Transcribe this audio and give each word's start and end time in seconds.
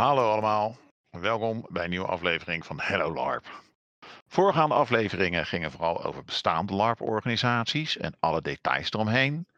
Hallo 0.00 0.30
allemaal, 0.30 0.76
welkom 1.10 1.66
bij 1.68 1.84
een 1.84 1.90
nieuwe 1.90 2.06
aflevering 2.06 2.66
van 2.66 2.80
Hello 2.80 3.12
LARP. 3.12 3.62
Voorgaande 4.26 4.74
afleveringen 4.74 5.46
gingen 5.46 5.70
vooral 5.70 6.04
over 6.04 6.24
bestaande 6.24 6.74
LARP-organisaties 6.74 7.96
en 7.96 8.16
alle 8.20 8.42
details 8.42 8.90
eromheen. 8.90 9.48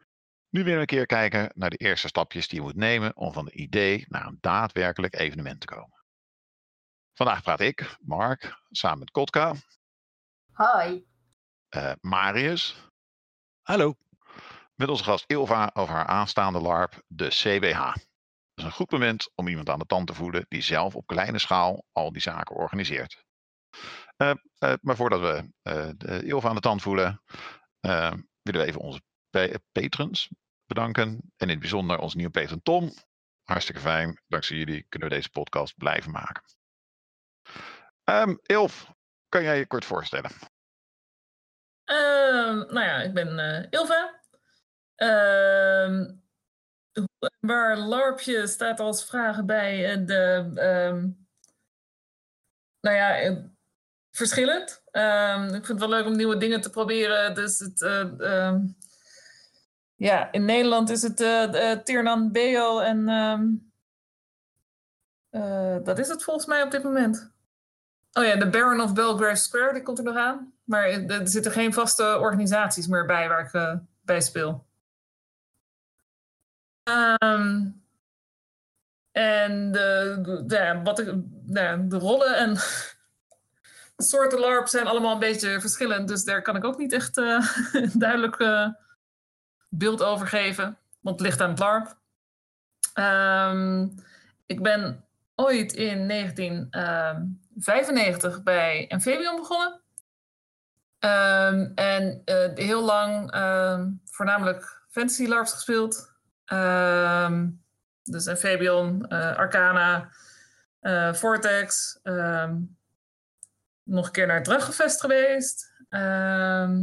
Nu 0.49 0.63
willen 0.63 0.73
we 0.73 0.79
een 0.79 0.85
keer 0.85 1.05
kijken 1.05 1.51
naar 1.55 1.69
de 1.69 1.77
eerste 1.77 2.07
stapjes 2.07 2.47
die 2.47 2.57
je 2.59 2.65
moet 2.65 2.75
nemen 2.75 3.15
om 3.15 3.33
van 3.33 3.45
een 3.45 3.61
idee 3.61 4.05
naar 4.09 4.25
een 4.25 4.37
daadwerkelijk 4.41 5.15
evenement 5.15 5.59
te 5.59 5.65
komen. 5.65 6.03
Vandaag 7.13 7.43
praat 7.43 7.59
ik, 7.59 7.97
Mark, 7.99 8.61
samen 8.69 8.99
met 8.99 9.11
Kotka, 9.11 9.53
Hoi. 10.51 11.05
eh, 11.69 11.91
Marius, 12.01 12.89
Hallo. 13.61 13.95
met 14.75 14.89
onze 14.89 15.03
gast 15.03 15.23
Ilva 15.27 15.69
over 15.73 15.95
haar 15.95 16.07
aanstaande 16.07 16.59
LARP, 16.59 17.03
de 17.07 17.27
CBH. 17.27 17.93
Is 18.63 18.69
een 18.69 18.75
goed 18.75 18.91
moment 18.91 19.31
om 19.35 19.47
iemand 19.47 19.69
aan 19.69 19.79
de 19.79 19.85
tand 19.85 20.07
te 20.07 20.13
voelen 20.13 20.45
die 20.47 20.61
zelf 20.61 20.95
op 20.95 21.07
kleine 21.07 21.39
schaal 21.39 21.85
al 21.91 22.11
die 22.11 22.21
zaken 22.21 22.55
organiseert. 22.55 23.23
Eh, 24.17 24.33
eh, 24.57 24.73
maar 24.81 24.95
voordat 24.95 25.19
we 25.19 25.51
eh, 25.61 25.89
de 25.97 26.23
Ilva 26.25 26.49
aan 26.49 26.55
de 26.55 26.61
tand 26.61 26.81
voelen, 26.81 27.23
eh, 27.79 28.13
willen 28.41 28.61
we 28.61 28.67
even 28.67 28.81
onze 28.81 29.01
pa- 29.29 29.57
patrons 29.71 30.29
bedanken. 30.65 31.07
En 31.07 31.21
in 31.37 31.49
het 31.49 31.59
bijzonder 31.59 31.99
onze 31.99 32.15
nieuwe 32.15 32.31
patron 32.31 32.61
Tom. 32.61 32.93
Hartstikke 33.43 33.81
fijn. 33.81 34.21
Dankzij 34.27 34.57
jullie 34.57 34.85
kunnen 34.89 35.09
we 35.09 35.15
deze 35.15 35.29
podcast 35.29 35.77
blijven 35.77 36.11
maken. 36.11 36.43
Ehm 38.03 38.35
Ilf, 38.41 38.91
kan 39.29 39.43
jij 39.43 39.57
je 39.57 39.67
kort 39.67 39.85
voorstellen? 39.85 40.31
Ehm, 41.83 42.57
nou 42.57 42.79
ja, 42.79 43.01
ik 43.01 43.13
ben 43.13 43.39
eh, 43.39 43.67
Ilva. 43.69 44.21
Ehm, 44.95 46.11
hoe 46.93 47.31
en 47.43 47.49
waar 47.49 47.77
LARPje 47.77 48.47
staat 48.47 48.79
als 48.79 49.05
vragen 49.05 49.45
bij 49.45 49.91
eh, 49.91 50.07
de. 50.07 50.51
ehm, 50.55 51.09
nou 52.81 52.95
ja, 52.95 53.19
eh, 53.19 53.37
verschillend. 54.11 54.83
Ehm, 54.91 55.43
ik 55.43 55.65
vind 55.65 55.67
het 55.67 55.79
wel 55.79 55.89
leuk 55.89 56.05
om 56.05 56.15
nieuwe 56.15 56.37
dingen 56.37 56.61
te 56.61 56.69
proberen. 56.69 57.35
Dus 57.35 57.59
het. 57.59 57.81
eh, 57.81 58.19
ehm, 58.19 58.67
ja, 59.95 60.31
in 60.31 60.45
Nederland 60.45 60.89
is 60.89 61.01
het 61.01 61.21
eh 61.21 61.43
uh, 61.53 61.83
Tiernan 61.83 62.31
Beo 62.31 62.79
en. 62.79 63.05
dat 65.83 65.99
is 65.99 66.07
het 66.07 66.23
volgens 66.23 66.45
mij 66.45 66.63
op 66.63 66.71
dit 66.71 66.83
moment. 66.83 67.31
Oh 68.13 68.23
ja, 68.23 68.35
de 68.35 68.49
Baron 68.49 68.81
of 68.81 68.93
Belgrave 68.93 69.35
Square, 69.35 69.73
die 69.73 69.81
komt 69.81 69.97
er 69.97 70.03
nog 70.03 70.15
aan. 70.15 70.53
Maar 70.63 70.89
er 70.89 71.27
zitten 71.27 71.51
geen 71.51 71.73
vaste 71.73 72.19
organisaties 72.19 72.87
meer 72.87 73.05
bij 73.05 73.27
waar 73.27 73.45
ik 73.45 73.79
bij 74.01 74.21
speel. 74.21 74.65
Ehm, 76.83 77.67
en 79.11 79.71
de, 79.71 80.19
de, 80.45 80.79
wat 80.83 80.95
de, 80.95 81.23
de 81.87 81.97
rollen 81.97 82.37
en 82.37 82.57
soorten 83.97 84.39
LARP 84.39 84.67
zijn 84.67 84.87
allemaal 84.87 85.13
een 85.13 85.19
beetje 85.19 85.61
verschillend. 85.61 86.07
Dus 86.07 86.23
daar 86.23 86.41
kan 86.41 86.55
ik 86.55 86.63
ook 86.63 86.77
niet 86.77 86.93
echt 86.93 87.17
eh, 87.17 87.47
duidelijk 87.93 88.39
eh, 88.39 88.67
beeld 89.69 90.03
over 90.03 90.27
geven. 90.27 90.77
Want 91.01 91.19
het 91.19 91.27
ligt 91.27 91.41
aan 91.41 91.49
het 91.49 91.59
LARP. 91.59 91.97
Ehm, 92.93 93.87
ik 94.45 94.61
ben 94.61 95.05
ooit 95.35 95.73
in 95.73 96.07
1995 96.07 98.43
bij 98.43 98.85
Amphibion 98.89 99.35
begonnen. 99.35 99.81
Ehm, 100.99 101.71
en 101.75 102.21
eh, 102.25 102.49
heel 102.55 102.83
lang 102.83 103.31
ehm, 103.31 103.89
voornamelijk 104.05 104.81
fantasy 104.89 105.25
LARPs 105.25 105.53
gespeeld. 105.53 106.12
Ehm, 106.53 107.49
dus 108.03 108.27
Amphibion, 108.27 109.07
eh, 109.07 109.37
Arcana, 109.37 110.09
eh, 110.79 111.13
Vortex. 111.13 111.99
ehm, 112.03 112.61
nog 113.83 114.05
een 114.05 114.11
keer 114.11 114.27
naar 114.27 114.35
het 114.35 114.45
Druggefest 114.45 115.01
geweest. 115.01 115.71
Ehm 115.89 116.81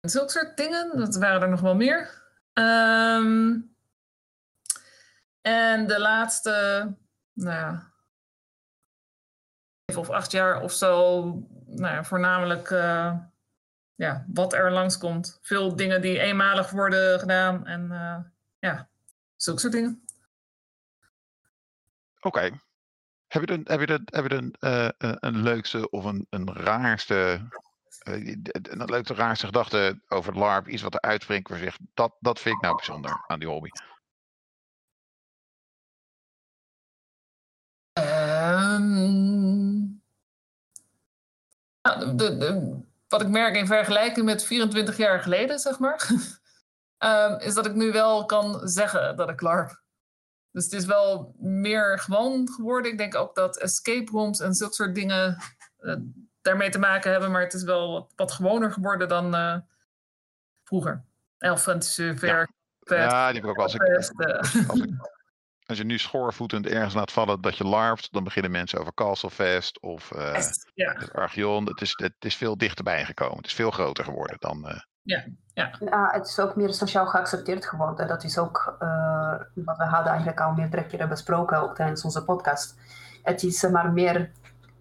zulke 0.00 0.30
soort 0.30 0.56
dingen. 0.56 0.96
Dat 0.96 1.16
waren 1.16 1.42
er 1.42 1.48
nog 1.48 1.60
wel 1.60 1.74
meer. 1.74 2.24
En 5.40 5.86
de 5.86 6.00
laatste, 6.00 6.50
nou 7.32 7.56
ja, 7.56 7.92
of 9.96 10.10
acht 10.10 10.30
jaar 10.30 10.60
of 10.60 10.72
zo, 10.72 11.22
nou 11.66 11.94
ja, 11.94 12.04
voornamelijk 12.04 12.70
eh, 12.70 13.18
ja, 13.96 14.24
wat 14.28 14.52
er 14.52 14.72
langskomt. 14.72 15.38
Veel 15.42 15.76
dingen 15.76 16.00
die 16.00 16.18
eenmalig 16.18 16.70
worden 16.70 17.18
gedaan 17.18 17.66
en 17.66 17.90
eh, 17.90 18.18
ja, 18.58 18.88
zulke 19.36 19.60
soort 19.60 19.72
dingen. 19.72 20.04
Oké. 22.20 22.64
Heb 23.26 23.48
je 23.48 23.52
een, 23.52 23.64
heb 23.64 23.80
je 23.80 23.90
een, 23.90 24.08
heb 24.10 24.30
je 24.30 24.36
een, 24.36 24.54
eh, 24.58 24.88
een, 24.98 25.16
een 25.20 25.42
leukste 25.42 25.90
of 25.90 26.04
een, 26.04 26.26
een 26.30 26.52
raarste, 26.52 27.48
eh, 27.98 28.36
een 28.52 28.84
leukste 28.84 29.14
raarste 29.14 29.46
gedachte 29.46 30.00
over 30.08 30.38
LARP? 30.38 30.68
Iets 30.68 30.82
wat 30.82 30.94
er 30.94 31.00
uitspringt 31.00 31.48
waar 31.48 31.58
je 31.58 31.64
zegt, 31.64 31.80
dat, 31.94 32.16
dat 32.20 32.40
vind 32.40 32.54
ik 32.56 32.62
nou 32.62 32.76
bijzonder 32.76 33.24
aan 33.26 33.38
die 33.38 33.48
hobby. 33.48 33.70
Nou, 41.82 42.16
de, 42.16 42.36
de, 42.36 42.85
wat 43.16 43.26
ik 43.26 43.32
merk 43.32 43.56
in 43.56 43.66
vergelijking 43.66 44.26
met 44.26 44.44
24 44.44 44.96
jaar 44.96 45.20
geleden, 45.20 45.58
zeg 45.58 45.78
maar, 45.78 46.08
ehm, 46.98 47.38
is 47.38 47.54
dat 47.54 47.66
ik 47.66 47.74
nu 47.74 47.92
wel 47.92 48.24
kan 48.24 48.68
zeggen 48.68 49.16
dat 49.16 49.28
ik 49.28 49.40
LARP. 49.40 49.82
Dus 50.50 50.64
het 50.64 50.72
is 50.72 50.84
wel 50.84 51.34
meer 51.38 51.98
gewoon 51.98 52.48
geworden. 52.48 52.90
Ik 52.90 52.98
denk 52.98 53.14
ook 53.14 53.34
dat 53.34 53.58
escape 53.58 54.10
rooms 54.10 54.40
en 54.40 54.54
zulke 54.54 54.74
soort 54.74 54.94
dingen 54.94 55.42
eh, 55.78 55.96
daarmee 56.42 56.70
te 56.70 56.78
maken 56.78 57.10
hebben, 57.10 57.30
maar 57.30 57.42
het 57.42 57.54
is 57.54 57.62
wel 57.62 57.92
wat, 57.92 58.12
wat 58.16 58.32
gewoner 58.32 58.72
geworden 58.72 59.08
dan 59.08 59.34
eh, 59.34 59.56
vroeger. 60.64 61.04
Elf 61.38 61.62
Fantasy 61.62 62.14
Fest, 62.16 62.52
Ja, 62.86 63.32
die 63.32 63.40
heb 63.40 63.44
ik 63.44 63.46
ook 63.46 63.56
wel. 63.56 63.64
Als, 63.64 63.74
ik, 63.74 63.82
Fest, 63.82 64.12
als, 64.68 64.80
ik, 64.80 64.90
als 65.66 65.78
je 65.78 65.84
nu 65.84 65.98
schoorvoetend 65.98 66.66
ergens 66.66 66.94
laat 66.94 67.12
vallen 67.12 67.40
dat 67.40 67.56
je 67.56 67.64
LARPt, 67.64 68.08
dan 68.12 68.24
beginnen 68.24 68.50
mensen 68.50 68.80
over 68.80 68.94
Castlefest 68.94 69.80
of 69.80 70.12
eh 70.12 70.32
Fest, 70.32 70.70
ja, 70.74 70.92
het 70.92 71.12
Archeon. 71.12 71.66
Het 71.66 71.80
is, 71.80 71.92
het 71.96 72.14
is 72.18 72.36
veel 72.36 72.56
dichterbij 72.56 73.04
gekomen. 73.04 73.36
Het 73.36 73.46
is 73.46 73.54
veel 73.54 73.70
groter 73.70 74.04
geworden 74.04 74.36
dan... 74.38 74.68
eh, 74.68 74.80
Ja, 75.78 76.10
het 76.12 76.26
is 76.26 76.38
ook 76.38 76.56
meer 76.56 76.72
sociaal 76.72 77.06
geaccepteerd 77.06 77.66
geworden. 77.66 78.08
Dat 78.08 78.24
is 78.24 78.38
ook 78.38 78.76
eh, 78.78 79.34
wat 79.54 79.76
we 79.76 79.84
hadden 79.84 80.08
eigenlijk 80.08 80.40
al 80.40 80.52
meerdere 80.52 80.86
keren 80.86 81.08
besproken, 81.08 81.58
ook 81.62 81.74
tijdens 81.74 82.04
onze 82.04 82.24
podcast. 82.24 82.76
Het 83.22 83.42
is 83.42 83.64
eh, 83.64 83.70
maar 83.70 83.92
meer 83.92 84.30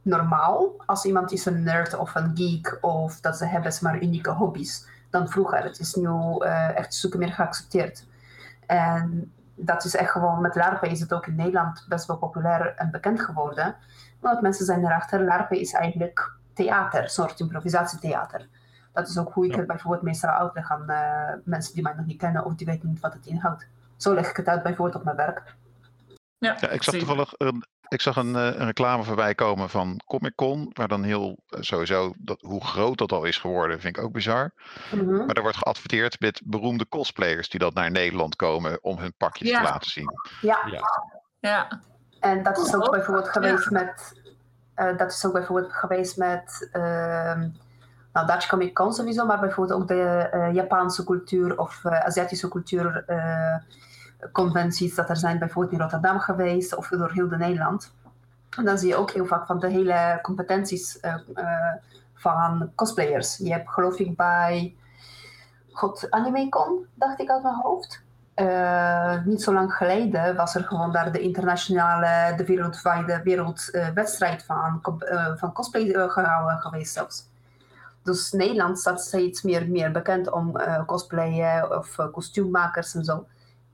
normaal 0.02 0.74
als 0.86 1.06
iemand 1.06 1.32
is 1.32 1.46
een 1.46 1.64
nerd 1.64 1.96
of 1.96 2.16
een 2.16 2.32
geek 2.34 2.78
of 2.82 3.20
dat 3.20 3.38
ze 3.38 3.46
hebben 3.46 3.74
maar 3.82 4.02
unieke 4.02 4.32
hobby's 4.32 4.88
dan 5.10 5.30
vroeger. 5.30 5.64
Het 5.64 5.80
is 5.80 5.94
nu 5.94 6.08
eh, 6.40 6.78
echt 6.78 6.94
stukken 6.94 7.20
meer 7.20 7.32
geaccepteerd. 7.34 8.06
En 8.66 9.34
dat 9.56 9.84
is 9.86 9.96
echt 9.96 10.12
gewoon, 10.12 10.42
met 10.42 10.56
LARPen 10.56 10.90
is 10.90 11.00
het 11.00 11.14
ook 11.14 11.28
in 11.28 11.36
Nederland 11.36 11.86
best 11.90 12.06
wel 12.08 12.18
populair 12.18 12.74
en 12.76 12.92
bekend 12.92 13.22
geworden. 13.22 13.76
Want 14.20 14.42
mensen 14.42 14.66
zijn 14.66 14.86
erachter, 14.86 15.24
LARPen 15.24 15.60
is 15.60 15.74
eigenlijk 15.74 16.32
theater, 16.54 17.04
een 17.04 17.10
soort 17.10 17.40
improvisatietheater. 17.40 18.48
Dat 18.94 19.08
is 19.08 19.18
ook 19.18 19.34
hoe 19.34 19.46
ik 19.46 19.52
Ja. 19.52 19.58
het 19.58 19.68
bijvoorbeeld 19.68 20.04
meestal 20.04 20.30
uitleg 20.30 20.72
aan 20.72 20.90
eh, 20.90 21.34
mensen 21.44 21.74
die 21.74 21.84
mij 21.84 21.94
nog 21.94 22.06
niet 22.06 22.18
kennen 22.18 22.46
of 22.46 22.56
die 22.56 22.68
weten 22.68 22.90
niet 22.90 23.00
wat 23.00 23.14
het 23.14 23.26
inhoudt. 23.26 23.68
Zo 23.96 24.14
leg 24.14 24.30
ik 24.30 24.38
het 24.38 24.48
uit 24.48 24.64
bijvoorbeeld 24.64 24.98
op 24.98 25.04
mijn 25.04 25.16
werk. 25.18 25.56
ja, 26.38 26.58
Ja, 26.60 26.70
ik 26.70 26.84
zag 26.84 26.96
toevallig 26.96 27.34
een, 27.38 27.64
ik 27.96 28.02
zag 28.02 28.16
een, 28.16 28.36
eh, 28.36 28.46
een 28.46 28.66
reclame 28.66 29.04
voorbij 29.04 29.36
komen 29.36 29.70
van 29.70 30.02
Comic 30.06 30.36
Con, 30.36 30.70
waar 30.74 30.88
dan 30.88 31.04
heel 31.04 31.38
eh, 31.48 31.62
sowieso 31.62 32.14
dat, 32.18 32.42
hoe 32.42 32.64
groot 32.66 32.98
dat 32.98 33.12
al 33.12 33.24
is 33.24 33.38
geworden, 33.38 33.80
vind 33.80 33.98
ik 33.98 34.04
ook 34.04 34.12
bizar. 34.12 34.52
Mhm. 34.92 35.26
Maar 35.26 35.36
er 35.36 35.42
wordt 35.42 35.58
geadverteerd 35.58 36.20
met 36.20 36.42
beroemde 36.46 36.88
cosplayers 36.88 37.50
die 37.50 37.60
dat 37.60 37.74
naar 37.74 37.92
Nederland 37.92 38.36
komen 38.36 38.84
om 38.84 38.98
hun 38.98 39.14
pakjes 39.18 39.50
Ja. 39.50 39.58
te 39.58 39.64
laten 39.64 39.92
zien. 39.92 40.10
Ja, 40.42 40.58
Ja, 41.40 41.82
en 42.20 42.44
dat 42.44 42.58
is 42.58 42.76
ook 42.76 42.84
Oh, 42.86 42.90
bijvoorbeeld 42.92 43.26
ja. 43.26 43.32
geweest 43.32 43.70
met. 43.70 44.24
eh, 44.76 44.98
dat 44.98 45.12
is 45.12 45.26
ook 45.26 45.34
bijvoorbeeld 45.34 45.74
geweest 45.74 46.18
met. 46.18 46.70
ehm 46.72 47.48
nou, 48.14 48.28
Dutch 48.28 48.48
Comic 48.48 48.74
Con 48.74 48.94
sowieso, 48.94 49.26
maar 49.26 49.40
bijvoorbeeld 49.40 49.80
ook 49.82 49.88
de 49.88 50.02
eh, 50.32 50.54
Japanse 50.54 51.04
cultuur 51.04 51.58
of 51.60 51.86
eh, 51.86 52.00
Aziatische 52.00 52.48
cultuur 52.48 53.04
eh, 53.08 53.56
conventies 54.32 54.96
dat 54.96 55.10
er 55.10 55.18
zijn 55.18 55.40
bijvoorbeeld 55.40 55.74
in 55.74 55.80
Rotterdam 55.80 56.20
geweest 56.20 56.76
of 56.76 56.88
door 56.88 57.12
heel 57.12 57.30
de 57.30 57.38
Nederland. 57.38 57.94
En 58.58 58.66
dan 58.66 58.78
zie 58.78 58.88
je 58.88 58.96
ook 58.96 59.12
heel 59.12 59.26
vaak 59.26 59.46
van 59.46 59.60
de 59.60 59.70
hele 59.70 60.20
competenties 60.22 61.00
eh, 61.00 61.14
eh, 61.34 61.74
van 62.14 62.72
cosplayers. 62.76 63.38
Je 63.38 63.52
hebt 63.52 63.70
geloof 63.70 64.00
ik 64.00 64.16
bij 64.16 64.76
God 65.72 66.10
AnimeCon, 66.10 66.86
dacht 66.94 67.20
ik 67.20 67.30
uit 67.30 67.44
mijn 67.44 67.56
hoofd. 67.56 68.04
Eh, 68.36 69.26
niet 69.26 69.42
zo 69.42 69.54
lang 69.54 69.74
geleden 69.74 70.36
was 70.36 70.56
er 70.56 70.64
gewoon 70.64 70.92
daar 70.92 71.12
de 71.12 71.20
internationale, 71.20 72.36
de 72.38 72.46
wereldwijde 72.46 73.22
wereldwedstrijd 73.24 74.44
van, 74.44 74.80
van 75.36 75.54
cosplay 75.54 75.92
eh, 75.92 76.10
gehouden 76.10 76.60
geweest 76.60 76.94
zelfs. 76.94 77.30
Dus 78.04 78.32
Nederland 78.32 78.80
staat 78.80 79.02
steeds 79.02 79.42
meer, 79.42 79.70
meer 79.70 79.92
bekend 79.92 80.32
om 80.32 80.58
cosplayen 80.86 81.78
of 81.78 81.96
kostuummakers 82.12 82.96
en 82.96 83.04
zo. 83.04 83.26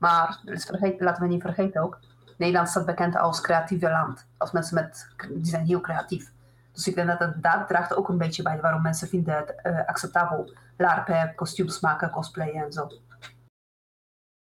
Maar 0.02 0.40
dus 0.44 0.70
laten 0.98 1.22
we 1.22 1.28
niet 1.28 1.42
vergeten 1.42 1.82
ook, 1.82 1.98
Nederland 2.36 2.68
staat 2.68 2.86
bekend 2.86 3.16
als 3.16 3.40
creatieve 3.40 3.90
land. 3.90 4.26
Als 4.38 4.50
mensen 4.50 4.74
met, 4.74 5.08
die 5.30 5.46
zijn 5.46 5.66
heel 5.66 5.80
creatief. 5.80 6.32
Dus 6.72 6.86
ik 6.86 6.94
denk 6.94 7.08
dat 7.08 7.18
het, 7.18 7.42
dat 7.42 7.68
draagt 7.68 7.94
ook 7.94 8.08
een 8.08 8.18
beetje 8.18 8.42
bij 8.42 8.60
waarom 8.60 8.82
mensen 8.82 9.08
vinden 9.08 9.36
het 9.36 9.54
uh, 9.62 9.86
acceptabel. 9.86 10.54
Larpen, 10.76 11.34
kostuums 11.34 11.80
maken, 11.80 12.10
cosplayen 12.10 12.64
en 12.64 12.72
zo. 12.72 12.88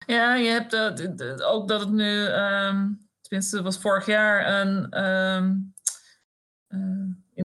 Ja, 0.06 0.34
je 0.34 0.50
hebt 0.50 0.74
uh, 0.74 1.51
ook 1.51 1.68
dat 1.68 1.80
het 1.80 1.92
nu, 1.92 2.25
um, 2.25 3.10
tenminste 3.22 3.62
was 3.62 3.80
vorig 3.80 4.06
jaar 4.06 4.62
een 4.62 5.04
um, 5.04 5.75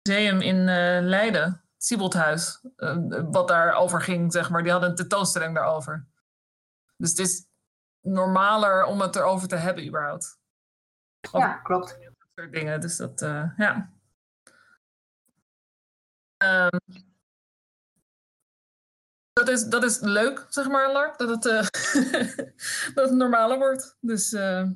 museum 0.02 0.40
in 0.40 0.64
Leiden, 1.04 1.42
het 1.42 1.84
Sieboldhuis, 1.84 2.60
wat 3.30 3.48
daarover 3.48 4.00
ging, 4.00 4.32
zeg 4.32 4.50
maar. 4.50 4.62
Die 4.62 4.72
hadden 4.72 4.90
een 4.90 4.96
tentoonstelling 4.96 5.54
daarover. 5.54 6.06
Dus 6.96 7.10
het 7.10 7.19
is 7.19 7.52
normaler 8.04 8.84
om 8.84 9.00
het 9.00 9.16
erover 9.16 9.48
te 9.48 9.56
hebben 9.56 9.86
überhaupt. 9.86 10.38
Ja, 11.32 11.52
klopt. 11.52 11.88
Dat 11.88 12.28
soort 12.34 12.52
dingen, 12.52 12.80
dus 12.80 12.96
dat, 12.96 13.20
ja. 13.56 13.92
Um, 16.44 16.80
dat, 19.32 19.48
is, 19.48 19.64
dat 19.64 19.84
is 19.84 20.00
leuk, 20.00 20.46
zeg 20.48 20.68
maar, 20.68 20.92
Lark, 20.92 21.18
dat 21.18 21.28
het, 21.28 21.44
uh, 21.44 21.52
dat 22.94 23.08
het 23.08 23.12
normaler 23.12 23.58
wordt. 23.58 23.96
Dus 24.00 24.32
uh, 24.32 24.70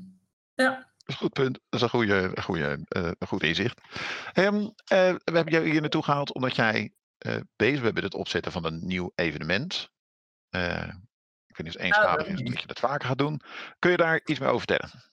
ja. 0.54 0.76
Dat 0.76 1.06
is 1.06 1.14
een 1.14 1.16
goed 1.16 1.32
punt. 1.32 1.60
Dat 1.68 1.80
is 1.80 1.82
een, 1.82 1.88
goede, 1.88 2.32
een, 2.34 2.42
goede, 2.42 2.78
een 2.88 3.26
goed 3.26 3.42
inzicht. 3.42 3.80
Um, 4.34 4.72
we 4.88 5.20
hebben 5.24 5.52
jou 5.52 5.68
hier 5.68 5.80
naartoe 5.80 6.02
gehaald 6.02 6.34
omdat 6.34 6.56
jij 6.56 6.92
bezig 7.56 7.82
bent 7.82 7.94
met 7.94 8.02
het 8.02 8.14
opzetten 8.14 8.52
van 8.52 8.64
een 8.64 8.86
nieuw 8.86 9.12
evenement. 9.14 9.90
Ik 11.58 11.64
vind 11.64 11.74
het 11.74 11.82
eenstadig 11.82 12.26
is 12.26 12.42
dat 12.42 12.60
je 12.60 12.66
dat 12.66 12.78
vaker 12.78 13.08
gaat 13.08 13.18
doen. 13.18 13.40
Kun 13.78 13.90
je 13.90 13.96
daar 13.96 14.20
iets 14.24 14.38
meer 14.38 14.48
over 14.48 14.66
vertellen? 14.66 15.06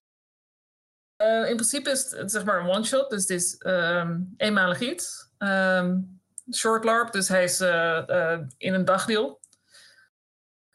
in 1.47 1.55
principe 1.55 1.89
is 1.89 2.11
het 2.11 2.31
zeg 2.31 2.45
maar 2.45 2.59
een 2.59 2.69
one-shot, 2.69 3.09
dus 3.09 3.21
het 3.21 3.29
is 3.29 3.61
um, 3.65 4.33
eenmalig 4.37 4.79
iets. 4.79 5.29
Um, 5.37 6.21
short 6.53 6.83
LARP, 6.83 7.11
dus 7.11 7.27
hij 7.27 7.43
is 7.43 7.61
uh, 7.61 8.01
uh, 8.07 8.39
in 8.57 8.73
een 8.73 8.85
dagdeel. 8.85 9.39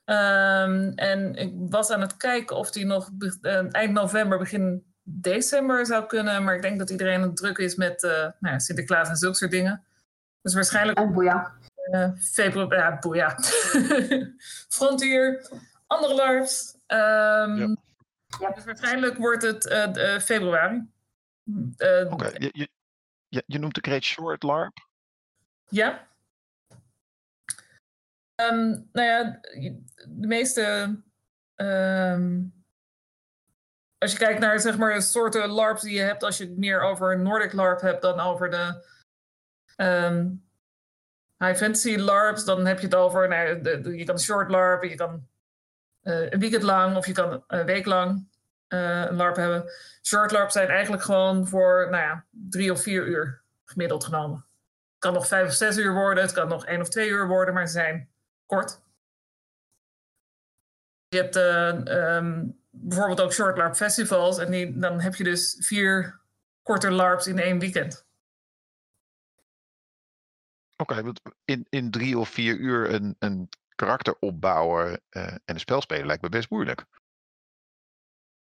Um, 0.05 0.93
en 0.95 1.35
ik 1.35 1.53
was 1.55 1.91
aan 1.91 2.01
het 2.01 2.17
kijken 2.17 2.57
of 2.57 2.75
hij 2.75 2.85
nog 2.85 3.11
uh, 3.19 3.75
eind 3.75 3.93
november, 3.93 4.39
begin 4.39 4.95
december 5.03 5.87
zou 5.87 6.07
kunnen. 6.07 6.45
Maar 6.45 6.55
ik 6.55 6.63
denk 6.63 6.79
dat 6.79 6.91
iedereen 6.91 7.35
druk 7.35 7.59
is 7.59 7.75
met 7.75 8.03
nou, 8.41 8.61
Sinterklaas 8.61 9.09
en 9.09 9.17
zulke 9.17 9.37
soort 9.37 9.51
dingen. 9.51 9.85
Dus 10.43 10.55
waarschijnlijk. 10.55 10.99
En 10.99 11.13
boeia. 11.91 12.15
februari, 12.19 12.77
ja, 12.77 12.99
boeia. 12.99 13.39
Frontier, 14.77 15.51
andere 15.87 16.15
LARPs. 16.15 16.75
Um, 16.87 17.57
ja. 18.39 18.51
Dus 18.55 18.65
waarschijnlijk 18.65 19.17
wordt 19.17 19.43
het 19.43 19.65
februari. 20.23 20.89
Oké, 21.45 22.13
okay. 22.13 22.35
je, 22.39 22.69
je, 23.29 23.43
je 23.47 23.59
noemt 23.59 23.75
de 23.75 23.81
Great 23.81 24.05
Short 24.05 24.43
LARP. 24.43 24.89
Ja. 25.69 26.09
Um, 28.37 28.89
nou 28.93 29.07
ja, 29.07 29.41
de 30.09 30.27
meeste. 30.27 30.97
Um, 31.57 32.59
als 33.99 34.13
je 34.13 34.19
kijkt 34.19 34.41
naar 34.41 34.61
zeg 34.61 34.79
maar, 34.79 34.95
de 34.95 35.01
soorten 35.01 35.49
LARPs 35.49 35.83
die 35.83 35.95
je 35.95 36.01
hebt, 36.01 36.23
als 36.23 36.39
je 36.39 36.45
het 36.45 36.57
meer 36.57 36.81
over 36.81 37.19
Nordic 37.19 37.53
LARP 37.53 37.81
hebt 37.81 38.03
dan 38.03 38.21
over 38.21 38.51
de 38.51 38.87
um, 39.77 40.50
High 41.45 41.57
Fantasy 41.57 41.97
LARPs, 41.97 42.45
dan 42.45 42.67
heb 42.67 42.79
je 42.79 42.85
het 42.85 42.95
over. 42.95 43.29
Nou, 43.29 43.97
je 43.97 44.05
kan 44.05 44.19
short 44.19 44.51
LARP, 44.51 44.83
je 44.83 44.95
kan 44.95 45.27
uh, 46.03 46.31
een 46.31 46.41
weekend 46.41 46.63
lang 46.63 46.97
of 46.97 47.07
je 47.07 47.13
kan 47.13 47.45
een 47.47 47.67
week 47.67 47.87
lang 47.87 48.29
uh, 48.69 49.05
een 49.05 49.17
LARP 49.17 49.37
hebben. 49.37 49.71
Short 50.03 50.31
LARPs 50.31 50.53
zijn 50.53 50.69
eigenlijk 50.69 51.03
gewoon 51.03 51.49
voor 51.49 51.89
nou 51.91 52.03
ja, 52.03 52.25
drie 52.31 52.73
of 52.73 52.83
vier 52.83 53.07
uur 53.07 53.43
gemiddeld 53.65 54.05
genomen 54.05 54.49
kan 55.01 55.13
nog 55.13 55.27
vijf 55.27 55.47
of 55.47 55.55
zes 55.55 55.77
uur 55.77 55.95
worden, 55.95 56.23
het 56.25 56.33
kan 56.33 56.49
nog 56.49 56.67
één 56.67 56.81
of 56.81 56.89
twee 56.89 57.09
uur 57.09 57.29
worden, 57.29 57.55
maar 57.55 57.67
ze 57.67 57.73
zijn 57.73 58.09
kort. 58.47 58.81
Je 61.09 61.17
hebt 61.17 61.37
um, 61.89 62.59
bijvoorbeeld 62.71 63.21
ook 63.21 63.33
short 63.33 63.57
LARP 63.57 63.75
festivals 63.75 64.39
en 64.39 64.81
dan 64.81 65.01
heb 65.01 65.15
je 65.15 65.25
dus 65.25 65.57
vier 65.61 66.21
korte 66.63 66.91
LARPs 66.91 67.27
in 67.27 67.39
één 67.39 67.59
weekend. 67.59 68.07
Oké, 70.81 70.99
okay, 70.99 71.13
in, 71.45 71.67
in 71.69 71.91
drie 71.91 72.19
of 72.19 72.29
vier 72.29 72.57
uur 72.57 72.95
een, 72.95 73.17
een 73.19 73.49
karakter 73.75 74.17
opbouwen 74.19 75.01
uh, 75.11 75.27
en 75.27 75.41
een 75.45 75.61
spel 75.61 75.81
spelen 75.81 76.07
lijkt 76.07 76.23
me 76.23 76.29
best 76.29 76.51
moeilijk. 76.51 76.85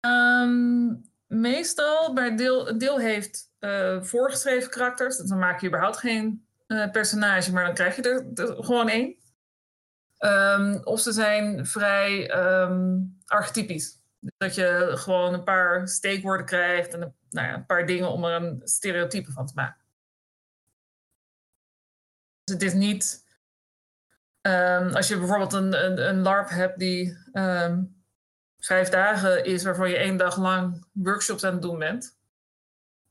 Um, 0.05 1.01
meestal, 1.27 2.13
bij 2.13 2.35
deel, 2.35 2.77
deel 2.77 2.99
heeft 2.99 3.51
uh, 3.59 4.01
voorgeschreven 4.01 4.69
karakters. 4.69 5.17
Dus 5.17 5.29
dan 5.29 5.39
maak 5.39 5.61
je 5.61 5.67
überhaupt 5.67 5.97
geen 5.97 6.47
uh, 6.67 6.91
personage, 6.91 7.51
maar 7.51 7.65
dan 7.65 7.73
krijg 7.73 7.95
je 7.95 8.01
er, 8.01 8.63
gewoon 8.63 8.89
één. 8.89 9.15
Um, 10.19 10.81
of 10.83 10.99
ze 10.99 11.11
zijn 11.11 11.65
vrij 11.65 12.35
um, 12.61 13.17
archetypisch. 13.25 14.03
Dat 14.37 14.55
je 14.55 14.91
gewoon 14.93 15.33
een 15.33 15.43
paar 15.43 15.87
steekwoorden 15.87 16.45
krijgt 16.45 16.93
en 16.93 16.99
nou 17.29 17.47
ja, 17.47 17.53
een 17.53 17.65
paar 17.65 17.85
dingen 17.85 18.09
om 18.09 18.23
er 18.25 18.41
een 18.41 18.61
stereotype 18.63 19.31
van 19.31 19.45
te 19.45 19.53
maken. 19.55 19.84
Dus 22.45 22.53
het 22.53 22.63
is 22.63 22.73
niet. 22.73 23.23
Um, 24.41 24.93
als 24.93 25.07
je 25.07 25.17
bijvoorbeeld 25.17 25.53
een, 25.53 25.85
een, 25.85 26.09
een 26.09 26.21
LARP 26.21 26.49
hebt 26.49 26.79
die 26.79 27.17
vijf 28.59 28.89
dagen 28.89 29.45
is, 29.45 29.63
waarvan 29.63 29.89
je 29.89 29.97
één 29.97 30.17
dag 30.17 30.37
lang 30.37 30.85
workshops 30.91 31.43
aan 31.43 31.53
het 31.53 31.61
doen 31.61 31.79
bent, 31.79 32.17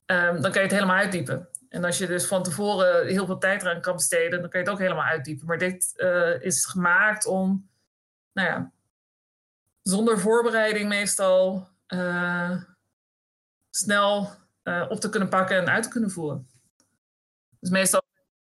um, 0.06 0.40
dan 0.40 0.52
kan 0.52 0.52
je 0.52 0.68
het 0.68 0.70
helemaal 0.70 0.96
uitdiepen. 0.96 1.48
En 1.68 1.84
als 1.84 1.98
je 1.98 2.06
dus 2.06 2.26
van 2.26 2.42
tevoren 2.42 3.06
heel 3.06 3.26
veel 3.26 3.38
tijd 3.38 3.62
eraan 3.62 3.80
kan 3.80 3.94
besteden, 3.94 4.40
dan 4.40 4.50
kan 4.50 4.60
je 4.60 4.66
het 4.66 4.74
ook 4.74 4.82
helemaal 4.82 5.04
uitdiepen. 5.04 5.46
Maar 5.46 5.58
dit 5.58 5.92
uh, 5.96 6.42
is 6.42 6.64
gemaakt 6.64 7.26
om, 7.26 7.68
nou 8.32 8.48
ja, 8.48 8.72
zonder 9.82 10.18
voorbereiding 10.18 10.88
meestal 10.88 11.68
uh, 11.88 12.62
snel 13.70 14.30
uh, 14.64 14.86
op 14.88 15.00
te 15.00 15.08
kunnen 15.08 15.28
pakken 15.28 15.56
en 15.56 15.68
uit 15.68 15.82
te 15.82 15.88
kunnen 15.88 16.10
voeren. 16.10 16.48
Dus 17.60 17.70
meestal 17.70 18.02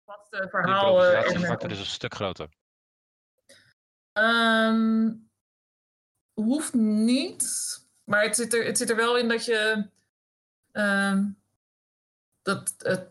vaste 0.10 0.48
verhaal. 0.50 0.96
De 0.96 1.68
is 1.68 1.80
een 1.80 1.86
stuk 1.86 2.14
groter. 2.14 2.50
Um, 4.14 5.30
hoeft 6.34 6.74
niet. 6.74 7.78
Maar 8.04 8.24
het 8.24 8.36
zit 8.36 8.54
er, 8.54 8.66
het 8.66 8.78
zit 8.78 8.90
er 8.90 8.96
wel 8.96 9.18
in 9.18 9.28
dat 9.28 9.46
je. 9.46 9.90
Uh, 10.72 11.20
dat 12.42 12.74
het, 12.78 13.10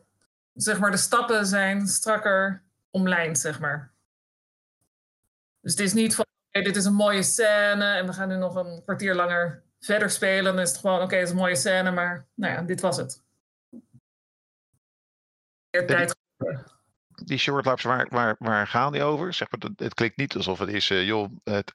zeg 0.54 0.78
maar, 0.78 0.90
de 0.90 0.96
stappen 0.96 1.46
zijn 1.46 1.87
strakker 1.87 2.64
omlijnd, 2.90 3.38
zeg 3.38 3.61
maar. 3.61 3.92
Dus 5.61 5.73
het 5.73 5.80
is 5.80 5.92
niet 5.92 6.14
van, 6.14 6.26
okay, 6.49 6.62
dit 6.62 6.76
is 6.76 6.84
een 6.84 6.94
mooie 6.94 7.23
scène 7.23 7.84
en 7.84 8.06
we 8.06 8.12
gaan 8.12 8.28
nu 8.28 8.37
nog 8.37 8.54
een 8.54 8.82
kwartier 8.82 9.14
langer 9.14 9.62
verder 9.80 10.11
spelen. 10.11 10.44
Dan 10.54 10.62
is 10.62 10.70
het 10.70 10.78
gewoon, 10.78 10.96
oké, 10.96 11.04
okay, 11.04 11.18
het 11.18 11.28
is 11.28 11.34
een 11.34 11.40
mooie 11.40 11.56
scène, 11.56 11.90
maar 11.90 12.26
nou 12.34 12.52
ja, 12.52 12.62
dit 12.62 12.80
was 12.80 12.96
het. 12.96 13.23
Meer 15.70 15.87
tijd 15.87 16.16
die 17.25 17.38
shortlaps, 17.38 17.82
waar, 17.82 18.06
waar, 18.10 18.37
waar 18.38 18.66
gaan 18.66 18.92
die 18.92 19.02
over? 19.02 19.34
Zeg 19.34 19.48
maar, 19.50 19.70
het 19.76 19.94
klinkt 19.94 20.16
niet 20.16 20.37
alsof 20.37 20.58
het 20.58 20.68
is, 20.68 20.90
uh, 20.90 21.06
joh, 21.06 21.30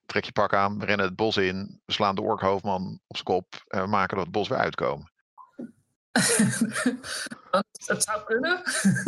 trek 0.06 0.24
je 0.24 0.32
pak 0.32 0.54
aan, 0.54 0.80
we 0.80 0.86
rennen 0.86 1.06
het 1.06 1.16
bos 1.16 1.38
in, 1.38 1.82
we 1.86 1.94
slaan 1.94 2.16
de 2.16 2.22
orkhoofdman 2.22 3.00
op 3.08 3.16
zijn 3.16 3.28
kop 3.28 3.46
en 3.68 3.82
we 3.82 3.88
maken 3.88 4.16
dat 4.16 4.26
het 4.26 4.34
bos 4.34 4.48
weer 4.48 4.58
uitkomen. 4.58 5.12
dat 7.88 8.04
zou 8.04 8.24
kunnen. 8.26 8.62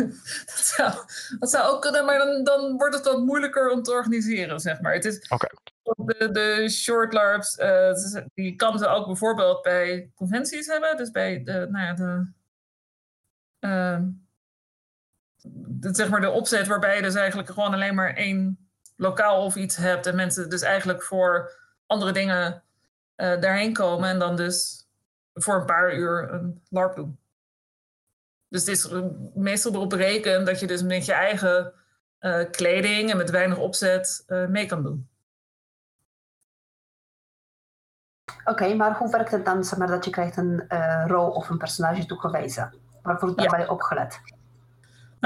dat, 0.46 0.64
zou, 0.64 0.92
dat 1.38 1.50
zou 1.50 1.74
ook 1.74 1.82
kunnen, 1.82 2.04
maar 2.04 2.18
dan, 2.18 2.44
dan 2.44 2.76
wordt 2.76 2.94
het 2.94 3.04
wat 3.04 3.24
moeilijker 3.24 3.70
om 3.70 3.82
te 3.82 3.90
organiseren, 3.90 4.60
zeg 4.60 4.80
maar. 4.80 4.92
Het 4.92 5.04
is, 5.04 5.28
okay. 5.28 5.50
De, 5.82 6.30
de 6.30 6.68
short 6.68 7.12
LARPs, 7.12 7.58
uh, 7.58 8.22
die 8.34 8.56
kan 8.56 8.78
ze 8.78 8.86
ook 8.86 9.06
bijvoorbeeld 9.06 9.62
bij 9.62 10.10
conventies 10.14 10.66
hebben. 10.66 10.96
Dus 10.96 11.10
bij 11.10 11.42
de, 11.42 11.66
nou 11.70 11.84
ja, 11.84 11.94
de... 11.94 12.34
Uh, 13.60 13.98
zeg 15.80 16.08
maar 16.08 16.20
de 16.20 16.30
opzet 16.30 16.66
waarbij 16.66 16.96
je 16.96 17.02
dus 17.02 17.14
eigenlijk 17.14 17.48
gewoon 17.48 17.74
alleen 17.74 17.94
maar 17.94 18.14
één 18.14 18.68
lokaal 18.96 19.44
of 19.44 19.56
iets 19.56 19.76
hebt 19.76 20.06
en 20.06 20.16
mensen 20.16 20.50
dus 20.50 20.62
eigenlijk 20.62 21.02
voor 21.02 21.52
andere 21.86 22.12
dingen 22.12 22.62
uh, 23.16 23.40
daarheen 23.40 23.72
komen 23.72 24.08
en 24.08 24.18
dan 24.18 24.36
dus 24.36 24.86
voor 25.34 25.54
een 25.54 25.66
paar 25.66 25.94
uur 25.94 26.32
een 26.32 26.62
LARP 26.68 26.96
doen. 26.96 27.18
Dus 28.48 28.60
het 28.60 28.68
is 28.68 28.88
meestal 29.34 29.72
erop 29.72 29.92
rekenen 29.92 30.44
dat 30.44 30.60
je 30.60 30.66
dus 30.66 30.82
met 30.82 31.04
je 31.04 31.12
eigen 31.12 31.72
uh, 32.20 32.50
kleding 32.50 33.10
en 33.10 33.16
met 33.16 33.30
weinig 33.30 33.58
opzet 33.58 34.24
uh, 34.26 34.46
mee 34.46 34.66
kan 34.66 34.82
doen. 34.82 35.08
Oké, 38.40 38.50
okay, 38.50 38.74
maar 38.74 38.96
hoe 38.96 39.10
werkt 39.10 39.30
het 39.30 39.44
dan 39.44 39.64
zeg 39.64 39.78
maar, 39.78 39.88
dat 39.88 40.04
je 40.04 40.10
krijgt 40.10 40.36
een 40.36 40.68
rol 41.06 41.30
of 41.30 41.48
een 41.48 41.58
personage 41.58 42.06
toegewezen? 42.06 42.74
Waar 43.02 43.18
wordt 43.20 43.36
daarbij 43.36 43.60
ja. 43.60 43.66
opgelet? 43.66 44.20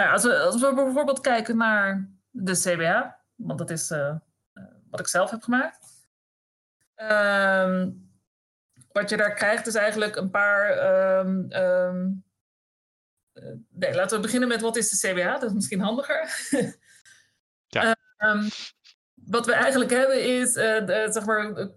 Nou 0.01 0.13
ja, 0.13 0.19
als, 0.19 0.25
we, 0.25 0.39
als 0.39 0.61
we 0.61 0.75
bijvoorbeeld 0.75 1.21
kijken 1.21 1.57
naar 1.57 2.11
de 2.31 2.53
CBA, 2.53 3.21
want 3.35 3.59
dat 3.59 3.71
is 3.71 3.91
uh, 3.91 4.17
wat 4.91 5.01
ik 5.01 5.07
zelf 5.07 5.31
heb 5.31 5.43
gemaakt. 5.43 6.09
Um, 6.97 8.11
wat 8.93 9.11
je 9.11 9.17
daar 9.17 9.35
krijgt 9.35 9.67
is 9.67 9.75
eigenlijk 9.75 10.17
een 10.17 10.31
paar. 10.31 10.71
ehm, 10.71 11.45
ehm, 11.49 12.11
eh, 13.33 13.53
nee, 13.69 13.95
laten 13.95 14.17
we 14.17 14.23
beginnen 14.23 14.49
met 14.49 14.61
wat 14.61 14.77
is 14.77 14.91
de 14.91 15.09
CBH? 15.09 15.25
Dat 15.25 15.43
is 15.43 15.53
misschien 15.53 15.81
handiger. 15.81 16.29
Ja. 17.73 17.97
Ehm, 18.17 18.49
wat 19.15 19.47
we 19.47 19.53
eigenlijk 19.53 19.91
hebben 19.91 20.25
is, 20.41 20.57
eh, 20.57 20.87
de, 20.87 21.09
zeg 21.11 21.25
maar, 21.25 21.45
een 21.45 21.73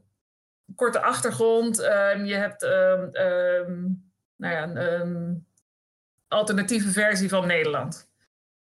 korte 0.75 1.01
achtergrond. 1.01 1.79
Ehm, 1.79 2.25
je 2.25 2.35
hebt 2.35 2.63
ehm, 2.63 3.09
ehm, 3.11 3.81
nou 4.35 4.53
ja, 4.53 4.63
een 4.63 4.77
ehm, 4.77 5.33
alternatieve 6.27 6.91
versie 6.91 7.29
van 7.29 7.47
Nederland. 7.47 8.11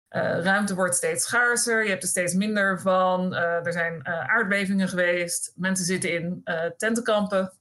Eh, 0.08 0.40
ruimte 0.40 0.74
wordt 0.74 0.94
steeds 0.94 1.24
schaarser, 1.24 1.82
je 1.82 1.90
hebt 1.90 2.02
er 2.02 2.08
steeds 2.08 2.34
minder 2.34 2.80
van. 2.80 3.34
Eh, 3.34 3.66
er 3.66 3.72
zijn 3.72 4.02
eh, 4.02 4.28
aardbevingen 4.28 4.88
geweest, 4.88 5.52
mensen 5.54 5.84
zitten 5.84 6.12
in 6.12 6.42
tentenkampen. 6.76 7.52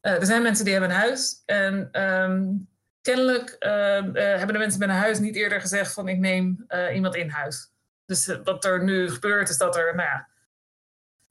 Er 0.00 0.26
zijn 0.26 0.42
mensen 0.42 0.64
die 0.64 0.72
hebben 0.72 0.90
een 0.90 0.96
huis. 0.96 1.42
En 1.46 1.88
ehm, 1.92 2.54
kennelijk 3.02 3.50
ehm, 3.50 4.16
eh, 4.16 4.36
hebben 4.36 4.52
de 4.52 4.58
mensen 4.58 4.78
met 4.78 4.88
een 4.88 4.94
huis 4.94 5.18
niet 5.18 5.36
eerder 5.36 5.60
gezegd 5.60 5.92
van 5.92 6.08
ik 6.08 6.18
neem 6.18 6.66
iemand 6.92 7.14
in 7.14 7.28
huis. 7.28 7.72
Dus 8.04 8.38
wat 8.44 8.64
er 8.64 8.84
nu 8.84 9.10
gebeurt 9.10 9.48
is 9.48 9.58
dat 9.58 9.76
er 9.76 9.94
nou 9.94 10.08
ja, 10.08 10.28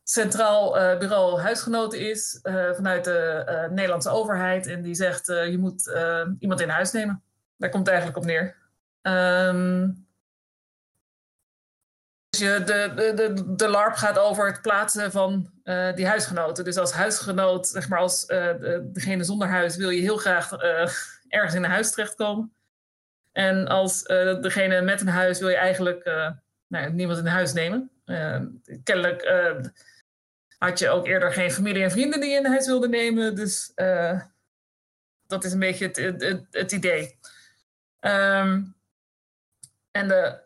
centraal 0.03 0.71
bureau 0.97 1.39
huisgenoten 1.39 1.99
is 1.99 2.39
vanuit 2.73 3.03
de 3.03 3.67
Nederlandse 3.71 4.09
overheid. 4.09 4.67
En 4.67 4.81
die 4.81 4.95
zegt 4.95 5.25
je 5.25 5.57
moet 5.59 5.91
iemand 6.39 6.61
in 6.61 6.69
huis 6.69 6.91
nemen. 6.91 7.23
Daar 7.57 7.69
komt 7.69 7.85
het 7.85 7.95
eigenlijk 7.95 8.25
op 8.25 8.31
neer. 8.31 8.66
Ehm, 9.07 9.89
dus 12.29 12.39
de, 12.39 12.63
de, 12.95 13.13
de, 13.15 13.55
de 13.55 13.67
LARP 13.67 13.93
gaat 13.93 14.19
over 14.19 14.47
het 14.47 14.61
plaatsen 14.61 15.11
van 15.11 15.51
eh, 15.63 15.93
die 15.95 16.07
huisgenoten. 16.07 16.63
Dus 16.63 16.77
als 16.77 16.91
huisgenoot, 16.91 17.67
zeg 17.67 17.89
maar 17.89 17.99
als 17.99 18.25
eh, 18.25 18.59
de- 18.59 18.89
degene 18.93 19.23
zonder 19.23 19.47
huis, 19.47 19.75
wil 19.75 19.89
je 19.89 20.01
heel 20.01 20.17
graag 20.17 20.51
eh, 20.51 20.89
ergens 21.27 21.53
in 21.53 21.63
een 21.63 21.69
huis 21.69 21.91
terechtkomen. 21.91 22.53
En 23.31 23.67
als 23.67 24.03
degene 24.03 24.81
met 24.81 25.01
een 25.01 25.07
huis 25.07 25.39
wil 25.39 25.49
je 25.49 25.55
eigenlijk 25.55 26.05
nou, 26.67 26.91
niemand 26.91 27.19
in 27.19 27.25
huis 27.25 27.53
nemen. 27.53 27.91
Eh, 28.05 28.41
kennelijk 28.83 29.31
had 30.57 30.79
je 30.79 30.89
ook 30.89 31.07
eerder 31.07 31.33
geen 31.33 31.51
familie 31.51 31.83
en 31.83 31.91
vrienden 31.91 32.19
die 32.19 32.29
je 32.29 32.37
in 32.37 32.45
huis 32.45 32.65
wilden 32.65 32.89
nemen. 32.89 33.35
Dus 33.35 33.71
dat 35.27 35.43
is 35.43 35.53
een 35.53 35.59
beetje 35.59 35.85
het, 35.87 36.43
het, 36.51 36.71
idee. 36.71 37.19
Ehm, 37.99 38.63
en 39.97 40.41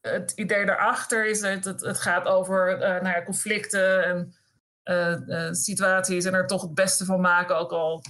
het 0.00 0.32
idee 0.34 0.66
daarachter 0.66 1.26
is 1.26 1.40
dat 1.40 1.80
het, 1.80 1.98
gaat 1.98 2.26
over 2.26 2.80
eh, 2.80 3.02
nou 3.02 3.24
conflicten 3.24 4.04
en 4.04 4.34
eh, 4.82 5.46
eh, 5.46 5.52
situaties 5.52 6.24
en 6.24 6.34
er 6.34 6.46
toch 6.46 6.62
het 6.62 6.74
beste 6.74 7.04
van 7.04 7.20
maken, 7.20 7.56
ook 7.56 7.70
al 7.70 8.02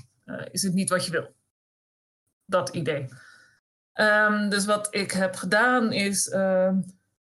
is 0.51 0.63
het 0.63 0.75
niet 0.75 0.91
wat 0.91 1.05
je 1.05 1.11
wil. 1.11 1.35
Dat 2.45 2.69
idee. 2.69 3.09
Ehm, 3.93 4.49
dus 4.49 4.65
wat 4.65 4.95
ik 4.95 5.11
heb 5.11 5.35
gedaan 5.35 5.93
is, 5.93 6.29
ehm, 6.29 6.75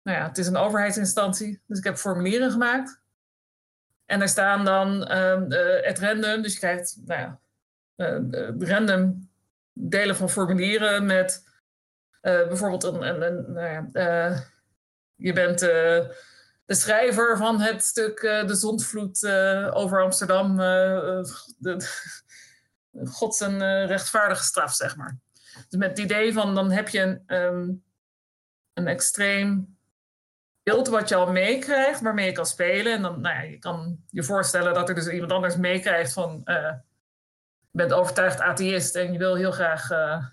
nou 0.03 0.17
ja, 0.17 0.27
het 0.27 0.37
is 0.37 0.47
een 0.47 0.57
overheidsinstantie, 0.57 1.61
dus 1.67 1.77
ik 1.77 1.83
heb 1.83 1.97
formulieren 1.97 2.51
gemaakt. 2.51 2.99
En 4.05 4.19
daar 4.19 4.29
staan 4.29 4.65
dan 4.65 5.05
eh, 5.05 5.41
het 5.81 5.99
random, 5.99 6.41
dus 6.41 6.53
je 6.53 6.59
krijgt 6.59 6.97
nou 7.05 7.21
ja, 7.21 7.39
random 8.59 9.29
delen 9.73 10.15
van 10.15 10.29
formulieren 10.29 11.05
met 11.05 11.50
bijvoorbeeld 12.21 12.83
een, 12.83 13.01
een, 13.01 13.21
een 13.21 13.53
nou 13.53 13.67
ja, 13.67 13.87
eh, 13.91 14.39
je 15.15 15.33
bent 15.33 15.61
eh, 15.61 16.07
de 16.65 16.75
schrijver 16.75 17.37
van 17.37 17.61
het 17.61 17.83
stuk 17.83 18.19
eh, 18.19 18.47
De 18.47 18.55
Zondvloed 18.55 19.23
eh, 19.23 19.69
over 19.73 20.01
Amsterdam. 20.03 20.59
eh, 20.59 21.19
eh, 21.19 21.25
God 23.17 23.35
zijn 23.35 23.61
eh, 23.61 23.85
rechtvaardige 23.87 24.43
straf, 24.43 24.73
zeg 24.73 24.95
maar. 24.95 25.17
Dus 25.69 25.79
met 25.79 25.89
het 25.89 25.99
idee 25.99 26.33
van 26.33 26.55
dan 26.55 26.71
heb 26.71 26.89
je 26.89 26.99
een, 26.99 27.23
ehm, 27.25 27.69
een 28.73 28.87
extreem 28.87 29.77
beeld 30.63 30.87
wat 30.87 31.09
je 31.09 31.15
al 31.15 31.31
meekrijgt, 31.31 32.01
waarmee 32.01 32.25
je 32.25 32.31
kan 32.31 32.45
spelen. 32.45 32.93
En 32.93 33.01
dan, 33.01 33.21
nou 33.21 33.35
ja, 33.35 33.41
je 33.41 33.59
kan 33.59 33.97
je 34.09 34.23
voorstellen 34.23 34.73
dat 34.73 34.89
er 34.89 34.95
dus 34.95 35.07
iemand 35.07 35.31
anders 35.31 35.55
meekrijgt 35.55 36.13
van... 36.13 36.41
eh, 36.43 36.73
je 37.71 37.77
bent 37.77 37.93
overtuigd 37.93 38.39
atheïst 38.39 38.95
en 38.95 39.11
je 39.11 39.17
wil 39.17 39.35
heel 39.35 39.51
graag 39.51 39.91
eh, 39.91 40.11
eh, 40.11 40.25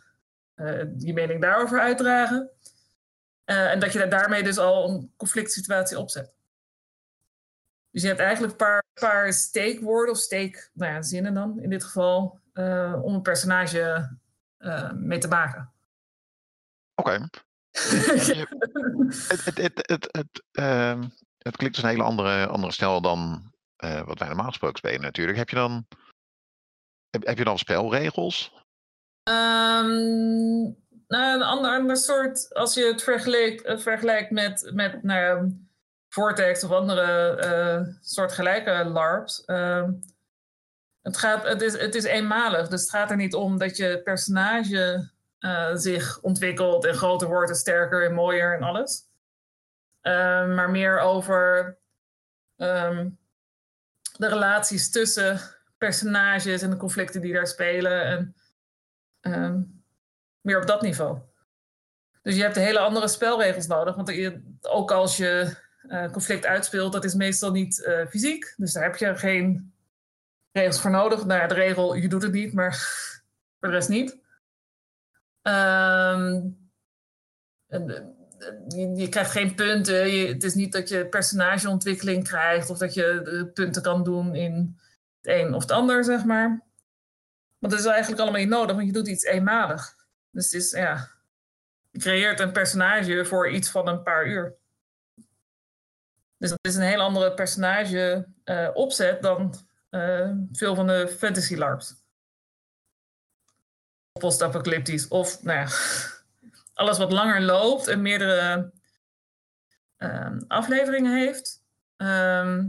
je 0.97 1.13
mening 1.13 1.41
daarover 1.41 1.81
uitdragen. 1.81 2.51
Eh, 3.45 3.71
en 3.71 3.81
dat 3.81 3.93
je 3.93 3.99
daar 3.99 4.11
daarmee 4.11 4.43
dus 4.43 4.59
al 4.59 4.89
een 4.89 5.13
conflict 5.17 5.53
situatie 5.53 5.99
opzet. 5.99 6.35
Dus 7.91 8.03
je 8.03 8.09
hebt 8.09 8.21
eigenlijk 8.21 8.53
een 8.53 8.59
paar, 8.59 8.85
paar 8.95 9.33
steekwoorden 9.33 10.15
of 10.15 10.21
steek, 10.21 10.71
nou 10.75 10.93
ja, 10.93 11.03
zinnen 11.03 11.35
dan 11.35 11.61
in 11.61 11.71
dit 11.71 11.85
geval, 11.85 12.41
eh, 12.53 13.01
om 13.03 13.15
een 13.15 13.23
personage 13.23 14.17
eh, 14.57 14.93
mee 14.93 15.19
te 15.19 15.29
maken. 15.29 15.73
Oké. 16.95 17.29
Het, 19.29 19.45
het, 19.45 19.59
het, 19.59 19.87
het, 19.87 20.09
het, 20.11 20.43
het 21.39 21.57
klinkt 21.57 21.77
als 21.77 21.85
een 21.85 21.91
hele 21.91 22.03
andere, 22.03 22.47
andere 22.47 22.73
stijl 22.73 23.01
dan 23.01 23.53
eh, 23.77 24.03
wat 24.03 24.19
wij 24.19 24.29
normaal 24.29 24.49
gesproken 24.49 24.79
spelen 24.79 25.01
natuurlijk. 25.01 25.39
Heb 25.39 25.49
je 25.49 25.57
dan, 25.57 25.87
heb, 27.11 27.27
heb 27.27 27.39
je 27.39 27.45
dan 27.45 27.59
spelregels? 27.59 28.67
Ehm, 29.29 30.63
nou, 31.09 31.35
een 31.35 31.43
ander, 31.43 31.71
ander 31.71 31.97
soort, 31.97 32.55
als 32.55 32.75
je 32.75 32.85
het 32.85 33.03
vergelijkt, 33.03 33.65
eh, 33.65 33.79
vergelijkt 33.79 34.31
met, 34.31 34.71
met 34.75 35.03
nou 35.03 35.53
Vortex 36.09 36.65
of 36.65 36.71
andere 36.71 37.37
eh 37.37 37.95
soortgelijke 38.01 38.85
LARPs. 38.85 39.45
ehm, 39.45 39.93
het, 41.03 41.17
gaat, 41.17 41.43
het, 41.43 41.63
is, 41.63 41.79
het 41.79 41.95
is 41.95 42.05
eenmalig, 42.05 42.69
dus 42.69 42.81
het 42.81 42.91
gaat 42.91 43.11
er 43.11 43.17
niet 43.17 43.35
om 43.35 43.59
dat 43.59 43.77
je 43.77 44.01
personage 44.05 45.11
eh, 45.39 45.75
zich 45.75 46.21
ontwikkelt 46.21 46.85
en 46.85 46.95
groter 46.95 47.29
wordt 47.29 47.51
en 47.51 47.57
sterker 47.57 48.05
en 48.05 48.15
mooier 48.15 48.55
en 48.55 48.63
alles. 48.63 49.07
Ehm, 50.01 50.55
maar 50.55 50.71
meer 50.71 50.99
over 50.99 51.77
de 54.17 54.29
relaties 54.29 54.91
tussen 54.91 55.41
personages 55.79 56.63
en 56.63 56.71
de 56.71 56.77
conflicten 56.77 57.21
die 57.21 57.33
daar 57.33 57.47
spelen. 57.47 58.05
En, 58.05 58.35
Ehm, 59.33 59.61
meer 60.41 60.61
op 60.61 60.67
dat 60.67 60.83
niveau. 60.83 61.19
Dus 62.23 62.37
je 62.37 62.43
hebt 62.43 62.57
hele 62.57 62.79
andere 62.79 63.09
spelregels 63.09 63.67
nodig. 63.67 63.97
Want 63.97 64.13
ook 64.61 64.93
als 64.93 65.17
je 65.17 65.57
eh, 65.89 66.11
conflict 66.11 66.47
uitspeelt, 66.47 66.93
dat 66.93 67.05
is 67.05 67.15
meestal 67.15 67.51
niet 67.51 67.85
eh, 67.85 68.07
fysiek. 68.07 68.55
Dus 68.57 68.73
daar 68.73 68.83
heb 68.83 68.97
je 68.97 69.17
geen 69.17 69.73
regels 70.53 70.81
voor 70.81 70.91
nodig. 70.91 71.27
Nou 71.27 71.41
ja, 71.41 71.47
de 71.47 71.55
regel, 71.55 71.95
je 71.95 72.09
doet 72.09 72.23
het 72.23 72.33
niet, 72.33 72.53
maar 72.53 72.75
voor 73.61 73.69
de 73.69 73.75
rest 73.75 73.89
niet. 73.89 74.19
Ehm, 75.43 76.41
en, 77.67 77.89
eh, 77.89 78.97
je, 78.99 79.09
krijgt 79.09 79.31
geen 79.31 79.55
punten. 79.55 80.09
Je, 80.09 80.27
het 80.27 80.45
is 80.45 80.55
niet 80.55 80.73
dat 80.73 80.89
je 80.89 81.07
personageontwikkeling 81.07 82.25
krijgt 82.25 82.71
of 82.71 82.79
dat 82.79 82.95
je 82.95 83.51
punten 83.55 83.83
kan 83.83 84.05
doen 84.05 84.35
in 84.35 84.79
het 85.21 85.35
een 85.35 85.55
of 85.55 85.63
het 85.63 85.71
ander, 85.71 86.05
zeg 86.05 86.25
maar. 86.25 86.68
Want 87.59 87.73
dat 87.73 87.83
is 87.83 87.89
eigenlijk 87.89 88.21
allemaal 88.21 88.41
niet 88.41 88.49
nodig, 88.49 88.75
want 88.75 88.87
je 88.87 88.93
doet 88.93 89.09
iets 89.09 89.25
eenmalig. 89.25 89.97
Dus 90.31 90.45
het 90.45 90.55
is, 90.55 90.71
ja, 90.71 91.09
je 91.91 91.99
creëert 91.99 92.41
een 92.41 92.53
personage 92.53 93.25
voor 93.25 93.51
iets 93.51 93.71
van 93.71 93.89
een 93.89 94.03
paar 94.03 94.27
uur. 94.27 94.57
Dus 96.37 96.51
dat 96.51 96.59
is 96.61 96.75
een 96.75 96.83
heel 96.83 97.01
andere 97.01 97.35
personage 97.35 98.29
eh, 98.45 99.21
dan 99.21 99.55
eh, 99.91 100.31
veel 100.53 100.75
van 100.75 100.87
de 100.87 101.09
fantasy 101.09 101.55
LARPs. 101.55 101.95
Post-apocalyptisch. 104.13 105.09
Of, 105.09 105.43
nou 105.43 105.59
ja, 105.59 105.69
alles 106.83 106.99
wat 106.99 107.13
langer 107.13 107.41
loopt 107.41 107.87
en 107.87 108.03
meerdere 108.03 108.73
ehm, 109.97 110.41
afleveringen 110.49 111.17
heeft. 111.17 111.63
Ehm, 111.97 112.69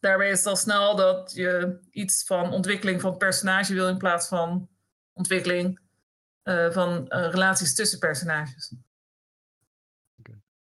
daarbij 0.00 0.30
is 0.30 0.38
het 0.38 0.46
al 0.46 0.56
snel 0.56 0.96
dat 0.96 1.32
je 1.34 1.78
iets 1.90 2.24
van 2.24 2.52
ontwikkeling 2.52 3.00
van 3.00 3.16
personage 3.16 3.74
wil 3.74 3.88
in 3.88 3.98
plaats 3.98 4.28
van 4.28 4.68
ontwikkeling 5.12 5.80
eh, 6.42 6.70
van 6.70 7.08
eh, 7.08 7.30
relaties 7.30 7.74
tussen 7.74 7.98
personages. 7.98 8.74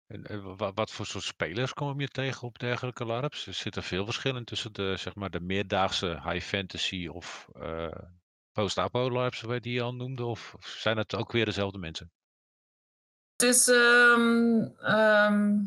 En, 0.07 0.27
eh, 0.27 0.57
wa- 0.57 0.73
wat 0.73 0.91
voor 0.91 1.07
soort 1.07 1.25
spelers 1.25 1.73
kom 1.73 2.01
je 2.01 2.09
tegen 2.09 2.43
op 2.47 2.59
dergelijke 2.59 3.05
LARPs? 3.05 3.47
Er 3.47 3.55
zit 3.55 3.77
er 3.77 3.83
veel 3.83 4.05
verschillen 4.05 4.45
tussen 4.45 4.73
de, 4.73 4.97
zeg 4.97 5.15
maar, 5.15 5.31
de 5.31 5.41
meerdaagse 5.41 6.21
high 6.25 6.47
fantasy 6.47 7.07
of 7.07 7.49
post-apo 8.53 9.11
LARPs, 9.11 9.39
zoals 9.39 9.55
je 9.55 9.61
die 9.61 9.83
al 9.83 9.95
noemde? 9.95 10.25
Of 10.25 10.55
zijn 10.61 10.97
het 10.97 11.15
ook 11.15 11.33
weer 11.33 11.45
dezelfde 11.45 11.79
mensen? 11.79 12.13
Het 13.37 13.43
is 13.49 13.69
ehm, 13.69 14.63
ehm, 14.79 15.59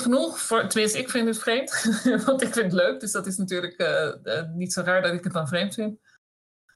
genoeg, 0.00 0.40
voor, 0.40 0.68
tenminste 0.68 0.98
ik 0.98 1.10
vind 1.10 1.26
het 1.28 1.38
vreemd, 1.38 1.70
want 2.26 2.42
ik 2.42 2.52
vind 2.52 2.64
het 2.64 2.72
leuk, 2.72 3.00
dus 3.00 3.12
dat 3.12 3.26
is 3.26 3.36
natuurlijk 3.36 3.74
eh, 3.74 4.38
eh, 4.38 4.48
niet 4.48 4.72
zo 4.72 4.82
raar 4.82 5.02
dat 5.02 5.12
ik 5.12 5.24
het 5.24 5.32
dan 5.32 5.48
vreemd 5.48 5.74
vind. 5.74 5.98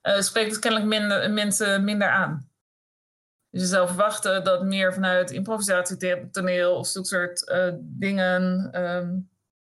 Eh 0.01 0.21
spreekt 0.21 0.51
het 0.51 0.59
kennelijk 0.59 0.89
minder, 0.91 1.31
mensen 1.31 1.85
minder 1.85 2.09
aan. 2.09 2.51
Dus 3.51 3.61
je 3.61 3.67
zou 3.67 3.87
verwachten 3.87 4.45
dat 4.45 4.65
meer 4.65 4.95
vanuit 4.95 5.31
improvisatietoneel 5.31 6.77
of 6.77 6.87
zo'n 6.87 7.05
soort 7.05 7.49
eh, 7.49 7.73
dingen 7.79 8.69
ehm, 8.73 9.19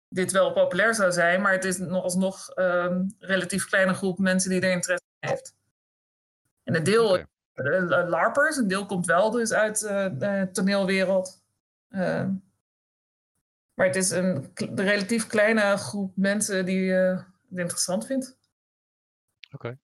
dit 0.08 0.32
wel 0.32 0.52
populair 0.52 0.94
zou 0.94 1.12
zijn, 1.12 1.40
maar 1.40 1.52
het 1.52 1.64
is 1.64 1.78
nog 1.78 2.02
alsnog 2.02 2.50
een 2.54 3.14
relatief 3.18 3.66
kleine 3.66 3.94
groep 3.94 4.18
mensen 4.18 4.50
die 4.50 4.60
er 4.60 4.70
interesse 4.70 5.06
in 5.20 5.28
heeft. 5.28 5.54
En 6.62 6.74
een 6.74 6.84
deel 6.84 7.26
eh, 7.56 8.08
LARPers, 8.08 8.56
een 8.56 8.68
deel 8.68 8.86
komt 8.86 9.06
wel 9.06 9.30
dus 9.30 9.52
uit 9.52 9.82
eh, 9.82 10.06
de 10.18 10.48
toneelwereld. 10.52 11.44
Maar 13.76 13.86
het 13.86 13.96
is 13.96 14.10
een 14.10 14.50
relatief 14.74 15.26
kleine 15.26 15.76
groep 15.76 16.12
mensen 16.16 16.64
die 16.64 16.96
eh, 16.98 17.16
het 17.48 17.58
interessant 17.58 18.06
vindt. 18.06 18.38
Oké. 19.52 19.78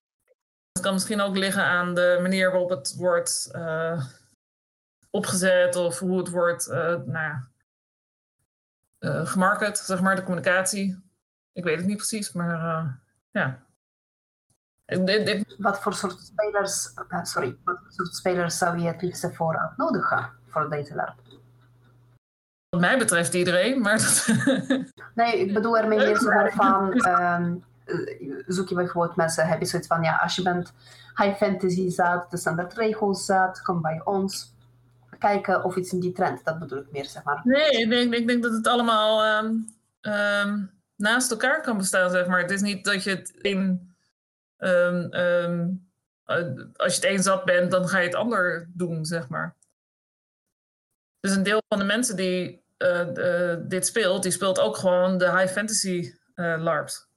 Het 0.71 0.81
kan 0.81 0.93
misschien 0.93 1.21
ook 1.21 1.35
liggen 1.37 1.63
aan 1.63 1.95
de 1.95 2.19
manier 2.21 2.49
waarop 2.51 2.69
het 2.69 2.95
wordt 2.95 3.49
eh, 3.51 4.05
opgezet 5.09 5.75
of 5.75 5.99
hoe 5.99 6.17
het 6.17 6.29
wordt 6.29 6.67
eh 6.67 6.77
nou 6.87 7.11
ja, 7.11 7.47
eh, 8.99 9.25
gemarket, 9.25 9.77
zeg 9.77 10.01
maar, 10.01 10.15
de 10.15 10.23
communicatie. 10.23 11.01
Ik 11.51 11.63
weet 11.63 11.77
het 11.77 11.85
niet 11.85 11.97
precies, 11.97 12.31
maar 12.31 12.53
eh, 12.53 12.93
ja. 13.31 13.61
Ik- 14.85 15.55
Wat 15.57 15.79
voor 15.81 15.93
soort 15.93 16.19
spelers, 16.21 16.93
sorry, 17.23 17.57
wat 17.63 17.79
voor 17.81 17.91
soort 17.91 18.15
spelers 18.15 18.57
zou 18.57 18.77
je 18.79 18.87
het 18.87 19.01
liefste 19.01 19.33
voor 19.33 19.57
uitnodigen 19.57 20.31
voor 20.47 20.69
deze 20.69 20.95
LARP? 20.95 21.21
Wat 22.73 22.81
mij 22.81 22.97
betreft 22.97 23.33
iedereen, 23.33 23.81
maar 23.81 23.97
dat, 23.97 24.27
Nee, 25.15 25.39
ik 25.39 25.53
bedoel 25.53 25.77
ermee 25.77 25.97
meer 25.97 26.17
zo 26.17 26.29
van, 26.49 27.01
zoek 28.47 28.69
je 28.69 28.75
bijvoorbeeld 28.75 29.15
mensen, 29.15 29.47
heb 29.47 29.59
je 29.59 29.65
zoiets 29.65 29.87
van, 29.87 30.03
ja, 30.03 30.15
als 30.15 30.35
je 30.35 30.41
bent 30.41 30.73
high 31.15 31.35
fantasy 31.35 31.89
zat, 31.89 32.31
de 32.31 32.37
standaard 32.37 32.73
regels 32.73 33.25
zat, 33.25 33.61
kom 33.61 33.81
bij 33.81 34.01
ons 34.03 34.53
kijken 35.19 35.63
of 35.63 35.75
iets 35.75 35.93
in 35.93 35.99
die 35.99 36.11
trend, 36.11 36.43
dat 36.43 36.59
bedoel 36.59 36.79
ik 36.79 36.91
meer, 36.91 37.05
zeg 37.05 37.23
maar. 37.23 37.41
Nee, 37.43 37.69
ik 37.69 37.89
denk, 37.89 38.13
ik 38.13 38.27
denk 38.27 38.43
dat 38.43 38.51
het 38.51 38.67
allemaal 38.67 39.23
ehm, 39.23 39.55
ehm, 40.01 40.63
naast 40.95 41.31
elkaar 41.31 41.61
kan 41.61 41.77
bestaan, 41.77 42.09
zeg 42.09 42.27
maar. 42.27 42.41
Het 42.41 42.51
is 42.51 42.61
niet 42.61 42.85
dat 42.85 43.03
je 43.03 43.09
het 43.09 43.29
in... 43.29 43.93
eh, 44.57 45.67
als 46.75 46.95
je 46.95 47.01
het 47.01 47.05
een 47.05 47.23
zat 47.23 47.45
bent, 47.45 47.71
dan 47.71 47.87
ga 47.87 47.97
je 47.97 48.05
het 48.05 48.15
ander 48.15 48.69
doen, 48.73 49.05
zeg 49.05 49.29
maar. 49.29 49.55
Dus 51.19 51.35
een 51.35 51.43
deel 51.43 51.61
van 51.67 51.79
de 51.79 51.85
mensen 51.85 52.15
die 52.15 52.62
eh, 52.83 53.51
eh, 53.51 53.59
dit 53.67 53.85
speelt, 53.85 54.23
die 54.23 54.31
speelt 54.31 54.59
ook 54.59 54.77
gewoon 54.77 55.17
de 55.17 55.37
high 55.37 55.53
fantasy 55.53 56.13
eh 56.33 56.55
LARPs. 56.57 57.11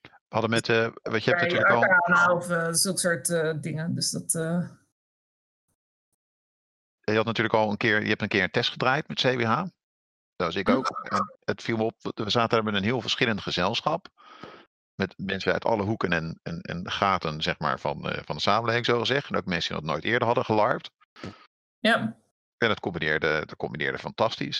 We 0.00 0.34
hadden 0.34 0.50
met, 0.50 0.66
wat 1.02 1.24
je 1.24 1.30
hebt 1.30 1.42
natuurlijk 1.42 1.70
al, 1.70 2.34
of 2.36 2.44
zulke 2.76 2.98
soort 2.98 3.26
dingen. 3.62 3.94
Dus 3.94 4.10
dat... 4.10 4.32
je 7.00 7.16
had 7.16 7.24
natuurlijk 7.24 7.54
al 7.54 7.70
een 7.70 7.76
keer, 7.76 8.02
je 8.02 8.08
hebt 8.08 8.22
een 8.22 8.28
keer 8.28 8.42
een 8.42 8.50
test 8.50 8.70
gedraaid 8.70 9.08
met 9.08 9.20
CWH. 9.20 9.56
Dat 10.36 10.46
was 10.46 10.54
ik 10.54 10.68
ook. 10.68 11.08
En 11.10 11.38
het 11.44 11.62
viel 11.62 11.76
me 11.76 11.82
op, 11.82 11.94
we 12.00 12.30
zaten 12.30 12.48
daar 12.48 12.64
met 12.64 12.74
een 12.74 12.82
heel 12.82 13.00
verschillend 13.00 13.40
gezelschap. 13.40 14.08
Met 14.94 15.14
mensen 15.16 15.52
uit 15.52 15.64
alle 15.64 15.82
hoeken 15.82 16.12
en, 16.12 16.40
en, 16.42 16.60
en 16.60 16.90
gaten 16.90 17.42
zeg 17.42 17.58
maar, 17.58 17.80
van, 17.80 18.00
van 18.24 18.36
de 18.36 18.42
samenleving, 18.42 18.84
zo 18.84 18.98
gezegd. 18.98 19.30
En 19.30 19.36
ook 19.36 19.44
mensen 19.44 19.72
die 19.72 19.82
dat 19.82 19.90
nooit 19.90 20.04
eerder 20.04 20.26
hadden 20.26 20.44
gelarpt. 20.44 20.90
ja, 21.78 22.16
En 22.58 22.68
dat 22.68 22.80
combineerde, 22.80 23.42
dat 23.46 23.56
combineerde 23.56 23.98
fantastisch. 23.98 24.58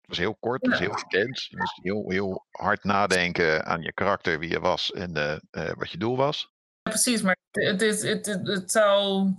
Het 0.00 0.10
was 0.10 0.18
heel 0.18 0.34
kort, 0.34 0.62
het 0.62 0.70
was 0.70 0.80
heel 0.80 0.98
intens. 1.02 1.46
Je 1.48 1.56
moest 1.56 1.78
heel, 1.82 2.10
heel 2.10 2.46
hard 2.50 2.84
nadenken 2.84 3.64
aan 3.64 3.82
je 3.82 3.92
karakter, 3.92 4.38
wie 4.38 4.50
je 4.50 4.60
was 4.60 4.92
en 4.92 5.16
eh, 5.16 5.32
eh, 5.50 5.74
wat 5.76 5.90
je 5.90 5.98
doel 5.98 6.16
was. 6.16 6.50
Ja, 6.82 6.90
precies, 6.90 7.22
maar 7.22 7.36
het, 7.50 7.82
is, 7.82 8.02
het, 8.02 8.26
het, 8.26 8.46
het 8.46 8.70
zou. 8.70 9.30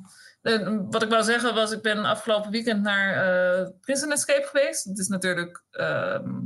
Wat 0.89 1.03
ik 1.03 1.10
wou 1.10 1.24
zeggen 1.24 1.53
was, 1.53 1.72
ik 1.72 1.82
ben 1.82 2.05
afgelopen 2.05 2.51
weekend 2.51 2.82
naar 2.82 3.13
eh 3.13 3.70
Prison 3.82 4.12
Escape 4.12 4.48
geweest. 4.48 4.84
Het 4.84 5.00
is 5.00 5.08
natuurlijk. 5.08 5.63
ehm, 5.72 6.41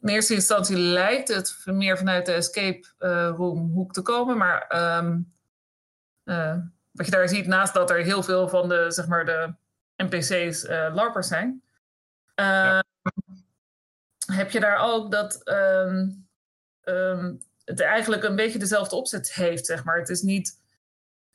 in 0.00 0.08
eerste 0.08 0.34
instantie 0.34 0.76
lijkt 0.76 1.28
het 1.28 1.56
meer 1.64 1.98
vanuit 1.98 2.26
de 2.26 2.32
escape 2.32 2.88
eh, 2.98 3.32
room 3.36 3.70
hoek 3.72 3.92
te 3.92 4.02
komen. 4.02 4.36
Maar 4.36 4.66
ehm, 4.68 5.20
eh, 6.24 6.56
wat 6.90 7.06
je 7.06 7.12
daar 7.12 7.28
ziet, 7.28 7.46
naast 7.46 7.74
dat 7.74 7.90
er 7.90 8.02
heel 8.02 8.22
veel 8.22 8.48
van 8.48 8.68
de, 8.68 8.86
zeg 8.88 9.06
maar, 9.06 9.24
de 9.24 9.54
NPC's 10.02 10.64
eh 10.64 10.90
LARPers 10.94 11.28
zijn. 11.28 11.62
Ja. 12.34 12.84
Heb 14.32 14.50
je 14.50 14.60
daar 14.60 14.78
ook 14.78 15.10
dat. 15.10 15.42
ehm, 15.44 16.08
ehm, 16.80 17.34
het 17.64 17.80
eigenlijk 17.80 18.22
een 18.22 18.36
beetje 18.36 18.58
dezelfde 18.58 18.96
opzet 18.96 19.32
heeft, 19.32 19.66
zeg 19.66 19.84
maar. 19.84 19.98
Het 19.98 20.08
is 20.08 20.22
niet, 20.22 20.60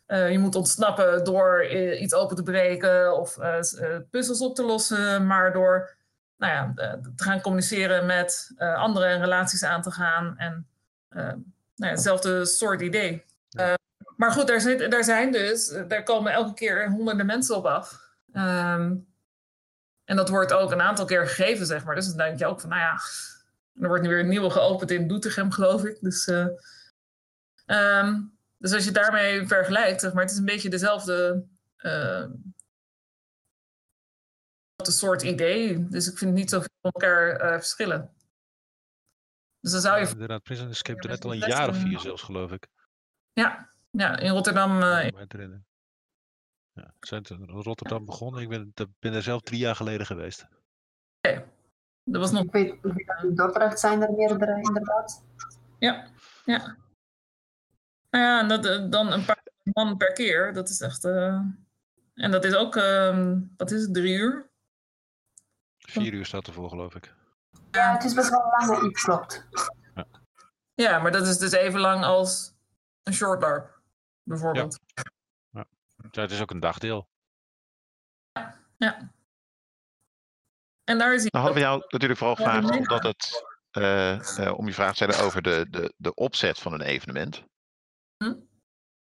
eh, 0.05 0.31
je 0.31 0.39
moet 0.39 0.55
ontsnappen 0.55 1.23
door 1.23 1.59
eh, 1.59 2.01
iets 2.01 2.13
open 2.13 2.35
te 2.35 2.43
breken 2.43 3.17
of 3.19 3.37
eh, 3.37 3.57
eh, 3.57 4.01
puzzels 4.09 4.39
op 4.41 4.55
te 4.55 4.63
lossen, 4.63 5.27
maar 5.27 5.53
door 5.53 5.95
nou 6.37 6.53
ja, 6.53 6.71
eh, 6.75 6.99
te 7.15 7.23
gaan 7.23 7.41
communiceren 7.41 8.05
met 8.05 8.51
eh, 8.57 8.75
anderen 8.75 9.09
en 9.09 9.19
relaties 9.19 9.63
aan 9.63 9.81
te 9.81 9.91
gaan. 9.91 10.37
En 10.37 10.67
eh, 11.09 11.23
nou 11.25 11.43
ja, 11.75 11.87
hetzelfde 11.87 12.45
soort 12.45 12.81
idee. 12.81 13.25
Eh, 13.49 13.73
maar 14.17 14.31
goed, 14.31 14.47
daar, 14.47 14.61
zit, 14.61 14.91
daar 14.91 15.03
zijn 15.03 15.31
dus, 15.31 15.69
eh, 15.71 15.83
daar 15.87 16.03
komen 16.03 16.31
elke 16.31 16.53
keer 16.53 16.89
honderden 16.89 17.25
mensen 17.25 17.55
op 17.55 17.65
af. 17.65 18.02
Ehm, 18.33 18.95
en 20.03 20.15
dat 20.15 20.29
wordt 20.29 20.53
ook 20.53 20.71
een 20.71 20.81
aantal 20.81 21.05
keer 21.05 21.27
gegeven, 21.27 21.65
zeg 21.65 21.85
maar. 21.85 21.95
Dus 21.95 22.07
dan 22.07 22.17
denk 22.17 22.39
je 22.39 22.45
ook 22.45 22.61
van, 22.61 22.69
nou 22.69 22.81
ja, 22.81 22.99
er 23.81 23.87
wordt 23.87 24.03
nu 24.03 24.09
weer 24.09 24.19
een 24.19 24.27
nieuwe 24.27 24.49
geopend 24.49 24.91
in 24.91 25.07
Doetinchem, 25.07 25.51
geloof 25.51 25.83
ik. 25.83 25.97
Dus, 26.01 26.27
eh, 26.27 26.47
ehm, 27.65 28.21
dus 28.57 28.73
als 28.73 28.83
je 28.83 28.91
het 28.91 29.01
daarmee 29.01 29.47
vergelijkt, 29.47 30.01
zeg 30.01 30.13
maar, 30.13 30.23
het 30.23 30.31
is 30.31 30.37
een 30.37 30.45
beetje 30.45 30.69
dezelfde, 30.69 31.45
eh, 31.75 32.25
dezelfde 34.75 35.05
soort 35.05 35.21
idee. 35.21 35.87
Dus 35.87 36.07
ik 36.07 36.17
vind 36.17 36.31
het 36.31 36.39
niet 36.39 36.49
zoveel 36.49 36.69
van 36.81 36.91
elkaar 36.91 37.35
eh, 37.35 37.53
verschillen. 37.53 38.13
Dus 39.59 39.71
dan 39.71 39.81
zou 39.81 39.99
je... 39.99 40.07
Inderdaad, 40.07 40.43
Prison 40.43 40.69
Escape 40.69 40.99
er 40.99 41.05
Ja, 41.05 41.11
net 41.11 41.25
al 41.25 41.33
een 41.33 41.37
jaar 41.37 41.69
of 41.69 41.77
vier 41.77 41.99
zelfs, 41.99 42.21
geloof 42.21 42.51
ik. 42.51 42.67
Ja, 43.33 43.69
ja 43.91 44.17
in 44.17 44.31
Rotterdam... 44.31 44.81
herinneren. 44.81 45.65
Ja, 46.73 46.93
we 46.99 47.07
zijn 47.07 47.23
in 47.23 47.49
Rotterdam 47.49 48.05
begonnen. 48.05 48.41
Ik 48.41 48.49
ben, 48.49 48.73
ben 48.99 49.13
er 49.13 49.23
zelf 49.23 49.41
drie 49.41 49.59
jaar 49.59 49.75
geleden 49.75 50.05
geweest. 50.05 50.47
dat 52.03 52.21
was 52.21 52.31
nog... 52.31 52.53
In 52.53 53.31
Dordrecht 53.35 53.79
zijn 53.79 54.01
er 54.01 54.11
meerdere, 54.11 54.61
inderdaad. 54.61 55.23
Ja, 55.79 56.07
ja. 56.45 56.77
Nou 58.09 58.23
ja, 58.23 58.39
en 58.39 58.47
dat, 58.47 58.65
eh, 58.65 58.89
dan 58.89 59.11
een 59.11 59.25
paar 59.25 59.43
man 59.63 59.97
per 59.97 60.13
keer. 60.13 60.53
Dat 60.53 60.69
is 60.69 60.81
echt... 60.81 61.03
eh, 61.03 61.39
en 62.13 62.31
dat 62.31 62.43
is 62.43 62.55
ook, 62.55 62.75
ehm, 62.75 63.41
wat 63.57 63.71
is 63.71 63.81
het, 63.81 63.93
drie 63.93 64.17
uur? 64.17 64.49
Vier 65.77 66.13
uur 66.13 66.25
staat 66.25 66.47
ervoor, 66.47 66.69
geloof 66.69 66.95
ik. 66.95 67.13
Ja, 67.71 67.93
het 67.93 68.03
is 68.03 68.13
best 68.13 68.29
wel 68.29 68.53
lang 68.59 68.83
iets, 68.83 69.03
klopt. 69.03 69.47
Ja, 70.75 70.99
maar 70.99 71.11
dat 71.11 71.27
is 71.27 71.37
dus 71.37 71.51
even 71.51 71.79
lang 71.79 72.03
als 72.03 72.53
een 73.03 73.13
short 73.13 73.41
LARP, 73.41 73.79
bijvoorbeeld. 74.23 74.79
Ja, 74.85 75.03
het 76.11 76.31
is 76.31 76.41
ook 76.41 76.51
een 76.51 76.59
dagdeel. 76.59 77.09
Ja. 78.77 79.11
En 80.83 80.97
daar 80.97 81.13
je 81.13 81.17
Nou 81.17 81.45
hadden 81.45 81.53
we 81.53 81.59
jou 81.59 81.83
natuurlijk 81.87 82.19
vooral 82.19 82.35
gevraagd 82.35 82.77
omdat 82.77 83.03
het, 83.03 83.43
eh, 83.71 84.37
eh, 84.47 84.57
om 84.57 84.67
je 84.67 84.73
vraag 84.73 84.89
te 84.89 84.95
stellen 84.95 85.25
over 85.25 85.41
de, 85.41 85.67
de, 85.69 85.93
de 85.97 86.13
opzet 86.13 86.59
van 86.59 86.73
een 86.73 86.81
evenement. 86.81 87.43
Hm? 88.17 88.33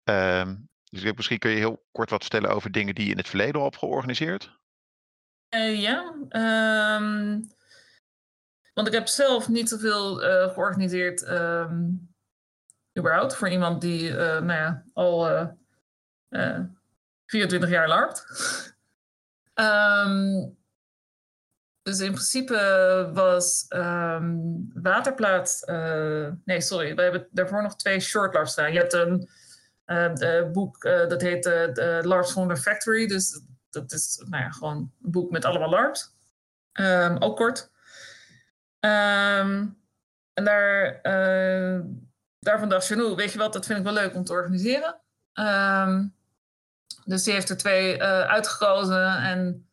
Ehm, 0.04 0.56
dus 0.84 1.14
misschien 1.14 1.40
kun 1.40 1.52
je 1.52 1.58
heel 1.58 1.86
kort 1.92 2.10
wat 2.10 2.22
vertellen 2.22 2.50
over 2.50 2.72
dingen 2.72 2.96
die 2.96 3.06
je 3.06 3.12
in 3.12 3.18
het 3.18 3.30
verleden 3.30 3.56
al 3.56 3.64
hebt 3.64 3.78
georganiseerd. 3.78 4.60
Eh, 5.50 5.82
ja, 5.82 6.16
ehm, 6.30 7.42
want 8.74 8.88
ik 8.88 8.94
heb 8.94 9.08
zelf 9.08 9.48
niet 9.48 9.70
zoveel 9.70 10.24
eh 10.24 10.54
georganiseerd, 10.54 11.24
ehm, 11.24 11.90
überhaupt, 13.00 13.36
voor 13.36 13.50
iemand 13.50 13.82
die 13.82 14.10
eh, 14.10 14.42
nou 14.42 14.60
ja, 14.60 14.86
al 14.94 15.30
eh, 15.30 15.48
eh, 16.28 16.60
24 17.32 17.70
jaar 17.70 17.88
larpt. 17.88 18.26
Ehm, 19.54 20.50
dus 21.82 22.00
in 22.00 22.12
principe 22.12 23.10
was 23.14 23.66
ehm, 23.68 24.36
Waterplaat. 24.74 25.64
eh, 25.66 26.28
nee, 26.46 26.62
sorry, 26.62 26.96
we 26.96 27.02
hebben 27.02 27.28
daarvoor 27.32 27.62
nog 27.62 27.76
twee 27.76 28.00
short 28.00 28.34
LARPs 28.34 28.52
staan. 28.52 28.74
Je 28.74 28.80
hebt 28.80 28.94
een 28.94 29.30
eh, 29.86 30.14
de 30.14 30.50
boek 30.52 30.84
eh, 30.84 31.08
dat 31.08 31.22
heet 31.22 31.46
eh, 31.46 32.00
LARPs 32.02 32.32
from 32.32 32.48
the 32.48 32.62
Factory. 32.62 33.08
Dus 33.08 33.42
dat 33.70 33.92
is 33.92 34.24
nou 34.30 34.44
ja, 34.44 34.50
gewoon 34.50 34.78
een 34.78 35.12
boek 35.12 35.32
met 35.32 35.46
allemaal 35.46 35.70
LARPs. 35.70 36.16
Ehm, 36.72 37.16
ook 37.20 37.38
kort. 37.38 37.72
Ehm, 38.80 39.68
en 40.34 40.44
daar, 40.44 41.02
eh, 41.02 41.80
daarvan 42.40 42.70
dacht 42.70 42.88
Janou, 42.88 43.16
weet 43.16 43.32
je 43.32 43.38
wat, 43.38 43.54
dat 43.54 43.66
vind 43.66 43.78
ik 43.80 43.84
wel 43.86 43.94
leuk 43.94 44.16
om 44.16 44.24
te 44.24 44.32
organiseren. 44.34 45.02
Ehm, 45.34 46.08
dus 47.06 47.24
die 47.24 47.34
heeft 47.34 47.50
er 47.50 47.58
twee 47.58 47.98
eh, 47.98 48.22
uitgekozen. 48.22 49.18
En 49.18 49.70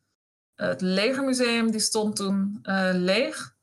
het 0.54 0.80
Legermuseum 0.80 1.70
die 1.70 1.80
stond 1.80 2.16
toen 2.16 2.58
eh, 2.62 2.90
leeg. 2.92 3.56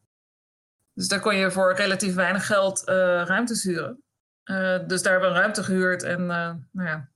Dus 0.93 1.07
daar 1.07 1.19
kon 1.19 1.35
je 1.35 1.51
voor 1.51 1.75
relatief 1.75 2.15
weinig 2.15 2.45
geld 2.45 2.83
eh, 2.83 2.95
ruimte 3.25 3.59
huren. 3.61 4.03
Eh, 4.43 4.79
dus 4.87 5.01
daar 5.01 5.11
hebben 5.11 5.31
we 5.31 5.37
ruimte 5.37 5.63
gehuurd 5.63 6.03
en 6.03 6.19
eh, 6.21 6.53
nou 6.71 6.87
ja, 6.87 7.09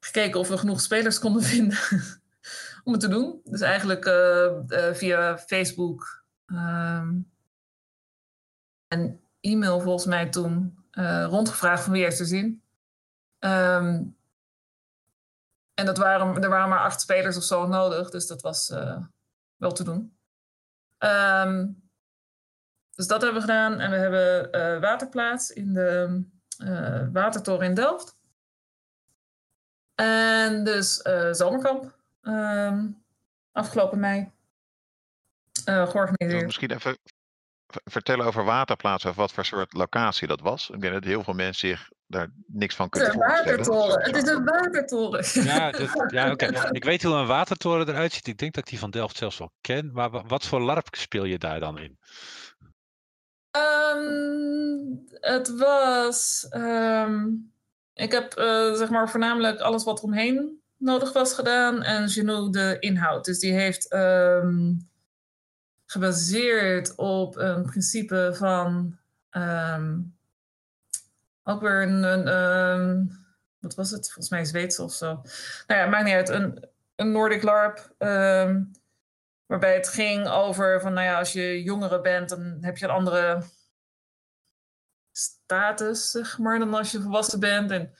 gekeken 0.00 0.40
of 0.40 0.48
we 0.48 0.58
genoeg 0.58 0.80
spelers 0.80 1.18
konden 1.18 1.42
vinden 1.54 1.78
om 2.84 2.92
het 2.92 3.00
te 3.00 3.08
doen. 3.08 3.40
Dus 3.44 3.60
eigenlijk 3.60 4.04
eh, 4.04 4.46
eh, 4.88 4.94
via 4.94 5.38
Facebook 5.38 6.24
ehm, 6.46 7.14
een 8.88 9.20
e-mail 9.40 9.80
volgens 9.80 10.06
mij 10.06 10.28
toen 10.28 10.84
eh, 10.90 11.26
rondgevraagd 11.28 11.82
van 11.82 11.92
wie 11.92 12.02
heeft 12.02 12.20
er 12.20 12.26
zin. 12.26 12.62
Ehm, 13.38 14.02
en 15.76 15.86
dat 15.86 15.96
waren, 15.96 16.42
er 16.42 16.48
waren 16.48 16.68
maar 16.68 16.84
acht 16.84 17.00
spelers 17.00 17.36
of 17.36 17.42
zo 17.42 17.66
nodig, 17.66 18.10
dus 18.10 18.26
dat 18.26 18.42
was 18.42 18.70
eh, 18.70 19.02
wel 19.56 19.72
te 19.72 19.84
doen. 19.84 20.18
Ehm, 20.98 21.72
dus 22.94 23.06
dat 23.06 23.22
hebben 23.22 23.40
we 23.40 23.46
gedaan. 23.46 23.80
En 23.80 23.90
we 23.90 23.96
hebben 23.96 24.52
eh, 24.52 24.80
waterplaats 24.80 25.50
in 25.50 25.72
de 25.72 26.22
uh, 26.58 27.06
Watertoren 27.12 27.66
in 27.66 27.74
Delft. 27.74 28.16
En 29.94 30.64
dus 30.64 30.94
zomerkamp 31.30 31.96
ehm, 32.20 32.88
afgelopen 33.52 34.00
mei 34.00 34.32
georganiseerd. 35.64 36.44
Misschien 36.44 36.70
even 36.70 36.98
vertellen 37.84 38.26
over 38.26 38.44
waterplaatsen 38.44 39.10
of 39.10 39.16
wat 39.16 39.32
voor 39.32 39.44
soort 39.44 39.72
locatie 39.72 40.28
dat 40.28 40.40
was? 40.40 40.70
Ik 40.70 40.80
denk 40.80 40.92
dat 40.92 41.04
heel 41.04 41.22
veel 41.22 41.34
mensen 41.34 41.68
zich 41.68 41.90
daar 42.06 42.32
niks 42.46 42.74
van 42.74 42.88
kunnen 42.88 43.12
voorstellen. 43.12 43.44
Het 43.44 43.56
is 43.56 43.62
een 43.62 43.64
watertoren. 43.64 44.02
Het 44.02 44.16
is 44.16 44.30
een 44.30 44.44
watertoren. 44.44 45.24
Ja, 45.44 45.70
dit, 45.70 46.04
ja 46.06 46.30
oké. 46.30 46.46
Ik 46.70 46.84
weet 46.84 47.02
hoe 47.02 47.14
een 47.14 47.26
watertoren 47.26 47.88
eruit 47.88 48.12
ziet. 48.12 48.26
Ik 48.26 48.38
denk 48.38 48.54
dat 48.54 48.64
ik 48.64 48.70
die 48.70 48.78
van 48.78 48.90
Delft 48.90 49.16
zelfs 49.16 49.38
wel 49.38 49.52
ken. 49.60 49.90
Maar 49.92 50.26
wat 50.26 50.46
voor 50.46 50.60
LARP 50.60 50.88
speel 50.90 51.24
je 51.24 51.38
daar 51.38 51.60
dan 51.60 51.78
in? 51.78 51.98
Um, 53.56 55.04
het 55.10 55.56
was... 55.56 56.46
Um, 56.50 57.52
ik 57.94 58.12
heb 58.12 58.38
uh, 58.38 58.74
zeg 58.74 58.90
maar 58.90 59.10
voornamelijk 59.10 59.60
alles 59.60 59.84
wat 59.84 60.00
omheen 60.00 60.60
nodig 60.76 61.12
was 61.12 61.32
gedaan. 61.32 61.82
En 61.82 62.08
Genou 62.08 62.50
de 62.50 62.76
inhoud. 62.80 63.24
Dus 63.24 63.38
die 63.38 63.52
heeft... 63.52 63.92
Um, 63.92 64.88
gebaseerd 65.86 66.94
op 66.96 67.36
een 67.36 67.62
principe 67.62 68.32
van 68.34 68.98
um, 69.30 70.15
ook 71.48 71.60
weer 71.60 71.82
een, 71.82 72.28
um, 72.28 73.24
wat 73.58 73.74
was 73.74 73.90
het? 73.90 74.04
Volgens 74.04 74.28
mij 74.28 74.44
Zweeds 74.44 74.78
of 74.78 74.92
zo. 74.92 75.22
Nou 75.66 75.80
ja, 75.80 75.86
maakt 75.86 76.04
niet 76.04 76.14
uit. 76.14 76.28
Een, 76.28 76.68
een 76.96 77.12
Nordic 77.12 77.42
LARP. 77.42 77.94
Um, 77.98 78.70
waarbij 79.46 79.74
het 79.74 79.88
ging 79.88 80.28
over 80.28 80.80
van, 80.80 80.92
nou 80.92 81.06
ja, 81.06 81.18
als 81.18 81.32
je 81.32 81.62
jongere 81.62 82.00
bent, 82.00 82.28
dan 82.28 82.58
heb 82.60 82.76
je 82.76 82.84
een 82.84 82.90
andere 82.90 83.42
status, 85.12 86.10
zeg 86.10 86.38
maar, 86.38 86.58
dan 86.58 86.74
als 86.74 86.92
je 86.92 87.00
volwassen 87.00 87.40
bent. 87.40 87.70
En 87.70 87.94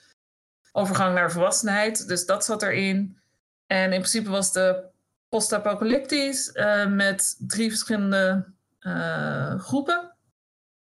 overgang 0.71 1.15
naar 1.15 1.31
volwassenheid. 1.31 2.07
Dus 2.07 2.25
dat 2.25 2.45
zat 2.45 2.63
erin. 2.63 3.19
En 3.65 3.83
in 3.83 3.99
principe 3.99 4.29
was 4.29 4.51
de 4.51 4.85
post-apocalyptisch 5.29 6.49
uh, 6.53 6.87
met 6.87 7.35
drie 7.47 7.69
verschillende 7.69 8.53
uh, 8.79 9.59
groepen. 9.59 10.15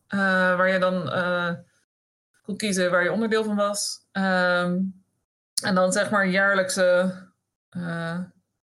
Uh, 0.10 0.20
waar 0.56 0.70
je 0.70 0.80
dan 0.80 1.10
kon 2.48 2.58
kiezen 2.58 2.92
waar 2.92 3.04
je 3.04 3.12
onderdeel 3.12 3.44
van 3.44 3.56
was. 3.56 4.06
Um, 4.12 5.04
en 5.64 5.76
dan 5.76 5.92
zeg 5.92 6.10
maar 6.10 6.28
jaarlijkse 6.28 7.14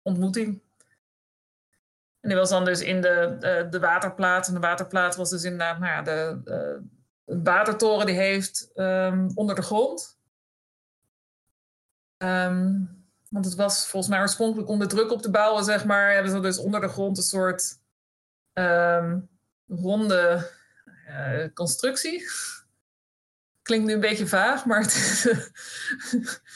ontmoeting. 0.03 0.63
En 2.21 2.29
die 2.29 2.39
was 2.39 2.49
dan 2.49 2.65
dus 2.65 2.81
in 2.81 3.01
de, 3.01 3.37
de, 3.39 3.67
de 3.71 3.79
waterplaat. 3.79 4.49
En 4.49 4.55
de 4.55 4.61
waterplaat 4.61 5.17
was 5.17 5.31
dus 5.31 5.43
inderdaad 5.43 5.79
nou 5.79 5.93
ja, 5.93 6.03
de, 6.03 6.41
de, 6.45 6.83
de 7.25 7.43
watertoren 7.43 8.07
die 8.07 8.15
heeft 8.15 8.71
um, 8.75 9.31
onder 9.35 9.55
de 9.55 9.63
grond. 9.63 10.19
Um, 12.19 13.05
want 13.29 13.45
het 13.45 13.55
was 13.55 13.87
volgens 13.87 14.13
mij 14.13 14.21
oorspronkelijk 14.21 14.69
om 14.69 14.79
de 14.79 14.87
druk 14.87 15.13
op 15.13 15.23
te 15.23 15.31
bouwen, 15.31 15.65
zeg 15.65 15.85
maar. 15.85 16.13
Hebben 16.13 16.33
ze 16.33 16.41
dus 16.41 16.59
onder 16.59 16.81
de 16.81 16.89
grond 16.89 17.17
een 17.17 17.23
soort 17.23 17.79
ronde 19.67 20.51
constructie. 21.55 22.23
Klinkt 23.63 23.87
nu 23.87 23.93
een 23.93 24.01
beetje 24.01 24.27
vaag, 24.27 24.65
maar 24.65 24.81
het 24.81 24.95
is... 24.95 25.29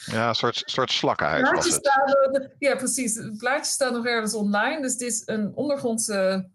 ja, 0.05 0.27
een 0.27 0.35
soort, 0.35 0.61
soort 0.65 0.91
slakkenhuis 0.91 1.79
ja, 2.59 2.75
precies. 2.75 3.15
Het 3.15 3.37
plaatje 3.37 3.71
staat 3.71 3.91
nog 3.91 4.05
ergens 4.05 4.33
online. 4.33 4.81
Dus 4.81 4.91
het 4.91 5.01
is 5.01 5.21
een 5.25 5.55
ondergrondse 5.55 6.49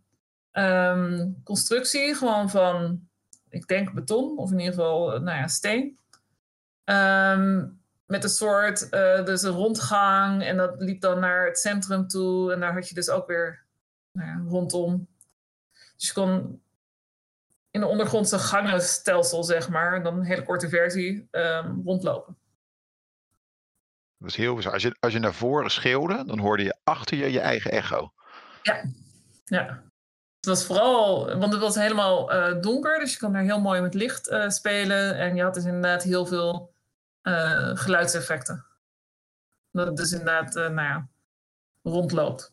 um, 0.52 1.40
constructie. 1.44 2.14
Gewoon 2.14 2.50
van, 2.50 3.08
ik 3.48 3.66
denk 3.66 3.92
beton. 3.92 4.38
Of 4.38 4.50
in 4.50 4.58
ieder 4.58 4.74
geval, 4.74 5.20
nou 5.20 5.38
ja, 5.38 5.46
steen. 5.46 5.98
Um, 6.84 7.80
met 8.06 8.24
een 8.24 8.30
soort, 8.30 8.88
uh, 8.90 9.24
dus 9.24 9.42
een 9.42 9.50
rondgang. 9.50 10.42
En 10.42 10.56
dat 10.56 10.74
liep 10.78 11.00
dan 11.00 11.20
naar 11.20 11.46
het 11.46 11.58
centrum 11.58 12.08
toe. 12.08 12.52
En 12.52 12.60
daar 12.60 12.72
had 12.72 12.88
je 12.88 12.94
dus 12.94 13.08
ook 13.08 13.26
weer 13.26 13.64
nou 14.12 14.28
ja, 14.28 14.42
rondom. 14.48 15.08
Dus 15.96 16.06
je 16.06 16.12
kon 16.12 16.62
in 17.70 17.80
de 17.80 17.86
ondergrondse 17.86 18.38
gangenstelsel, 18.38 19.44
zeg 19.44 19.68
maar, 19.68 20.02
dan 20.02 20.16
een 20.16 20.24
hele 20.24 20.42
korte 20.42 20.68
versie, 20.68 21.28
um, 21.30 21.82
rondlopen. 21.84 22.36
Dat 24.18 24.28
is 24.28 24.36
heel 24.36 24.54
bizar. 24.54 24.72
Als 24.72 24.82
je, 24.82 24.96
als 25.00 25.12
je 25.12 25.18
naar 25.18 25.34
voren 25.34 25.70
schreeuwde, 25.70 26.24
dan 26.26 26.38
hoorde 26.38 26.62
je 26.62 26.76
achter 26.84 27.16
je 27.16 27.32
je 27.32 27.40
eigen 27.40 27.70
echo. 27.70 28.12
Ja, 28.62 28.84
ja. 29.44 29.82
Het 30.36 30.48
was 30.48 30.66
vooral, 30.66 31.36
want 31.38 31.52
het 31.52 31.62
was 31.62 31.74
helemaal 31.74 32.34
uh, 32.34 32.60
donker, 32.60 32.98
dus 32.98 33.12
je 33.12 33.18
kon 33.18 33.32
daar 33.32 33.42
heel 33.42 33.60
mooi 33.60 33.80
met 33.80 33.94
licht 33.94 34.28
uh, 34.28 34.48
spelen. 34.48 35.16
En 35.18 35.36
je 35.36 35.42
had 35.42 35.54
dus 35.54 35.64
inderdaad 35.64 36.02
heel 36.02 36.26
veel 36.26 36.74
uh, 37.22 37.70
geluidseffecten. 37.74 38.66
Dat 39.70 39.86
het 39.86 39.96
dus 39.96 40.12
inderdaad 40.12 40.54
nou 40.54 40.80
ja, 40.80 41.08
rondloopt. 41.82 42.52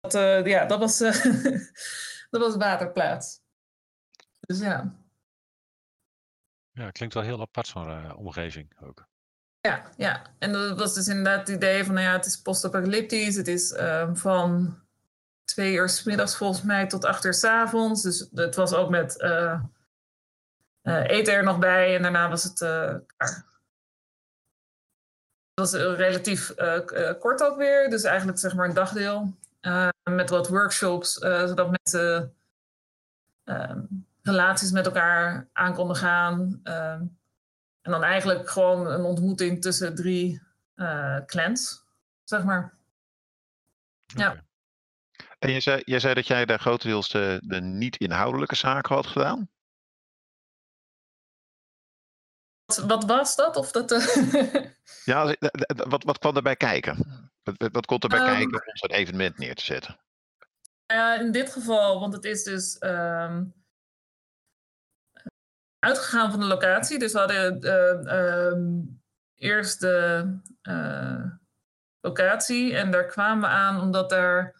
Dat, 0.00 0.12
ja, 0.46 0.64
dat 0.64 0.78
was, 0.78 0.98
dat 2.28 2.40
was 2.40 2.56
waterplaats. 2.56 3.40
Dus 4.40 4.58
ja. 4.58 4.96
Ja, 6.72 6.90
klinkt 6.90 7.14
wel 7.14 7.24
heel 7.24 7.40
apart 7.40 7.66
zo'n 7.66 8.16
omgeving 8.16 8.80
ook. 8.80 9.06
Ja, 9.60 9.90
ja, 9.96 10.22
en 10.38 10.52
dat 10.52 10.78
was 10.78 10.94
dus 10.94 11.08
inderdaad 11.08 11.38
het 11.38 11.56
idee 11.56 11.84
van, 11.84 11.94
nou 11.94 12.06
ja, 12.06 12.12
het 12.12 12.26
is 12.26 12.40
post-apocalyptisch. 12.40 13.36
Het 13.36 13.48
is 13.48 13.72
uh, 13.72 14.14
van 14.14 14.78
twee 15.44 15.74
uur 15.74 15.88
s 15.88 16.02
middags 16.02 16.36
volgens 16.36 16.62
mij 16.62 16.86
tot 16.86 17.04
acht 17.04 17.24
uur 17.24 17.34
s 17.34 17.44
avonds. 17.44 18.02
Dus 18.02 18.28
het 18.34 18.54
was 18.54 18.72
ook 18.72 18.90
met 18.90 19.20
uh, 19.20 19.62
uh, 20.82 21.08
eten 21.08 21.34
er 21.34 21.44
nog 21.44 21.58
bij 21.58 21.96
en 21.96 22.02
daarna 22.02 22.28
was 22.28 22.42
het 22.42 22.58
klaar. 23.16 23.46
Het 25.54 25.70
was 25.70 25.72
relatief 25.72 26.54
kort 27.18 27.42
ook 27.42 27.56
weer, 27.56 27.90
dus 27.90 28.02
eigenlijk 28.02 28.38
zeg 28.38 28.54
maar 28.54 28.68
een 28.68 28.74
dagdeel. 28.74 29.36
Met 30.04 30.30
wat 30.30 30.48
workshops, 30.48 31.12
zodat 31.12 31.76
mensen 31.82 32.34
ehm, 33.44 33.80
relaties 34.22 34.70
met 34.70 34.86
elkaar 34.86 35.48
aan 35.52 35.74
konden 35.74 35.96
gaan. 35.96 36.60
Ehm, 36.62 37.02
en 37.82 37.90
dan 37.90 38.02
eigenlijk 38.02 38.50
gewoon 38.50 38.86
een 38.86 39.04
ontmoeting 39.04 39.62
tussen 39.62 39.94
drie 39.94 40.42
clans, 41.26 41.84
zeg 42.24 42.44
maar. 42.44 42.78
Okay. 44.14 44.26
Ja. 44.26 44.46
En 45.38 45.50
je 45.50 45.60
zei, 45.60 45.82
je 45.84 45.98
zei 45.98 46.14
dat 46.14 46.26
jij 46.26 46.44
daar 46.44 46.58
grotendeels 46.58 47.08
de, 47.08 47.40
de 47.44 47.60
niet-inhoudelijke 47.60 48.54
zaken 48.54 48.94
had 48.94 49.06
gedaan? 49.06 49.48
Wat 52.86 53.04
was 53.04 53.36
dat? 53.36 53.56
Of 53.56 53.70
dat 53.70 53.92
uh... 53.92 54.64
ja, 55.04 55.34
wat, 55.66 56.04
wat 56.04 56.18
kwam 56.18 56.36
erbij 56.36 56.56
kijken? 56.56 57.27
Wat, 57.56 57.72
wat 57.72 57.86
komt 57.86 58.02
erbij 58.02 58.18
um, 58.18 58.24
kijken 58.24 58.66
om 58.66 58.76
zo'n 58.76 58.90
evenement 58.90 59.38
neer 59.38 59.54
te 59.54 59.64
zetten? 59.64 59.98
Ja, 60.86 61.14
in 61.14 61.32
dit 61.32 61.52
geval, 61.52 62.00
want 62.00 62.12
het 62.12 62.24
is 62.24 62.42
dus 62.42 62.76
um, 62.80 63.54
uitgegaan 65.78 66.30
van 66.30 66.40
de 66.40 66.46
locatie. 66.46 66.98
Dus 66.98 67.12
we 67.12 67.18
hadden 67.18 67.64
uh, 67.64 68.50
um, 68.50 69.00
eerst 69.34 69.80
de 69.80 70.38
uh, 70.62 71.24
locatie 72.00 72.76
en 72.76 72.90
daar 72.90 73.06
kwamen 73.06 73.48
we 73.48 73.54
aan 73.54 73.80
omdat 73.80 74.12
er, 74.12 74.54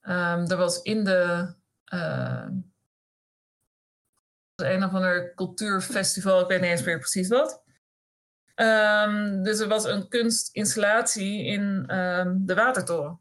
er 0.00 0.56
was 0.56 0.82
in 0.82 1.04
de 1.04 1.54
een 4.56 4.84
of 4.84 4.92
ander 4.92 5.34
cultuurfestival, 5.34 6.40
ik 6.40 6.48
weet 6.48 6.60
niet 6.60 6.70
eens 6.70 6.84
meer 6.84 6.98
precies 6.98 7.28
wat. 7.28 7.61
Um, 8.54 9.42
dus 9.42 9.60
er 9.60 9.68
was 9.68 9.84
een 9.84 10.08
kunstinstallatie 10.08 11.44
in 11.44 11.96
um, 11.98 12.46
de 12.46 12.54
Watertoren. 12.54 13.20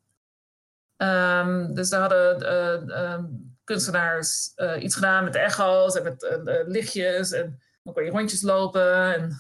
Um, 0.98 1.76
dus 1.76 1.90
daar 1.90 2.00
hadden 2.00 2.90
uh, 2.90 3.24
kunstenaars 3.64 4.52
uh, 4.56 4.84
iets 4.84 4.96
gedaan 4.96 5.24
met 5.24 5.36
echo's 5.36 5.96
en 5.96 6.04
met 6.04 6.24
uh, 6.24 6.68
lichtjes. 6.68 7.32
En 7.32 7.62
dan 7.84 7.94
kon 7.94 8.04
je 8.04 8.12
rondjes 8.12 8.42
lopen 8.42 9.14
en 9.14 9.36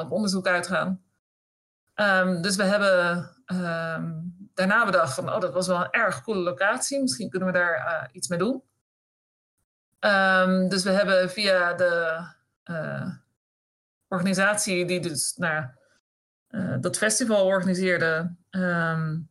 op 0.00 0.10
onderzoek 0.10 0.46
uitgaan. 0.46 1.02
dus 2.42 2.56
we 2.56 2.62
hebben 2.62 3.30
daarna 4.54 4.84
bedacht 4.84 5.14
van, 5.14 5.32
oh, 5.32 5.40
dat 5.40 5.52
was 5.52 5.66
wel 5.66 5.80
een 5.80 5.90
erg 5.90 6.22
coole 6.22 6.40
locatie. 6.40 7.00
Misschien 7.00 7.30
kunnen 7.30 7.52
we 7.52 7.58
daar 7.58 8.08
iets 8.12 8.28
mee 8.28 8.38
doen. 8.38 8.62
Dus 10.68 10.84
we 10.84 10.90
hebben 10.90 11.30
via 11.30 11.74
de 11.74 12.24
organisatie 14.08 14.86
die 14.86 15.00
dus 15.00 15.34
nou, 15.36 15.66
uh, 16.50 16.76
dat 16.80 16.98
festival 16.98 17.46
organiseerde, 17.46 18.34
um, 18.50 19.28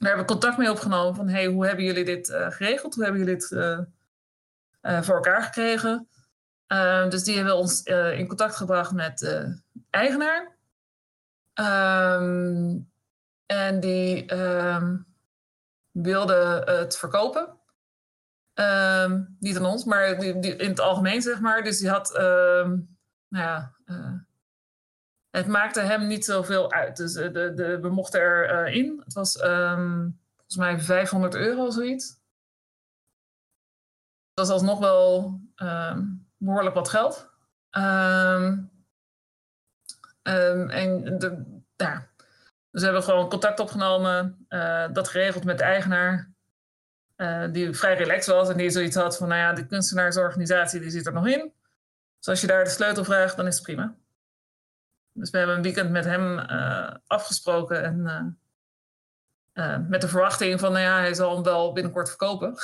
daar 0.00 0.08
hebben 0.08 0.26
we 0.26 0.32
contact 0.32 0.58
mee 0.58 0.70
opgenomen 0.70 1.14
van 1.14 1.28
hey, 1.28 1.46
hoe 1.46 1.66
hebben 1.66 1.84
jullie 1.84 2.04
dit 2.04 2.28
eh, 2.28 2.50
geregeld? 2.50 2.94
Hoe 2.94 3.04
hebben 3.04 3.20
jullie 3.20 3.36
dit 3.36 3.52
eh, 3.52 3.78
eh, 4.80 5.02
voor 5.02 5.14
elkaar 5.14 5.42
gekregen? 5.42 6.08
Ehm, 6.66 7.08
dus 7.08 7.22
die 7.22 7.36
hebben 7.36 7.56
ons 7.56 7.82
in 7.82 8.26
contact 8.26 8.56
gebracht 8.56 8.92
met 8.92 9.18
de 9.18 9.60
eigenaar. 9.90 10.56
Ehm, 11.52 12.78
en 13.46 13.80
die 13.80 14.34
um, 14.34 15.06
wilde 15.90 16.62
het 16.64 16.96
verkopen. 16.96 17.58
niet 19.38 19.56
aan 19.56 19.64
ons, 19.64 19.84
maar 19.84 20.06
in 20.24 20.68
het 20.68 20.80
algemeen, 20.80 21.22
zeg 21.22 21.40
maar. 21.40 21.62
Dus 21.62 21.78
die 21.78 21.88
had, 21.88 22.14
ja, 23.30 23.74
het 25.30 25.46
maakte 25.46 25.80
hem 25.80 26.06
niet 26.06 26.24
zoveel 26.24 26.72
uit. 26.72 26.96
Dus 26.96 27.12
de, 27.12 27.52
de, 27.54 27.80
we 27.80 27.88
mochten 27.88 28.20
erin. 28.20 28.92
Uh, 28.92 29.04
het 29.04 29.12
was 29.12 29.32
volgens 29.32 30.56
mij 30.56 30.80
500 30.80 31.34
euro, 31.34 31.70
zoiets. 31.70 32.18
Dat 34.34 34.46
was 34.46 34.50
alsnog 34.50 34.78
wel 34.78 35.40
behoorlijk 36.36 36.74
wat 36.74 36.88
geld. 36.88 37.30
Um, 37.70 38.70
en 40.22 41.18
de, 41.18 41.60
ja. 41.76 42.08
Dus 42.70 42.80
we 42.80 42.84
hebben 42.84 43.02
gewoon 43.02 43.28
contact 43.28 43.60
opgenomen, 43.60 44.46
dat 44.92 45.08
geregeld 45.08 45.44
met 45.44 45.58
de 45.58 45.64
eigenaar, 45.64 46.32
die 47.52 47.72
vrij 47.72 47.96
relaxed 47.96 48.34
was 48.34 48.48
en 48.48 48.56
die 48.56 48.70
zoiets 48.70 48.96
had 48.96 49.16
van, 49.16 49.28
nou 49.28 49.40
ja, 49.40 49.52
de 49.52 49.66
kunstenaarsorganisatie 49.66 50.80
die 50.80 50.90
zit 50.90 51.06
er 51.06 51.12
nog 51.12 51.26
in. 51.26 51.52
Dus 52.20 52.28
als 52.28 52.40
je 52.40 52.46
daar 52.46 52.64
de 52.64 52.70
sleutel 52.70 53.04
vraagt, 53.04 53.36
dan 53.36 53.46
is 53.46 53.54
het 53.54 53.62
prima. 53.62 53.96
Dus 55.12 55.30
we 55.30 55.38
hebben 55.38 55.56
een 55.56 55.62
weekend 55.62 55.90
met 55.90 56.04
hem 56.04 56.38
uh, 56.38 56.94
afgesproken 57.06 57.84
en 57.84 58.38
met 59.88 60.00
de 60.00 60.08
verwachting 60.08 60.60
van, 60.60 60.72
nou 60.72 60.84
ja, 60.84 60.98
hij 60.98 61.14
zal 61.14 61.34
hem 61.34 61.44
wel 61.44 61.72
binnenkort 61.72 62.08
verkopen. 62.08 62.56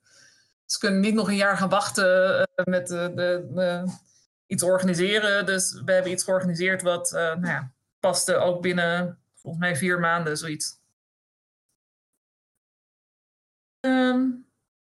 Ze 0.72 0.78
kunnen 0.78 1.00
niet 1.00 1.14
nog 1.14 1.28
een 1.28 1.36
jaar 1.36 1.56
gaan 1.56 1.68
wachten 1.68 2.48
met 2.64 2.86
de, 2.86 3.12
de, 3.14 3.84
iets 4.46 4.62
organiseren. 4.62 5.46
Dus 5.46 5.82
we 5.84 5.92
hebben 5.92 6.12
iets 6.12 6.24
georganiseerd 6.24 6.82
wat 6.82 7.10
nou 7.10 7.46
ja, 7.46 7.72
paste 8.00 8.36
ook 8.36 8.62
binnen 8.62 9.18
volgens 9.34 9.64
mij 9.64 9.76
vier 9.76 10.00
maanden, 10.00 10.36
zoiets. 10.36 10.80
Um, 13.80 14.46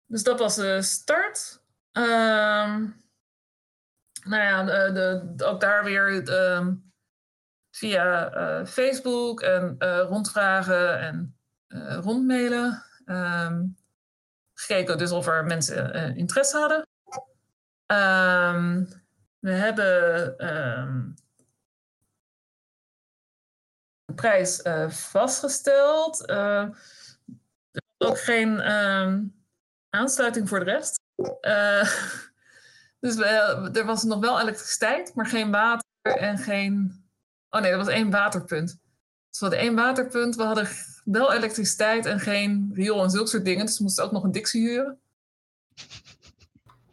dus 0.07 0.23
dat 0.23 0.39
was 0.39 0.55
de 0.55 0.83
start. 0.83 1.63
Um, 1.93 3.06
nou 4.27 4.43
ja, 4.43 4.91
de, 4.91 5.33
de, 5.37 5.45
ook 5.45 5.61
daar 5.61 5.85
weer 5.85 6.29
um, 6.29 6.93
via 7.71 8.35
uh, 8.35 8.67
Facebook 8.67 9.41
en 9.41 9.77
uh, 9.79 10.01
rondvragen 10.01 11.01
en 11.01 11.37
uh, 11.69 11.99
rondmailen. 12.03 12.83
gekeken 14.55 14.99
dus 14.99 15.11
of 15.11 15.27
er 15.27 15.45
mensen 15.45 16.15
interesse 16.17 16.59
hadden. 16.59 16.87
we 19.39 19.51
hebben 19.51 20.37
prijs 24.15 24.65
uh, 24.65 24.91
vastgesteld. 24.91 26.31
Ook 27.99 28.19
geen 28.19 28.63
aansluiting 29.91 30.49
voor 30.49 30.65
de 30.65 30.71
rest. 30.71 31.01
Dus 33.07 33.15
we, 33.15 33.71
er 33.73 33.85
was 33.85 34.03
nog 34.03 34.21
wel 34.21 34.41
elektriciteit, 34.41 35.15
maar 35.15 35.27
geen 35.27 35.51
water 35.51 35.87
en 36.03 36.39
geen. 36.39 37.05
Oh 37.51 37.61
nee, 37.61 37.71
er 37.71 37.77
was 37.77 37.89
één 37.89 38.11
waterpunt. 38.11 38.69
Dus 39.31 39.39
we 39.39 39.47
hadden 39.47 39.59
één 39.59 39.75
waterpunt. 39.75 40.37
We 40.37 40.43
hadden 40.43 40.69
wel 41.05 41.33
elektriciteit 41.33 42.07
en 42.07 42.21
geen 42.21 42.71
riool 42.75 43.03
en 43.03 43.11
zulke 43.11 43.29
soort 43.29 43.45
dingen. 43.45 43.67
Dus 43.67 43.79
we 43.79 43.83
moesten 43.85 44.05
ook 44.05 44.13
nog 44.13 44.25
een 44.25 44.33
Dixie 44.33 44.69
huren. 44.69 45.01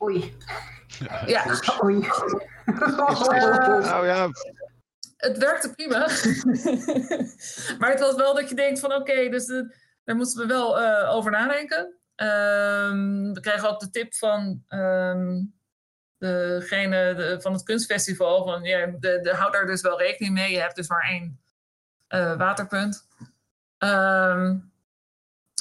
Oei. 0.01 0.37
Ja. 1.25 1.59
Oei. 1.83 1.99
Nou 2.65 4.05
ja, 4.05 4.29
het 5.17 5.37
werkte 5.37 5.73
prima. 5.73 5.99
maar 7.79 7.89
het 7.89 7.99
was 7.99 8.15
wel 8.15 8.35
dat 8.35 8.49
je 8.49 8.55
denkt 8.55 8.79
van 8.79 8.93
oké, 8.93 9.29
dus 9.29 9.45
daar 10.03 10.15
moesten 10.15 10.41
we 10.41 10.47
wel 10.47 10.81
uh, 10.81 11.15
over 11.15 11.31
nadenken. 11.31 11.97
Um, 12.15 13.33
we 13.33 13.39
kregen 13.41 13.69
ook 13.69 13.79
de 13.79 13.89
tip 13.89 14.13
van 14.13 14.63
um, 14.69 15.53
degene 16.27 17.13
de, 17.15 17.41
van 17.41 17.53
het 17.53 17.63
kunstfestival 17.63 18.43
van 18.43 18.63
ja, 18.63 18.85
de, 18.85 19.19
de, 19.21 19.35
houd 19.35 19.53
daar 19.53 19.65
dus 19.65 19.81
wel 19.81 19.99
rekening 19.99 20.33
mee. 20.33 20.51
Je 20.51 20.59
hebt 20.59 20.75
dus 20.75 20.87
maar 20.87 21.09
één 21.09 21.39
uh, 22.09 22.37
waterpunt. 22.37 23.07
Um, 23.77 24.71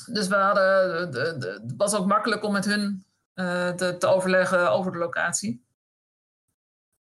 dus 0.07 0.29
we 0.29 0.35
hadden, 0.35 0.99
het 1.15 1.75
was 1.77 1.95
ook 1.95 2.07
makkelijk 2.07 2.45
om 2.45 2.53
met 2.53 2.65
hun 2.65 3.05
uh, 3.35 3.71
te, 3.71 3.97
te 3.97 4.07
overleggen 4.07 4.73
over 4.73 4.93
de 4.93 4.99
locatie. 4.99 5.65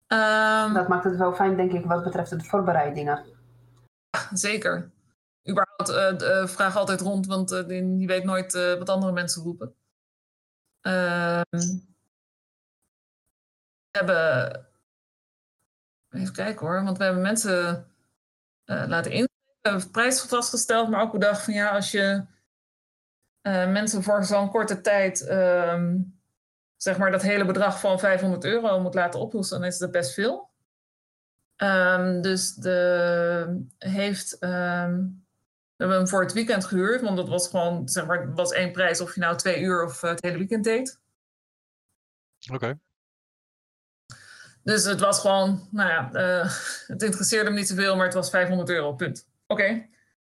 Um, 0.07 0.73
dat 0.73 0.87
maakt 0.87 1.03
het 1.03 1.17
wel 1.17 1.33
fijn, 1.33 1.55
denk 1.55 1.71
ik, 1.71 1.85
wat 1.85 2.03
betreft 2.03 2.29
de 2.29 2.43
voorbereidingen. 2.43 3.25
Zeker. 4.33 4.91
Überhaupt, 5.49 5.89
uh, 6.21 6.29
uh, 6.29 6.47
vraag 6.47 6.75
altijd 6.75 7.01
rond, 7.01 7.25
want 7.25 7.49
je 7.49 8.03
weet 8.05 8.23
nooit 8.23 8.53
wat 8.53 8.89
andere 8.89 9.11
mensen 9.11 9.43
roepen. 9.43 9.75
Ehm, 10.81 11.77
hebben. 13.97 14.65
Even 16.09 16.33
kijken 16.33 16.67
hoor, 16.67 16.83
want 16.83 16.97
we 16.97 17.03
hebben 17.03 17.21
mensen 17.21 17.87
laten 18.65 19.11
in. 19.11 19.23
We 19.61 19.69
hebben 19.69 19.91
prijs 19.91 20.21
vastgesteld, 20.21 20.89
maar 20.89 21.01
ook 21.01 21.11
bedacht 21.11 21.43
van 21.43 21.53
ja, 21.53 21.69
als 21.69 21.91
je 21.91 22.25
mensen 23.41 24.03
voor 24.03 24.23
zo'n 24.23 24.49
korte 24.49 24.81
tijd. 24.81 25.29
Um, 25.29 26.17
zeg 26.77 26.97
maar 26.97 27.11
dat 27.11 27.21
hele 27.21 27.45
bedrag 27.45 27.79
van 27.79 27.99
500 27.99 28.43
euro 28.43 28.79
moet 28.79 28.93
laten 28.93 29.19
oplossen, 29.19 29.59
dan 29.59 29.67
is 29.67 29.77
dat 29.77 29.91
best 29.91 30.13
veel. 30.13 30.49
Um, 31.57 32.21
dus 32.21 32.55
de 32.55 33.65
heeft. 33.77 34.37
Um, 34.43 35.25
we 35.75 35.83
hebben 35.83 35.97
hem 35.97 36.07
voor 36.07 36.21
het 36.21 36.33
weekend 36.33 36.65
gehuurd, 36.65 37.01
want 37.01 37.17
dat 37.17 37.29
was 37.29 37.47
gewoon, 37.47 37.89
zeg 37.89 38.05
maar, 38.05 38.33
was 38.33 38.51
één 38.51 38.71
prijs 38.71 39.01
of 39.01 39.13
je 39.15 39.19
nou 39.19 39.37
twee 39.37 39.61
uur 39.61 39.83
of 39.83 40.03
uh, 40.03 40.09
het 40.09 40.21
hele 40.23 40.37
weekend 40.37 40.63
deed. 40.63 40.99
Oké. 42.53 42.79
Dus 44.67 44.83
het 44.83 44.99
was 44.99 45.19
gewoon, 45.19 45.67
nou 45.71 45.89
ja, 45.89 46.09
uh, 46.13 46.51
het 46.87 47.03
interesseerde 47.03 47.45
hem 47.45 47.53
niet 47.53 47.67
zoveel, 47.67 47.95
maar 47.95 48.05
het 48.05 48.13
was 48.13 48.29
500 48.29 48.69
euro, 48.69 48.93
punt. 48.93 49.29
Oké. 49.45 49.87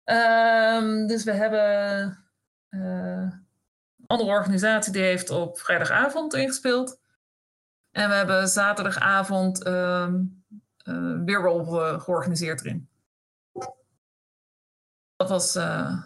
Um, 0.03 1.07
dus 1.07 1.23
we 1.23 1.31
hebben 1.31 2.17
uh, 2.69 3.31
andere 4.05 4.29
organisatie 4.29 4.93
die 4.93 5.01
heeft 5.01 5.29
op 5.29 5.59
vrijdagavond 5.59 6.33
ingespeeld. 6.33 6.99
En 7.91 8.09
we 8.09 8.15
hebben 8.15 8.47
zaterdagavond 8.47 9.67
um, 9.67 10.43
weerwolf 11.25 11.67
uh, 11.67 12.01
georganiseerd 12.01 12.65
erin. 12.65 12.89
Dat 15.15 15.29
was 15.29 15.55
uh, 15.55 15.97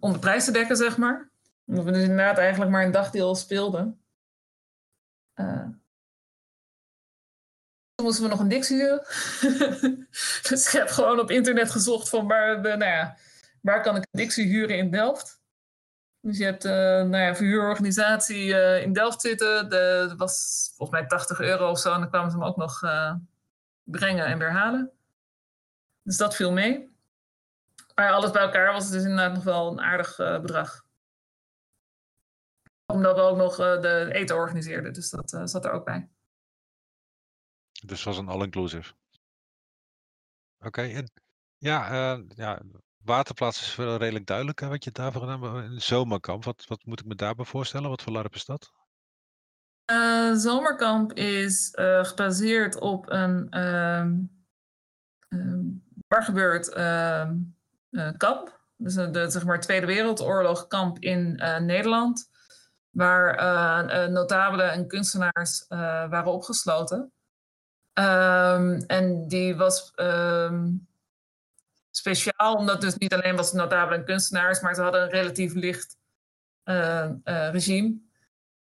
om 0.00 0.12
de 0.12 0.18
prijs 0.18 0.44
te 0.44 0.52
dekken, 0.52 0.76
zeg 0.76 0.96
maar. 0.96 1.30
Omdat 1.64 1.84
we 1.84 1.90
dus 1.90 2.02
inderdaad 2.02 2.38
eigenlijk 2.38 2.70
maar 2.70 2.84
een 2.84 2.90
dagdeel 2.90 3.34
speelden. 3.34 4.00
Toen 8.02 8.10
moesten 8.10 8.24
we 8.24 8.30
nog 8.30 8.40
een 8.40 8.48
Dixie 8.48 8.76
huren. 8.76 9.04
dus 10.48 10.66
ik 10.66 10.72
heb 10.72 10.88
gewoon 10.88 11.20
op 11.20 11.30
internet 11.30 11.70
gezocht 11.70 12.08
van 12.08 12.26
waar, 12.26 12.60
nou 12.60 12.84
ja, 12.84 13.16
waar 13.60 13.82
kan 13.82 13.96
ik 13.96 14.02
een 14.02 14.20
Dixie 14.20 14.46
huren 14.46 14.76
in 14.76 14.90
Delft. 14.90 15.40
Dus 16.20 16.38
je 16.38 16.44
hebt 16.44 16.64
uh, 16.64 16.72
nou 16.72 17.16
ja, 17.16 17.34
verhuurorganisatie 17.34 18.46
uh, 18.46 18.82
in 18.82 18.92
Delft 18.92 19.20
zitten. 19.20 19.68
Dat 19.68 20.16
was 20.16 20.66
volgens 20.76 21.00
mij 21.00 21.08
80 21.08 21.40
euro 21.40 21.70
of 21.70 21.78
zo. 21.78 21.92
En 21.92 22.00
dan 22.00 22.08
kwamen 22.08 22.30
ze 22.30 22.36
hem 22.36 22.46
ook 22.46 22.56
nog 22.56 22.82
uh, 22.82 23.14
brengen 23.82 24.26
en 24.26 24.38
weer 24.38 24.52
halen. 24.52 24.90
Dus 26.02 26.16
dat 26.16 26.36
viel 26.36 26.52
mee. 26.52 26.96
Maar 27.94 28.12
alles 28.12 28.30
bij 28.30 28.42
elkaar 28.42 28.72
was 28.72 28.84
het 28.84 28.92
dus 28.92 29.02
inderdaad 29.02 29.34
nog 29.34 29.44
wel 29.44 29.70
een 29.70 29.80
aardig 29.80 30.16
bedrag. 30.16 30.84
Omdat 32.86 33.16
we 33.16 33.22
ook 33.22 33.36
nog 33.36 33.56
de 33.56 34.08
eten 34.12 34.36
organiseerden. 34.36 34.92
Dus 34.92 35.10
dat 35.10 35.40
zat 35.44 35.64
er 35.64 35.70
ook 35.70 35.84
bij. 35.84 36.08
Dus 37.86 37.98
het 37.98 38.04
was 38.04 38.18
een 38.18 38.28
all-inclusive. 38.28 38.92
Oké, 40.58 40.82
en 40.82 41.10
ja, 41.58 42.14
ja, 42.28 42.62
Waterplaats 43.04 43.60
is 43.60 43.76
wel 43.76 43.96
redelijk 43.96 44.26
duidelijk 44.26 44.60
wat 44.60 44.84
je 44.84 44.90
daarvoor 44.90 45.20
gedaan 45.20 45.44
Een 45.44 45.80
zomerkamp, 45.80 46.44
wat, 46.44 46.64
wat 46.66 46.84
moet 46.84 47.00
ik 47.00 47.06
me 47.06 47.14
daarbij 47.14 47.44
voorstellen? 47.44 47.88
Wat 47.88 48.02
voor 48.02 48.12
LARP 48.12 48.34
is 48.34 48.44
dat? 48.44 48.72
Uh, 49.92 50.34
zomerkamp 50.34 51.12
is 51.12 51.70
gebaseerd 52.02 52.80
op 52.80 53.10
een 53.10 53.48
waar 56.08 56.22
gebeurt 56.22 56.76
uh, 56.76 57.30
kamp. 58.16 58.60
Dus 58.76 58.94
de 58.94 59.30
zeg 59.30 59.44
maar, 59.44 59.60
Tweede 59.60 59.86
Wereldoorlog 59.86 60.66
kamp 60.66 60.98
in 60.98 61.34
Nederland. 61.60 62.30
Waar 62.90 64.10
notabelen 64.10 64.72
en 64.72 64.88
kunstenaars 64.88 65.64
waren 65.68 66.32
opgesloten. 66.32 67.12
Um, 67.94 68.76
en 68.86 69.28
die 69.28 69.56
was 69.56 69.92
speciaal, 71.90 72.54
omdat 72.54 72.80
dus 72.80 72.96
niet 72.96 73.14
alleen 73.14 73.36
was 73.36 73.52
notabelen 73.52 73.98
en 73.98 74.04
kunstenaars, 74.04 74.60
maar 74.60 74.74
ze 74.74 74.82
hadden 74.82 75.02
een 75.02 75.10
relatief 75.10 75.54
licht 75.54 75.98
uh, 76.64 77.10
regime. 77.24 78.00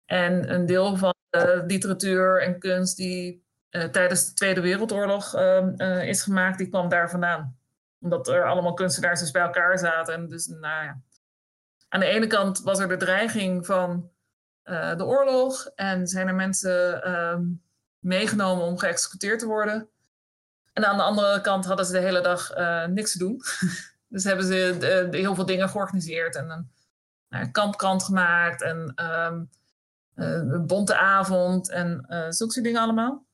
En 0.04 0.52
een 0.52 0.66
deel 0.66 0.96
van 0.96 1.14
de 1.30 1.64
literatuur 1.66 2.42
en 2.42 2.58
kunst 2.58 2.96
die 2.96 3.44
tijdens 3.70 4.26
de 4.26 4.34
Tweede 4.34 4.60
Wereldoorlog 4.60 5.34
ehm, 5.34 5.80
is 6.00 6.22
gemaakt, 6.22 6.58
die 6.58 6.68
kwam 6.68 6.88
daar 6.88 7.10
vandaan. 7.10 7.58
Omdat 8.00 8.28
er 8.28 8.44
allemaal 8.44 8.74
kunstenaars 8.74 9.20
dus 9.20 9.30
bij 9.30 9.42
elkaar 9.42 9.78
zaten. 9.78 10.14
En 10.14 10.28
dus, 10.28 10.46
nou 10.46 10.84
ja. 10.84 11.00
Aan 11.88 12.00
de 12.00 12.06
ene 12.06 12.26
kant 12.26 12.60
was 12.60 12.78
er 12.78 12.88
de 12.88 12.96
dreiging 12.96 13.66
van 13.66 14.10
de 14.96 15.04
oorlog 15.04 15.66
en 15.74 16.06
zijn 16.06 16.28
er 16.28 16.34
mensen 16.34 17.02
ehm, 17.02 17.42
meegenomen 18.06 18.64
om 18.64 18.78
geëxecuteerd 18.78 19.38
te 19.38 19.46
worden. 19.46 19.88
En 20.72 20.84
aan 20.84 20.96
de 20.96 21.02
andere 21.02 21.40
kant 21.40 21.64
hadden 21.64 21.86
ze 21.86 21.92
de 21.92 21.98
hele 21.98 22.20
dag 22.20 22.58
uh, 22.58 22.84
niks 22.84 23.12
te 23.12 23.18
doen. 23.18 23.42
dus 24.08 24.24
hebben 24.24 24.44
ze 24.46 24.76
de, 24.78 25.08
de 25.10 25.16
heel 25.16 25.34
veel 25.34 25.46
dingen 25.46 25.68
georganiseerd 25.68 26.36
en 26.36 26.50
een 26.50 26.70
nou, 27.28 27.50
kampkrant 27.50 28.02
gemaakt 28.02 28.62
en 28.62 28.92
um, 29.26 29.50
een 30.14 30.66
bonte 30.66 30.96
avond 30.96 31.70
en 31.70 32.06
uh, 32.08 32.26
zulke 32.28 32.60
dingen 32.60 32.80
allemaal. 32.80 33.26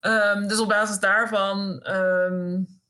Um, 0.00 0.48
dus 0.48 0.58
op 0.58 0.68
basis 0.68 0.98
daarvan 0.98 1.90
um, 1.90 2.80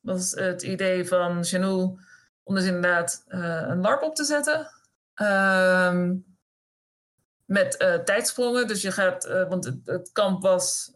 was 0.00 0.30
het 0.30 0.62
idee 0.62 1.08
van 1.08 1.40
Janou 1.40 2.00
om 2.42 2.54
dus 2.54 2.64
inderdaad 2.64 3.24
een 3.26 3.80
LARP 3.80 4.02
op 4.02 4.14
te 4.14 4.24
zetten. 4.24 4.70
Met 7.44 7.78
tijdsprongen. 8.04 8.66
Dus 8.66 8.82
je 8.82 8.92
gaat, 8.92 9.24
want 9.48 9.64
het, 9.84 10.10
kamp 10.12 10.42
was 10.42 10.92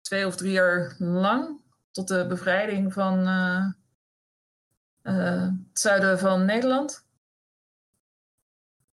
twee 0.00 0.26
of 0.26 0.36
drie 0.36 0.52
jaar 0.52 0.94
lang, 0.98 1.60
tot 1.90 2.08
de 2.08 2.26
bevrijding 2.26 2.92
van 2.92 3.28
uh, 3.28 3.66
uh, 5.02 5.42
het 5.42 5.80
zuiden 5.80 6.18
van 6.18 6.44
Nederland. 6.44 7.04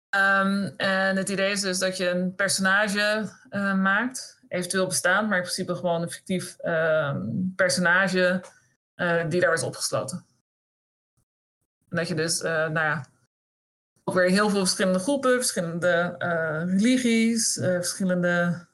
Um, 0.09 0.73
en 0.77 1.15
het 1.15 1.29
idee 1.29 1.51
is 1.51 1.61
dus 1.61 1.79
dat 1.79 1.97
je 1.97 2.09
een 2.09 2.35
personage 2.35 3.31
uh, 3.49 3.73
maakt, 3.73 4.39
eventueel 4.47 4.87
bestaand, 4.87 5.27
maar 5.27 5.37
in 5.37 5.43
principe 5.43 5.75
gewoon 5.75 6.01
een 6.01 6.11
fictief 6.11 6.55
personage 7.55 8.43
die 9.27 9.41
daar 9.41 9.53
is 9.53 9.63
opgesloten. 9.63 10.25
En 11.89 11.97
dat 11.97 12.07
je 12.07 12.15
dus, 12.15 12.41
nou 12.41 12.73
ja, 12.73 13.05
weer 14.13 14.29
heel 14.29 14.49
veel 14.49 14.59
verschillende 14.59 14.99
groepen, 14.99 15.33
verschillende 15.33 16.15
religies, 16.67 17.53
verschillende 17.61 18.65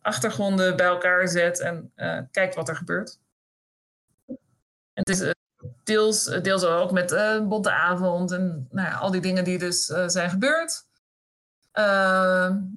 achtergronden 0.00 0.76
bij 0.76 0.86
elkaar 0.86 1.28
zet 1.28 1.60
en 1.60 1.92
kijkt 2.30 2.54
wat 2.54 2.68
er 2.68 2.76
gebeurt. 2.76 3.18
En 4.92 5.02
het 5.02 5.08
is 5.08 5.34
deels, 5.84 6.24
deels 6.24 6.64
ook 6.64 6.90
met 6.90 7.12
uh, 7.12 7.46
Bonte 7.46 7.70
Avond 7.70 8.32
en 8.32 8.66
nou 8.70 8.88
ja, 8.88 8.94
al 8.94 9.10
die 9.10 9.20
dingen 9.20 9.44
die 9.44 9.58
dus 9.58 9.84
zijn 10.06 10.30
gebeurd. 10.30 10.86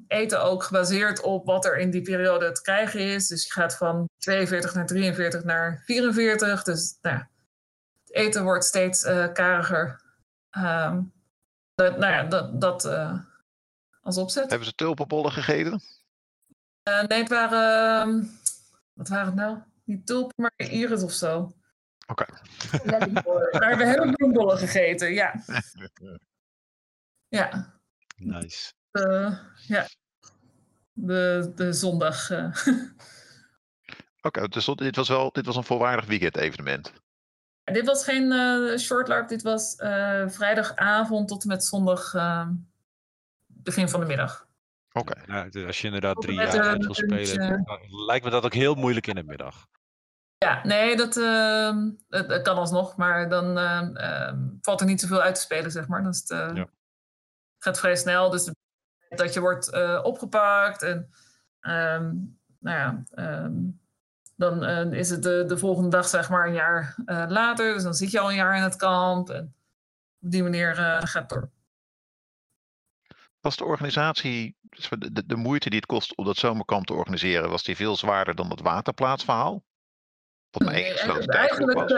eten 0.08 0.44
ook 0.44 0.64
gebaseerd 0.64 1.22
op 1.22 1.46
wat 1.46 1.66
er 1.66 1.78
in 1.78 1.90
die 1.90 2.02
periode 2.02 2.52
te 2.52 2.62
krijgen 2.62 3.00
is. 3.00 3.28
Dus 3.28 3.44
je 3.44 3.52
gaat 3.52 3.76
van 3.76 4.10
42 4.18 4.74
naar 4.74 4.86
43 4.86 5.44
naar 5.44 5.82
44. 5.86 6.64
Dus 6.64 6.98
nou 7.02 7.18
het 7.18 8.16
eten 8.16 8.44
wordt 8.44 8.66
steeds 8.66 9.04
kariger. 9.34 10.02
Ehm, 10.50 11.02
dat, 11.76 11.98
nou 11.98 12.14
ja, 12.14 12.24
dat, 12.24 12.62
dat 12.62 12.86
als 14.02 14.18
opzet. 14.18 14.50
Hebben 14.50 14.68
ze 14.68 14.76
tulpenbollen 14.76 15.32
gegeten? 15.32 15.82
Uh, 16.90 17.04
nee, 17.04 17.20
het 17.20 17.30
waren. 17.30 18.02
Ehm, 18.02 18.24
wat 18.94 19.08
waren 19.08 19.26
het 19.26 19.36
nou? 19.36 19.58
Niet 19.84 20.06
tulpen, 20.06 20.34
maar 20.36 20.54
iris 20.58 21.04
of 21.04 21.12
zo. 21.12 21.54
Oké. 22.08 22.26
maar 22.86 23.78
we 23.78 23.86
hebben 23.86 24.16
bloembollen 24.16 24.58
gegeten, 24.58 25.14
ja. 25.14 25.44
ja. 27.28 27.74
Nice. 28.16 28.74
Uh, 28.92 29.38
ja. 29.68 29.88
De, 30.92 31.52
de 31.56 31.74
zondag. 31.74 32.30
Uh. 32.30 32.56
Oké, 34.22 34.40
okay, 34.42 34.48
dus 34.48 34.66
dit 34.66 34.96
was 34.96 35.08
wel 35.08 35.32
dit 35.32 35.46
was 35.46 35.56
een 35.56 35.64
volwaardig 35.64 36.06
weekend-evenement. 36.06 36.94
Dit 37.64 37.86
was 37.86 38.04
geen 38.04 38.32
uh, 38.32 38.78
short 38.78 39.08
LARP, 39.08 39.28
dit 39.28 39.42
was 39.42 39.76
vrijdagavond 40.28 41.28
tot 41.28 41.42
en 41.42 41.48
met 41.48 41.66
zondag 41.66 42.14
ehm, 42.14 42.52
begin 43.48 43.90
van 43.90 44.00
de 44.00 44.06
middag. 44.06 44.48
Oké. 44.92 45.12
Okay. 45.12 45.50
Ja, 45.50 45.66
als 45.66 45.82
je 45.82 45.86
inderdaad 45.86 46.22
drie 46.22 46.36
jaar 46.36 46.78
wil 46.78 46.94
spelen, 46.94 47.66
lijkt 48.06 48.26
me 48.26 48.32
dat 48.32 48.46
ook 48.46 48.54
heel 48.54 48.76
moeilijk 48.76 49.08
in 49.08 49.16
de 49.16 49.24
middag. 49.24 49.68
Ja, 50.38 50.60
nee, 50.64 50.96
dat, 50.96 51.18
uh, 51.18 51.78
dat, 52.08 52.42
kan 52.42 52.56
alsnog, 52.56 52.96
maar 52.98 53.30
dan 53.30 53.58
uh, 53.58 54.34
valt 54.62 54.80
er 54.80 54.86
niet 54.86 55.02
zoveel 55.02 55.22
uit 55.22 55.36
te 55.36 55.42
spelen, 55.42 55.72
zeg 55.72 55.88
maar. 55.88 56.04
Het 56.04 56.24
ja. 56.28 56.68
gaat 57.60 57.80
vrij 57.80 57.96
snel, 57.96 58.30
dus 58.30 58.52
dat 59.10 59.34
je 59.34 59.40
wordt 59.40 59.74
opgepakt 60.04 60.82
en 60.82 61.10
um, 61.62 62.40
nou 62.60 62.78
ja, 62.78 63.04
um, 63.44 63.82
dan 64.36 64.94
is 64.94 65.10
het 65.10 65.24
de, 65.24 65.44
de 65.48 65.58
volgende 65.58 65.90
dag, 65.90 66.08
zeg 66.08 66.30
maar, 66.30 66.48
een 66.48 66.54
jaar 66.54 66.96
later. 67.28 67.74
Dus 67.74 67.84
dan 67.84 67.94
zit 67.94 68.12
je 68.12 68.20
al 68.20 68.30
een 68.30 68.36
jaar 68.36 68.58
in 68.58 68.64
het 68.64 68.76
kamp 68.76 69.30
en 69.30 69.56
op 70.22 70.32
die 70.32 70.44
manier 70.44 70.76
gaat 70.76 71.14
het 71.14 71.30
door. 71.30 71.50
Was 73.44 73.58
de 73.58 73.64
organisatie, 73.64 74.56
dus 74.62 74.90
de, 74.90 75.26
de, 75.26 75.36
moeite 75.36 75.70
die 75.70 75.80
het 75.80 75.88
kost 75.88 76.16
om 76.16 76.26
dat 76.26 76.38
zomerkamp 76.38 76.86
te 76.86 76.94
organiseren, 76.94 77.50
was 77.50 77.64
die 77.64 77.76
veel 77.76 77.96
zwaarder 77.96 78.36
dan 78.36 78.50
het 78.50 78.62
waterplaatsverhaal? 78.62 79.64
Wat 80.50 80.62
nee, 80.62 80.84
eigenlijk, 80.84 81.34
eigenlijk, 81.34 81.92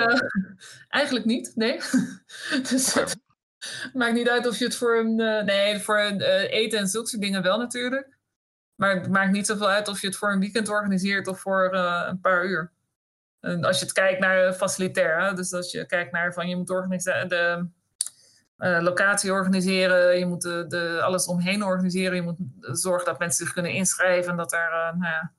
eigenlijk 0.87 1.25
niet, 1.25 1.51
nee. 1.55 1.79
dus 2.69 2.93
het 2.93 3.19
maakt 3.93 4.13
niet 4.13 4.29
uit 4.29 4.47
of 4.47 4.59
je 4.59 4.65
het 4.65 4.75
voor 4.75 4.97
een. 4.97 5.15
Nee, 5.45 5.79
voor 5.79 5.99
een, 5.99 6.21
eten 6.21 6.79
en 6.79 6.87
zulke 6.87 7.17
dingen 7.17 7.41
wel 7.41 7.57
natuurlijk. 7.57 8.14
Maar 8.75 8.95
het 8.95 9.09
maakt 9.09 9.31
niet 9.31 9.45
zoveel 9.45 9.69
uit 9.69 9.87
of 9.87 10.01
je 10.01 10.07
het 10.07 10.15
voor 10.15 10.31
een 10.31 10.39
weekend 10.39 10.69
organiseert 10.69 11.27
of 11.27 11.39
voor 11.39 11.73
een 11.73 12.19
paar 12.19 12.45
uur. 12.45 12.71
En 13.39 13.63
als 13.63 13.79
je 13.79 13.85
het 13.85 13.93
kijkt 13.93 14.19
naar 14.19 14.53
facilitair, 14.53 15.21
hè, 15.21 15.33
dus 15.33 15.53
als 15.53 15.71
je 15.71 15.85
kijkt 15.85 16.11
naar 16.11 16.33
van 16.33 16.47
je 16.47 16.55
moet. 16.55 16.67
De, 16.67 17.67
uh, 18.57 18.81
locatie 18.81 19.31
organiseren, 19.31 20.19
je 20.19 20.25
moet 20.25 20.41
de, 20.41 20.99
alles 21.03 21.25
omheen 21.25 21.63
organiseren. 21.63 22.15
Je 22.15 22.21
moet 22.21 22.37
zorgen 22.59 23.05
dat 23.05 23.19
mensen 23.19 23.45
zich 23.45 23.53
kunnen 23.53 23.71
inschrijven. 23.71 24.37
Dat, 24.37 24.53
er, 24.53 24.95
nou 24.97 25.31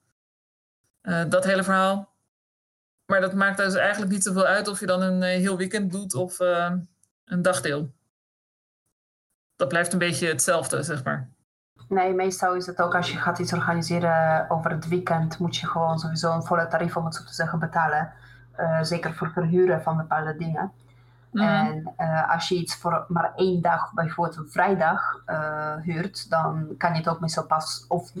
ja, 1.01 1.25
dat 1.25 1.43
hele 1.43 1.63
verhaal. 1.63 2.15
Maar 3.05 3.21
dat 3.21 3.33
maakt 3.33 3.57
dus 3.57 3.75
eigenlijk 3.75 4.11
niet 4.11 4.23
zoveel 4.23 4.45
uit 4.45 4.67
of 4.67 4.79
je 4.79 4.85
dan 4.85 5.01
een 5.01 5.21
heel 5.21 5.57
weekend 5.57 5.91
doet 5.91 6.13
of 6.13 6.39
een 6.39 7.41
dagdeel. 7.41 7.93
Dat 9.55 9.67
blijft 9.67 9.93
een 9.93 9.99
beetje 9.99 10.27
hetzelfde, 10.27 10.83
zeg 10.83 11.03
maar. 11.03 11.29
Nee, 11.87 12.13
meestal 12.13 12.55
is 12.55 12.65
het 12.65 12.81
ook 12.81 12.95
als 12.95 13.11
je 13.11 13.17
gaat 13.17 13.39
iets 13.39 13.53
organiseren 13.53 14.49
over 14.49 14.71
het 14.71 14.87
weekend, 14.87 15.39
moet 15.39 15.57
je 15.57 15.67
gewoon 15.67 15.99
sowieso 15.99 16.33
een 16.33 16.43
volle 16.43 16.67
tarief, 16.67 16.97
om 16.97 17.05
het 17.05 17.15
zo 17.15 17.23
te 17.23 17.33
zeggen, 17.33 17.59
betalen. 17.59 18.13
zeker 18.81 19.13
voor 19.13 19.31
verhuren 19.31 19.81
van 19.81 19.97
bepaalde 19.97 20.35
dingen. 20.35 20.71
Mhm. 21.31 21.45
En 21.45 21.93
uh, 21.99 22.33
als 22.33 22.49
je 22.49 22.55
iets 22.55 22.75
voor 22.75 23.05
maar 23.07 23.31
één 23.35 23.61
dag, 23.61 23.93
bijvoorbeeld 23.93 24.37
een 24.37 24.49
vrijdag, 24.49 25.23
uh, 25.29 25.75
huurt, 25.81 26.29
dan 26.29 26.75
kan 26.77 26.91
je 26.91 26.97
het 26.97 27.07
ook 27.07 27.19
meestal 27.19 27.45
pas 27.45 27.85
of 27.87 28.11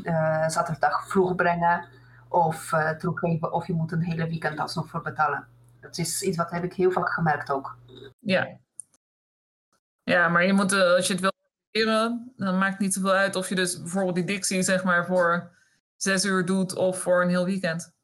zaterdag 0.47 1.07
vroeg 1.07 1.35
brengen 1.35 1.85
of 2.27 2.73
teruggeven, 2.97 3.53
of 3.53 3.67
je 3.67 3.73
moet 3.73 3.91
een 3.91 4.01
hele 4.01 4.27
weekend 4.27 4.59
alsnog 4.59 4.89
voor 4.89 5.01
betalen. 5.01 5.47
Dat 5.81 5.97
is 5.97 6.21
iets 6.21 6.37
wat 6.37 6.51
heb 6.51 6.63
ik 6.63 6.73
heel 6.73 6.91
vaak 6.91 7.09
gemerkt 7.09 7.51
ook. 7.51 7.75
Ja, 8.19 8.47
ja 10.03 10.27
maar 10.27 10.45
je 10.45 10.53
moet, 10.53 10.73
als 10.73 11.07
je 11.07 11.13
het 11.13 11.21
wil 11.21 11.31
leren, 11.71 12.33
dan 12.35 12.57
maakt 12.57 12.71
het 12.71 12.81
niet 12.81 12.93
zoveel 12.93 13.11
uit 13.11 13.35
of 13.35 13.49
je 13.49 13.55
dus 13.55 13.81
bijvoorbeeld 13.81 14.15
die 14.15 14.23
dictie 14.23 14.61
zeg 14.61 14.83
maar 14.83 15.05
voor 15.05 15.51
zes 15.95 16.25
uur 16.25 16.45
doet 16.45 16.75
of 16.75 17.01
voor 17.01 17.21
een 17.21 17.29
heel 17.29 17.45
weekend 17.45 17.95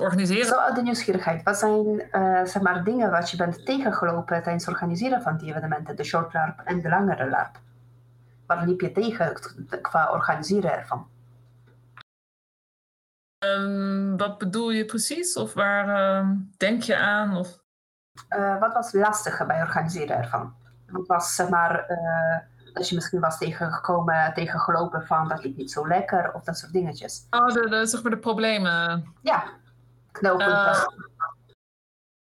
organiseren. 0.00 0.46
Zo 0.46 0.56
uit 0.56 0.74
de 0.74 0.82
nieuwsgierigheid. 0.82 1.42
Wat 1.42 1.56
zijn 1.58 2.08
uh, 2.12 2.44
zeg 2.44 2.62
maar, 2.62 2.84
dingen 2.84 3.10
wat 3.10 3.30
je 3.30 3.36
bent 3.36 3.66
tegengelopen 3.66 4.42
tijdens 4.42 4.64
het 4.64 4.74
organiseren 4.74 5.22
van 5.22 5.36
die 5.36 5.50
evenementen, 5.50 5.96
de 5.96 6.04
short 6.04 6.32
LARP 6.32 6.60
en 6.64 6.80
de 6.80 6.88
langere 6.88 7.30
LARP? 7.30 7.60
Waar 8.46 8.66
liep 8.66 8.80
je 8.80 8.92
tegen 8.92 9.38
qua 9.82 10.10
organiseren 10.12 10.72
ervan? 10.72 11.08
Um, 13.44 14.16
wat 14.16 14.38
bedoel 14.38 14.70
je 14.70 14.84
precies? 14.84 15.36
Of 15.36 15.54
waar 15.54 15.88
uh, 15.88 16.30
denk 16.56 16.82
je 16.82 16.96
aan? 16.96 17.36
Of... 17.36 17.58
Uh, 18.36 18.58
wat 18.60 18.72
was 18.72 18.92
lastiger 18.92 19.46
bij 19.46 19.60
organiseren 19.60 20.16
ervan? 20.16 20.54
Was 20.90 21.34
zeg 21.34 21.48
maar 21.48 21.86
dat 22.72 22.88
je 22.88 22.94
misschien 22.94 23.20
was 23.20 23.38
tegengekomen, 23.38 24.34
tegengelopen 24.34 25.06
van 25.06 25.28
dat 25.28 25.44
liep 25.44 25.56
niet 25.56 25.72
zo 25.72 25.88
lekker 25.88 26.32
of 26.34 26.44
dat 26.44 26.58
soort 26.58 26.72
dingetjes. 26.72 27.26
Oh, 27.30 27.46
de, 27.46 27.68
de, 27.68 27.86
zeg 27.86 28.02
maar 28.02 28.12
de 28.12 28.18
problemen. 28.18 29.14
Ja, 29.22 29.44
knooppunten? 30.12 30.56
Uh, 30.56 30.86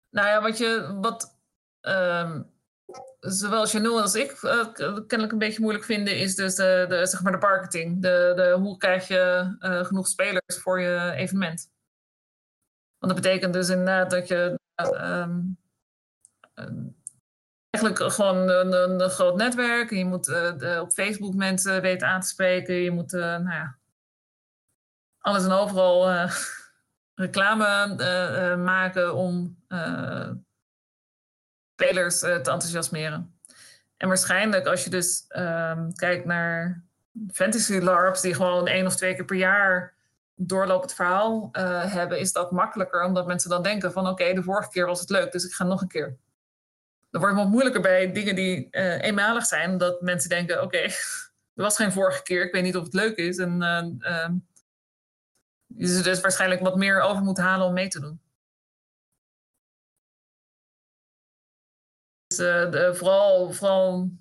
nou 0.10 0.28
ja, 0.28 0.42
wat 0.42 0.58
je, 0.58 0.98
wat 1.02 1.38
uh, 1.82 2.40
zowel 3.20 3.68
Janul 3.68 4.02
als 4.02 4.16
ik 4.16 4.42
uh, 4.42 4.74
kennelijk 4.74 5.32
een 5.32 5.38
beetje 5.38 5.62
moeilijk 5.62 5.86
vinden, 5.86 6.18
is 6.18 6.36
dus 6.36 6.56
de, 6.56 6.86
de, 6.90 7.06
zeg 7.06 7.24
maar 7.24 7.32
de 7.32 7.38
marketing. 7.38 8.02
De, 8.02 8.34
de, 8.36 8.58
hoe 8.60 8.78
krijg 8.78 9.08
je 9.08 9.56
uh, 9.60 9.86
genoeg 9.86 10.08
spelers 10.08 10.58
voor 10.62 10.82
je 10.82 11.12
evenement? 11.16 11.70
Want 12.98 13.14
dat 13.14 13.22
betekent 13.24 13.54
dus 13.54 13.70
inderdaad 13.70 14.10
dat 14.10 14.28
je 14.28 14.60
ehm, 14.76 15.40
ehm, 16.54 16.86
eigenlijk 17.70 18.12
gewoon 18.14 18.50
een, 18.50 19.02
een, 19.02 19.10
groot 19.10 19.36
netwerk. 19.36 19.90
Je 19.90 20.06
moet 20.06 20.28
uh, 20.28 20.80
op 20.82 20.92
Facebook 20.92 21.34
mensen 21.34 21.82
weten 21.82 22.08
aan 22.08 22.22
te 22.22 22.28
spreken. 22.28 22.76
Je 22.76 22.92
moet 22.92 23.14
uh, 23.14 23.22
nou 23.22 23.52
ja, 23.52 23.78
alles 25.20 25.44
en 25.44 25.52
overal 25.52 26.12
uh, 26.12 26.36
reclame 27.16 27.96
maken 28.56 29.16
om 29.16 29.58
spelers 31.74 32.20
te 32.20 32.30
enthousiasmeren. 32.30 33.40
En 33.98 34.08
waarschijnlijk 34.08 34.66
als 34.66 34.84
je 34.84 34.90
dus 34.90 35.26
um, 35.38 35.96
kijkt 35.96 36.26
naar 36.26 36.84
fantasy 37.32 37.78
LARPs 37.78 38.22
die 38.22 38.34
gewoon 38.34 38.68
één 38.68 38.86
of 38.86 38.96
twee 38.96 39.16
keer 39.16 39.26
per 39.26 39.36
jaar 39.36 39.94
doorlopend 40.36 40.94
verhaal 40.94 41.50
hebben, 41.88 42.20
is 42.20 42.32
dat 42.32 42.52
makkelijker 42.52 43.04
omdat 43.04 43.28
mensen 43.28 43.50
dan 43.50 43.64
denken 43.64 43.92
van 43.92 44.08
oké, 44.08 44.34
de 44.34 44.44
vorige 44.44 44.70
keer 44.70 44.86
was 44.86 45.00
het 45.00 45.10
leuk, 45.10 45.32
dus 45.32 45.46
ik 45.46 45.54
ga 45.54 45.64
nog 45.64 45.82
een 45.82 45.88
keer. 45.88 46.18
Dan 47.10 47.22
wordt 47.22 47.36
wat 47.36 47.48
moeilijker 47.48 47.82
bij 47.82 48.12
dingen 48.12 48.36
die 48.36 48.68
uh, 48.72 49.02
eenmalig 49.02 49.46
zijn, 49.46 49.78
dat 49.78 50.02
mensen 50.02 50.30
denken 50.30 50.56
oké, 50.56 50.66
okay, 50.66 50.84
er 51.58 51.64
was 51.64 51.76
geen 51.76 51.92
vorige 51.92 52.24
keer, 52.24 52.46
ik 52.46 52.52
weet 52.52 52.64
niet 52.64 52.76
of 52.76 52.84
het 52.84 52.94
leuk 52.94 53.18
is. 53.18 53.38
En 53.38 53.62
uh, 54.00 54.30
je 55.66 55.88
ze 55.88 56.04
dus 56.04 56.22
waarschijnlijk 56.22 56.62
wat 56.62 56.76
meer 56.76 57.02
over 57.02 57.24
moet 57.24 57.38
halen 57.38 57.68
om 57.68 57.74
mee 57.74 57.88
te 57.88 58.00
doen. 58.00 58.22
Dus, 62.28 62.38
de, 62.38 62.92
vooral, 62.96 63.52
vooral 63.52 64.12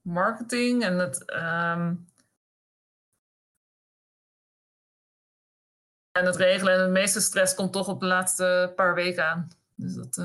marketing 0.00 0.84
en 0.84 0.98
het 0.98 1.32
um, 1.32 2.06
en 6.18 6.26
het 6.26 6.36
regelen. 6.36 6.74
En 6.74 6.84
de 6.84 6.90
meeste 6.90 7.20
stress 7.20 7.54
komt 7.54 7.72
toch 7.72 7.88
op 7.88 8.00
de 8.00 8.06
laatste 8.06 8.72
paar 8.76 8.94
weken 8.94 9.26
aan. 9.26 9.48
Dus 9.74 9.94
dat. 9.94 10.16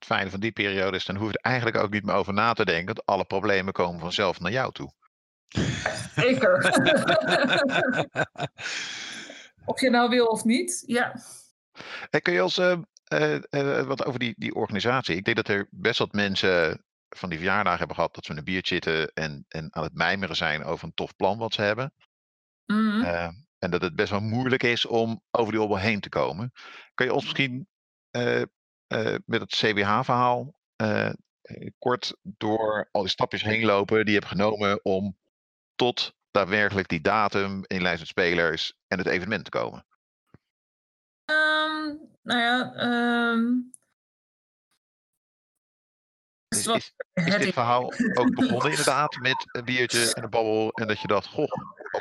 Het 0.00 0.08
fijne 0.08 0.30
van 0.30 0.40
die 0.40 0.52
periode 0.52 0.96
is, 0.96 1.04
dan 1.04 1.16
hoef 1.16 1.30
je 1.30 1.38
er 1.38 1.50
eigenlijk 1.50 1.76
ook 1.76 1.90
niet 1.90 2.04
meer 2.04 2.14
over 2.14 2.32
na 2.32 2.52
te 2.52 2.64
denken. 2.64 2.94
Want 2.94 3.06
alle 3.06 3.24
problemen 3.24 3.72
komen 3.72 4.00
vanzelf 4.00 4.40
naar 4.40 4.52
jou 4.52 4.72
toe. 4.72 4.92
Zeker. 6.14 6.56
of 9.64 9.80
je 9.80 9.90
nou 9.90 10.08
wil 10.08 10.26
of 10.26 10.44
niet, 10.44 10.82
ja. 10.86 11.20
Hey, 12.10 12.20
kun 12.20 12.32
je 12.32 12.42
ons 12.42 12.58
uh, 12.58 12.78
uh, 13.50 13.82
wat 13.82 14.04
over 14.04 14.20
die, 14.20 14.34
die 14.36 14.54
organisatie? 14.54 15.16
Ik 15.16 15.24
denk 15.24 15.36
dat 15.36 15.48
er 15.48 15.68
best 15.70 15.98
wat 15.98 16.12
mensen 16.12 16.84
van 17.08 17.28
die 17.28 17.38
verjaardag 17.38 17.78
hebben 17.78 17.96
gehad 17.96 18.14
dat 18.14 18.24
ze 18.24 18.36
een 18.36 18.44
biertje 18.44 18.74
zitten 18.74 19.12
en, 19.14 19.44
en 19.48 19.74
aan 19.74 19.82
het 19.82 19.94
mijmeren 19.94 20.36
zijn 20.36 20.64
over 20.64 20.84
een 20.84 20.94
tof 20.94 21.16
plan 21.16 21.38
wat 21.38 21.54
ze 21.54 21.62
hebben. 21.62 21.92
Mm 22.66 22.90
-hmm. 22.90 23.48
En 23.58 23.70
dat 23.70 23.82
het 23.82 23.96
best 23.96 24.10
wel 24.10 24.20
moeilijk 24.20 24.62
is 24.62 24.86
om 24.86 25.22
over 25.30 25.52
die 25.52 25.60
hobbel 25.60 25.78
heen 25.78 26.00
te 26.00 26.08
komen. 26.08 26.52
Kan 26.94 27.06
je 27.06 27.14
ons 27.14 27.22
misschien 27.22 27.68
uh, 28.16 28.42
met 29.24 29.40
het 29.40 29.50
CBH-verhaal 29.50 30.54
uh, 30.82 31.10
eh, 31.50 31.70
kort 31.78 32.16
door 32.22 32.88
al 32.92 33.00
die 33.00 33.10
stapjes 33.10 33.42
heen 33.42 33.64
lopen 33.64 33.96
die 33.96 34.14
je 34.14 34.18
hebt 34.18 34.32
genomen 34.32 34.84
om 34.84 35.18
tot 35.74 36.14
daadwerkelijk 36.30 36.88
die 36.88 37.00
datum 37.00 37.64
in 37.66 37.82
lijst 37.82 37.98
met 37.98 38.08
spelers 38.08 38.74
en 38.86 38.98
het 38.98 39.06
evenement 39.06 39.44
te 39.44 39.50
komen? 39.50 39.86
Um, 41.24 42.00
nou 42.22 42.40
ja, 42.40 42.72
um... 43.32 43.72
Is, 46.48 46.66
is, 46.66 46.92
is, 47.12 47.36
dit 47.36 47.52
verhaal 47.52 47.92
ook 48.14 48.34
begonnen 48.34 48.70
inderdaad 48.70 49.16
met 49.20 49.48
een 49.52 49.64
biertje 49.64 50.14
en 50.14 50.22
een 50.22 50.30
babbel 50.30 50.70
en 50.70 50.86
dat 50.86 51.00
je 51.00 51.06
dacht, 51.06 51.26
goh, 51.26 51.52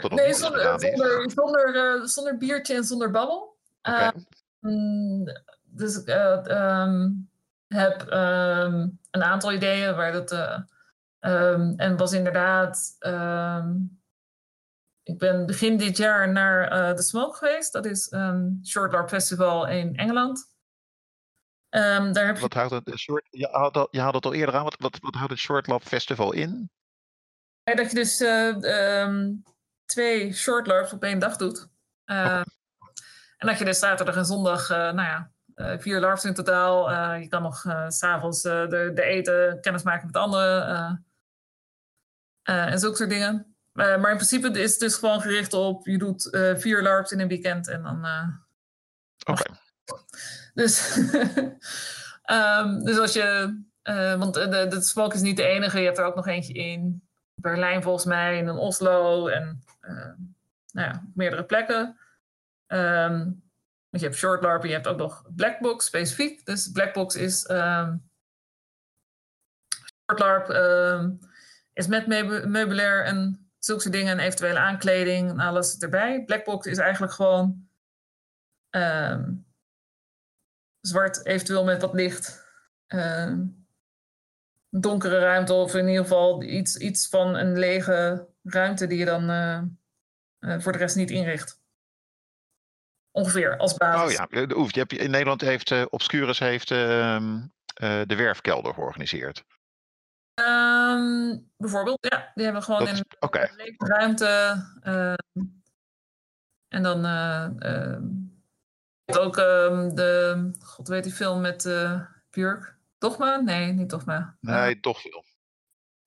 nee, 0.09 0.33
zonder, 0.33 0.79
zonder, 0.79 1.31
zonder, 1.31 2.07
zonder, 2.09 2.37
biertje 2.37 2.75
en 2.75 2.83
zonder 2.83 3.11
babbel. 3.11 3.57
Okay. 3.81 4.13
Uh, 4.61 5.35
dus 5.71 5.97
ik 5.97 6.07
uh, 6.07 6.81
um, 6.83 7.29
heb 7.67 8.01
um, 8.01 8.99
een 9.11 9.23
aantal 9.23 9.53
ideeën 9.53 9.95
waar 9.95 10.11
dat. 10.11 10.31
Um, 11.19 11.73
en 11.77 11.97
was 11.97 12.13
inderdaad. 12.13 12.95
ik 15.03 15.17
ben 15.17 15.45
begin 15.45 15.77
dit 15.77 15.97
jaar 15.97 16.31
naar 16.31 16.95
de 16.95 17.01
Smoke 17.01 17.37
geweest. 17.37 17.73
Dat 17.73 17.85
is 17.85 18.11
een 18.11 18.59
Short 18.65 18.91
LARP 18.91 19.09
Festival 19.09 19.67
in 19.67 19.95
Engeland. 19.95 20.53
daar 21.69 22.25
heb 22.25 22.37
wat 22.37 22.53
houdt 22.53 22.71
het, 22.71 22.99
short, 22.99 23.27
je, 23.29 23.47
had 23.51 23.87
je 23.91 24.01
het 24.01 24.25
al 24.25 24.33
eerder 24.33 24.55
aan. 24.55 24.63
Wat, 24.63 24.75
wat, 24.79 24.97
wat 24.99 25.13
houdt 25.13 25.31
het 25.31 25.39
Short 25.39 25.67
LARP 25.67 25.83
Festival 25.83 26.33
in? 26.33 26.71
Dat 27.63 27.91
je 27.91 27.95
dus 27.95 28.17
twee 29.89 30.33
short 30.33 30.93
op 30.93 31.03
één 31.03 31.19
dag 31.19 31.35
doet. 31.35 31.67
Uh, 32.05 32.41
en 33.37 33.47
dat 33.47 33.57
je 33.57 33.65
dus 33.65 33.79
zaterdag 33.79 34.15
en 34.15 34.25
zondag, 34.25 34.69
uh, 34.69 34.77
nou 34.77 35.01
ja, 35.01 35.31
vier 35.77 35.99
LARPs 35.99 36.25
in 36.25 36.33
totaal. 36.33 36.91
je 37.15 37.27
kan 37.27 37.41
nog 37.41 37.65
s 37.87 37.97
s'avonds 37.97 38.41
de, 38.41 38.91
de 38.93 39.03
eten, 39.03 39.61
kennis 39.61 39.83
maken 39.83 40.05
met 40.05 40.15
anderen. 40.15 41.05
en 42.43 42.79
zulke 42.79 42.95
soort 42.95 43.09
dingen. 43.09 43.55
maar 43.73 44.11
in 44.11 44.17
principe 44.17 44.59
is 44.59 44.71
het 44.71 44.79
dus 44.79 44.95
gewoon 44.95 45.21
gericht 45.21 45.53
op, 45.53 45.87
je 45.87 45.97
doet 45.97 46.37
vier 46.57 46.83
LARPs 46.83 47.11
in 47.11 47.19
een 47.19 47.27
weekend 47.27 47.67
en 47.67 47.83
dan... 47.83 47.97
Oké. 49.27 49.41
Okay. 49.41 49.57
Dus, 50.53 50.97
um, 52.25 52.83
dus 52.87 52.97
als 52.99 53.13
je... 53.13 53.59
want 54.17 54.33
de, 54.33 54.65
de 54.69 54.81
Spook 54.81 55.13
is 55.13 55.21
niet 55.21 55.37
de 55.37 55.45
enige, 55.45 55.79
je 55.79 55.85
hebt 55.85 55.97
er 55.97 56.05
ook 56.05 56.15
nog 56.15 56.27
eentje 56.27 56.53
in 56.53 57.09
Berlijn 57.41 57.83
volgens 57.83 58.05
mij, 58.05 58.39
en 58.39 58.47
in 58.47 58.57
Oslo 58.57 59.27
en 59.27 59.63
uh, 59.81 60.11
nou 60.71 60.87
ja, 60.87 61.03
meerdere 61.13 61.43
plekken. 61.43 61.97
Um, 62.67 63.48
je 63.89 63.99
hebt 63.99 64.15
short 64.15 64.43
LARP, 64.43 64.63
je 64.63 64.71
hebt 64.71 64.87
ook 64.87 64.97
nog 64.97 65.25
Blackbox 65.35 65.85
specifiek. 65.85 66.45
Dus 66.45 66.71
Blackbox 66.71 67.15
is 67.15 67.49
um, 67.49 68.09
short 70.05 70.19
LARP 70.19 70.49
um, 70.49 71.19
is 71.73 71.87
met 71.87 72.07
meubilair 72.07 73.05
en 73.05 73.49
zulke 73.59 73.89
dingen 73.89 74.11
en 74.11 74.25
eventuele 74.25 74.59
aankleding 74.59 75.29
en 75.29 75.39
alles 75.39 75.77
erbij. 75.77 76.23
Blackbox 76.23 76.65
is 76.65 76.77
eigenlijk 76.77 77.13
gewoon 77.13 77.69
zwart, 80.79 81.25
eventueel 81.25 81.63
met 81.63 81.81
wat 81.81 81.93
licht. 81.93 82.47
donkere 84.69 85.19
ruimte 85.19 85.53
of 85.53 85.75
in 85.75 85.87
ieder 85.87 86.03
geval 86.03 86.43
iets, 86.43 86.77
iets 86.77 87.07
van 87.07 87.35
een 87.35 87.57
lege 87.57 88.27
ruimte 88.43 88.87
die 88.87 88.97
je 88.97 89.05
dan 89.05 89.29
uh, 89.29 89.61
uh, 90.39 90.59
voor 90.59 90.71
de 90.71 90.77
rest 90.77 90.95
niet 90.95 91.11
inricht. 91.11 91.58
Ongeveer 93.19 93.57
als 93.57 93.73
basis. 93.73 94.19
Oh 94.19 94.27
ja, 94.29 94.45
de 94.45 94.67
Je 94.67 94.79
hebt, 94.79 94.93
in 94.93 95.11
Nederland 95.11 95.41
heeft 95.41 95.71
uh, 95.71 95.85
Obscurus 95.89 96.39
heeft, 96.39 96.71
uh, 96.71 97.17
de 97.75 98.15
werfkelder 98.15 98.73
georganiseerd. 98.73 99.43
Um, 100.41 101.49
bijvoorbeeld, 101.57 101.97
ja. 102.01 102.31
Die 102.35 102.43
hebben 102.43 102.61
we 102.61 102.67
gewoon 102.67 102.87
in 102.87 103.05
okay. 103.19 103.51
een 103.55 103.87
ruimte. 103.87 104.63
Ehm, 104.81 105.45
en 106.67 106.83
dan 106.83 107.05
ehm, 107.05 108.03
ook 109.05 109.35
de, 109.95 110.51
god 110.59 110.87
weet 110.87 111.03
die 111.03 111.13
film 111.13 111.41
met 111.41 111.63
Björk. 112.29 112.77
Dogma? 112.97 113.35
Nee, 113.35 113.71
niet 113.71 113.89
Dogma. 113.89 114.37
Nee, 114.39 114.79
toch 114.79 115.01
veel. 115.01 115.23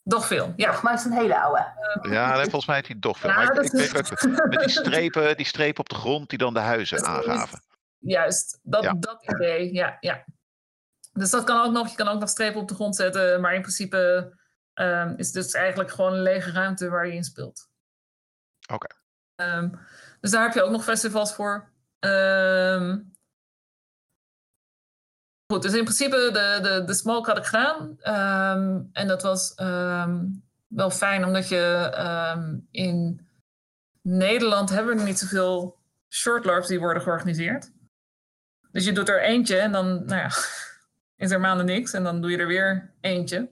Doch 0.04 0.26
veel, 0.26 0.52
ja. 0.56 0.80
Maar 0.82 0.92
het 0.92 1.00
is 1.00 1.06
een 1.06 1.12
hele 1.12 1.40
oude. 1.40 1.66
Ja, 2.10 2.34
volgens 2.42 2.66
mij 2.66 2.76
heeft 2.76 2.88
hij 2.88 2.96
toch 3.00 3.18
veel. 3.18 3.30
Ja, 3.30 3.42
ik, 3.42 3.62
ik 3.62 3.70
weet 3.72 3.96
ook, 3.96 4.48
met 4.48 4.60
die 4.60 4.68
strepen, 4.68 5.36
die 5.36 5.46
strepen 5.46 5.80
op 5.80 5.88
de 5.88 5.94
grond 5.94 6.28
die 6.28 6.38
dan 6.38 6.54
de 6.54 6.60
huizen 6.60 7.04
aangaven. 7.04 7.62
Juist, 7.98 8.58
dat, 8.62 8.82
ja. 8.82 8.92
dat 8.94 9.22
idee, 9.22 9.72
ja, 9.72 9.96
ja. 10.00 10.24
Dus 11.12 11.30
dat 11.30 11.44
kan 11.44 11.64
ook 11.64 11.72
nog, 11.72 11.88
je 11.88 11.96
kan 11.96 12.08
ook 12.08 12.20
nog 12.20 12.28
strepen 12.28 12.60
op 12.60 12.68
de 12.68 12.74
grond 12.74 12.96
zetten, 12.96 13.40
maar 13.40 13.54
in 13.54 13.60
principe 13.60 14.32
um, 14.74 15.14
is 15.16 15.26
het 15.26 15.34
dus 15.34 15.54
eigenlijk 15.54 15.90
gewoon 15.90 16.12
een 16.12 16.22
lege 16.22 16.50
ruimte 16.50 16.88
waar 16.88 17.06
je 17.06 17.14
in 17.14 17.24
speelt. 17.24 17.68
Oké. 18.72 18.86
Okay. 19.34 19.56
Um, 19.56 19.78
dus 20.20 20.30
daar 20.30 20.42
heb 20.42 20.54
je 20.54 20.62
ook 20.62 20.70
nog 20.70 20.84
festivals 20.84 21.34
voor. 21.34 21.70
Um, 22.00 23.11
Goed, 25.52 25.62
dus 25.62 25.74
in 25.74 25.84
principe 25.84 26.16
de, 26.16 26.58
de, 26.62 26.84
de 26.84 26.94
smoke 26.94 27.28
had 27.28 27.38
ik 27.38 27.44
gedaan. 27.44 27.80
Um, 27.88 28.88
en 28.92 29.08
dat 29.08 29.22
was 29.22 29.54
um, 29.60 30.44
wel 30.66 30.90
fijn, 30.90 31.24
omdat 31.24 31.48
je 31.48 31.92
um, 32.36 32.68
in 32.70 33.26
Nederland 34.02 34.70
hebben 34.70 34.96
we 34.96 35.02
niet 35.02 35.18
zoveel 35.18 35.78
short 36.08 36.44
LARPs 36.44 36.68
die 36.68 36.80
worden 36.80 37.02
georganiseerd. 37.02 37.72
Dus 38.70 38.84
je 38.84 38.92
doet 38.92 39.08
er 39.08 39.22
eentje 39.22 39.56
en 39.56 39.72
dan 39.72 40.04
nou 40.04 40.20
ja, 40.20 40.30
is 41.24 41.30
er 41.30 41.40
maanden 41.40 41.66
niks. 41.66 41.92
En 41.92 42.02
dan 42.02 42.20
doe 42.20 42.30
je 42.30 42.38
er 42.38 42.46
weer 42.46 42.94
eentje. 43.00 43.50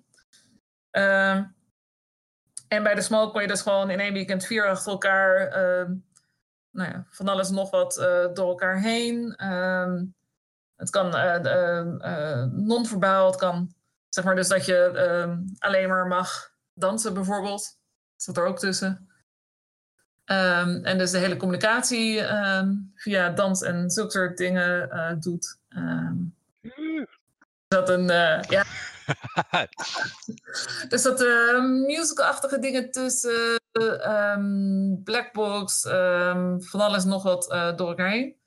en 2.68 2.82
bij 2.82 2.94
de 2.94 3.02
smoke 3.02 3.32
kon 3.32 3.42
je 3.42 3.48
dus 3.48 3.62
gewoon 3.62 3.90
in 3.90 4.00
één 4.00 4.12
weekend 4.12 4.46
vier 4.46 4.68
achter 4.68 4.92
elkaar... 4.92 5.50
nou 6.70 6.90
ja, 6.90 7.06
van 7.10 7.28
alles 7.28 7.50
nog 7.50 7.70
wat 7.70 7.98
uh, 7.98 8.34
door 8.34 8.48
elkaar 8.48 8.80
heen... 8.80 9.34
Het 10.80 10.90
kan 10.90 11.16
uh, 11.16 12.44
non-verbaal, 12.52 13.26
het 13.26 13.36
kan 13.36 13.74
zeg 14.08 14.24
maar 14.24 14.34
dus 14.34 14.48
dat 14.48 14.64
je 14.66 14.76
ehm, 14.76 15.38
alleen 15.58 15.88
maar 15.88 16.06
mag 16.06 16.50
dansen 16.74 17.14
bijvoorbeeld. 17.14 17.78
Dat 18.14 18.22
zit 18.22 18.36
er 18.36 18.46
ook 18.46 18.58
tussen. 18.58 19.08
Ehm, 20.24 20.84
en 20.84 20.98
dus 20.98 21.10
de 21.10 21.18
hele 21.18 21.36
communicatie 21.36 22.20
ehm, 22.20 22.74
via 22.94 23.30
dans 23.30 23.62
en 23.62 23.90
zulke 23.90 24.10
soort 24.10 24.36
dingen 24.36 24.90
eh, 24.90 25.12
doet. 25.18 25.58
Ehm, 25.68 26.16
dat 27.68 27.88
een, 27.88 28.10
eh, 28.10 28.42
ja. 28.42 28.64
dus 30.88 31.02
dat 31.02 31.22
uh, 31.22 31.64
musical-achtige 31.64 32.58
dingen 32.58 32.90
tussen 32.90 33.60
um, 33.72 35.00
Blackbox, 35.04 35.80
van 36.58 36.80
alles 36.80 37.04
nog 37.04 37.22
wat 37.22 37.44
door 37.76 37.88
elkaar 37.88 38.10
heen. 38.10 38.39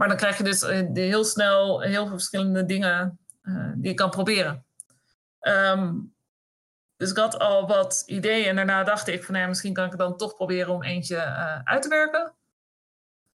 Maar 0.00 0.08
dan 0.08 0.16
krijg 0.16 0.36
je 0.36 0.44
dus 0.44 0.60
heel 0.92 1.24
snel 1.24 1.80
heel 1.80 2.02
veel 2.02 2.16
verschillende 2.16 2.64
dingen 2.64 3.18
die 3.74 3.88
je 3.88 3.94
kan 3.94 4.10
proberen. 4.10 4.64
Dus 6.96 7.10
ik 7.10 7.16
had 7.16 7.38
al 7.38 7.66
wat 7.66 8.02
ideeën 8.06 8.48
en 8.48 8.56
daarna 8.56 8.84
dacht 8.84 9.08
ik 9.08 9.24
van 9.24 9.32
nou 9.32 9.44
ja, 9.44 9.48
misschien 9.48 9.72
kan 9.72 9.84
ik 9.84 9.90
het 9.90 10.00
dan 10.00 10.16
toch 10.16 10.34
proberen 10.34 10.72
om 10.72 10.82
eentje 10.82 11.16
uh, 11.16 11.58
uit 11.64 11.82
te 11.82 11.88
werken. 11.88 12.34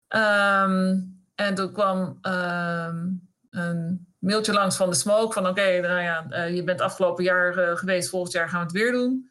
Um, 0.09 1.25
en 1.35 1.55
toen 1.55 1.73
kwam 1.73 2.19
um, 2.23 3.29
een 3.51 4.15
mailtje 4.19 4.53
langs 4.53 4.77
van 4.77 4.91
de 4.91 4.97
Smoke 4.97 5.33
van 5.33 5.47
oké, 5.47 5.81
nou 5.81 6.01
ja, 6.01 6.45
je 6.45 6.65
bent 6.65 6.81
afgelopen 6.81 7.25
jaar 7.25 7.77
geweest, 7.77 8.09
volgend 8.09 8.33
jaar 8.33 8.49
gaan 8.49 8.59
we 8.59 8.65
het 8.65 8.75
weer 8.75 8.93
doen. 8.93 9.31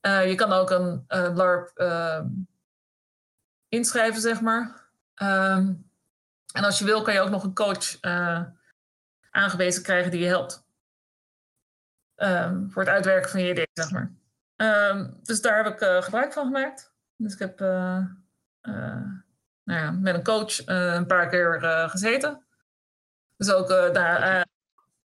je 0.00 0.34
kan 0.34 0.52
ook 0.52 0.70
een 0.70 1.04
LARP 1.34 1.70
ehm, 1.74 2.26
inschrijven, 3.68 4.20
zeg 4.20 4.40
maar. 4.40 4.90
En 6.52 6.64
als 6.64 6.78
je 6.78 6.84
wil, 6.84 7.02
kan 7.02 7.14
je 7.14 7.20
ook 7.20 7.30
nog 7.30 7.44
een 7.44 7.54
coach 7.54 8.00
aangewezen 9.30 9.82
krijgen 9.82 10.10
die 10.10 10.20
je 10.20 10.26
helpt. 10.26 10.64
Um, 12.16 12.70
voor 12.70 12.82
het 12.82 12.90
uitwerken 12.90 13.30
van 13.30 13.40
je 13.42 13.50
idee, 13.50 13.68
zeg 13.72 13.90
maar. 13.90 14.12
Um, 14.90 15.18
dus 15.22 15.40
daar 15.40 15.64
heb 15.64 15.74
ik 15.74 15.80
uh, 15.80 16.02
gebruik 16.02 16.32
van 16.32 16.44
gemaakt. 16.44 16.92
Dus 17.16 17.32
ik 17.32 17.38
heb 17.38 17.60
uh, 17.60 18.04
uh, 18.62 19.04
nou 19.62 19.80
ja, 19.80 19.90
met 19.90 20.14
een 20.14 20.24
coach 20.24 20.66
een 20.66 21.06
paar 21.06 21.28
keer 21.28 21.58
gezeten. 21.90 22.44
Dus 23.36 23.52
ook 23.52 23.68
daar 23.68 24.46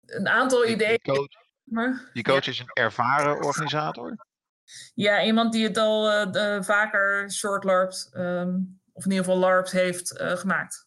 een 0.05 0.27
aantal 0.27 0.65
ideeën. 0.65 0.99
Die 1.01 1.13
coach, 1.13 1.29
maar, 1.63 2.09
die 2.13 2.23
coach 2.23 2.47
is 2.47 2.59
een 2.59 2.71
ervaren 2.73 3.41
organisator? 3.43 4.25
Ja, 4.93 5.23
iemand 5.23 5.53
die 5.53 5.67
het 5.67 5.77
al 5.77 6.31
vaker 6.63 7.31
short 7.31 7.63
LARPs, 7.63 8.09
um, 8.13 8.81
of 8.91 9.05
in 9.05 9.11
ieder 9.11 9.25
geval 9.25 9.39
LARPs 9.39 9.71
heeft 9.71 10.21
gemaakt. 10.21 10.86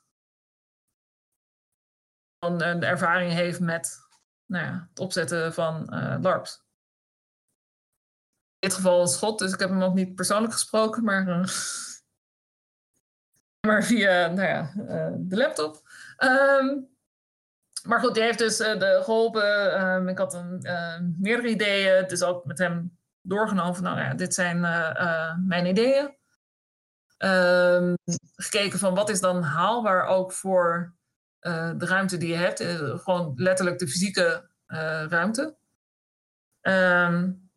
Een 2.40 2.82
ervaring 2.82 3.32
heeft 3.32 3.60
met 3.60 3.98
nou 4.46 4.64
ja, 4.64 4.86
het 4.88 4.98
opzetten 4.98 5.54
van 5.54 5.94
uh, 5.94 6.16
LARPs. 6.20 6.64
In 8.58 8.68
dit 8.68 8.74
geval 8.74 9.00
een 9.00 9.08
schot, 9.08 9.38
dus 9.38 9.52
ik 9.52 9.60
heb 9.60 9.68
hem 9.68 9.82
ook 9.82 9.94
niet 9.94 10.14
persoonlijk 10.14 10.52
gesproken, 10.52 11.04
maar, 11.04 11.28
uh, 11.28 11.46
maar 13.66 13.84
via 13.84 14.26
nou 14.26 14.48
ja, 14.48 14.72
de 15.18 15.36
laptop. 15.36 15.88
Um, 16.18 16.88
maar 17.88 18.00
goed, 18.00 18.14
die 18.14 18.22
heeft 18.22 18.38
dus 18.38 18.56
de, 18.56 19.00
geholpen. 19.04 19.84
Um, 19.84 20.08
ik 20.08 20.18
had 20.18 20.34
een, 20.34 21.16
meerdere 21.18 21.48
ideeën, 21.48 22.08
dus 22.08 22.22
ook 22.22 22.44
met 22.44 22.58
hem 22.58 22.98
doorgenomen 23.20 23.74
van, 23.74 23.84
nou 23.84 23.98
ja, 23.98 24.14
dit 24.14 24.34
zijn 24.34 24.60
mijn 25.46 25.66
ideeën. 25.66 26.16
Um, 27.18 27.94
gekeken 28.34 28.78
van 28.78 28.94
wat 28.94 29.08
is 29.08 29.20
dan 29.20 29.42
haalbaar 29.42 30.06
ook 30.06 30.32
voor 30.32 30.98
de 31.40 31.86
ruimte 31.86 32.16
die 32.16 32.28
je 32.28 32.34
hebt. 32.36 32.60
Uh, 32.60 32.98
gewoon 32.98 33.32
letterlijk 33.36 33.78
de 33.78 33.88
fysieke 33.88 34.48
uh, 34.66 35.04
ruimte. 35.08 35.56
Um, 36.62 37.50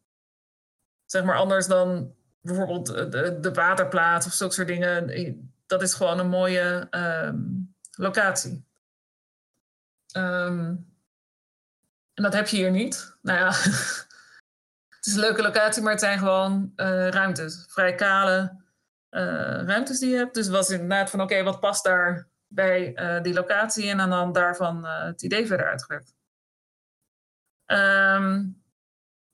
zeg 1.05 1.23
maar 1.23 1.38
anders 1.38 1.67
dan 1.67 2.15
bijvoorbeeld 2.41 2.86
de, 2.86 3.38
de 3.39 3.51
waterplaat 3.51 4.25
of 4.25 4.34
zulke 4.34 4.53
soort 4.53 4.67
dingen. 4.67 5.51
Dat 5.65 5.81
is 5.81 5.93
gewoon 5.93 6.19
een 6.19 6.29
mooie 6.29 6.88
um, 6.91 7.75
locatie. 7.91 8.65
Um, 10.17 10.91
en 12.13 12.23
dat 12.23 12.34
heb 12.34 12.47
je 12.47 12.57
hier 12.57 12.71
niet. 12.71 13.15
Nou 13.21 13.39
ja, 13.39 13.47
het 14.97 15.05
is 15.05 15.13
een 15.13 15.19
leuke 15.19 15.41
locatie, 15.41 15.81
maar 15.81 15.91
het 15.91 16.01
zijn 16.01 16.19
gewoon 16.19 16.71
ruimtes. 16.75 17.65
Vrij 17.69 17.95
kale 17.95 18.61
ruimtes 19.65 19.99
die 19.99 20.09
je 20.09 20.17
hebt. 20.17 20.34
Dus 20.34 20.47
was 20.47 20.69
inderdaad 20.69 21.09
van 21.09 21.21
oké, 21.21 21.43
wat 21.43 21.59
past 21.59 21.84
daar 21.84 22.31
bij 22.53 22.91
uh, 22.95 23.21
die 23.21 23.33
locatie 23.33 23.89
en 23.89 24.09
dan 24.09 24.31
daarvan 24.31 24.85
uh, 24.85 25.03
het 25.03 25.21
idee 25.21 25.47
verder 25.47 25.67
uitgewerkt. 25.67 26.13
Um, 27.65 28.61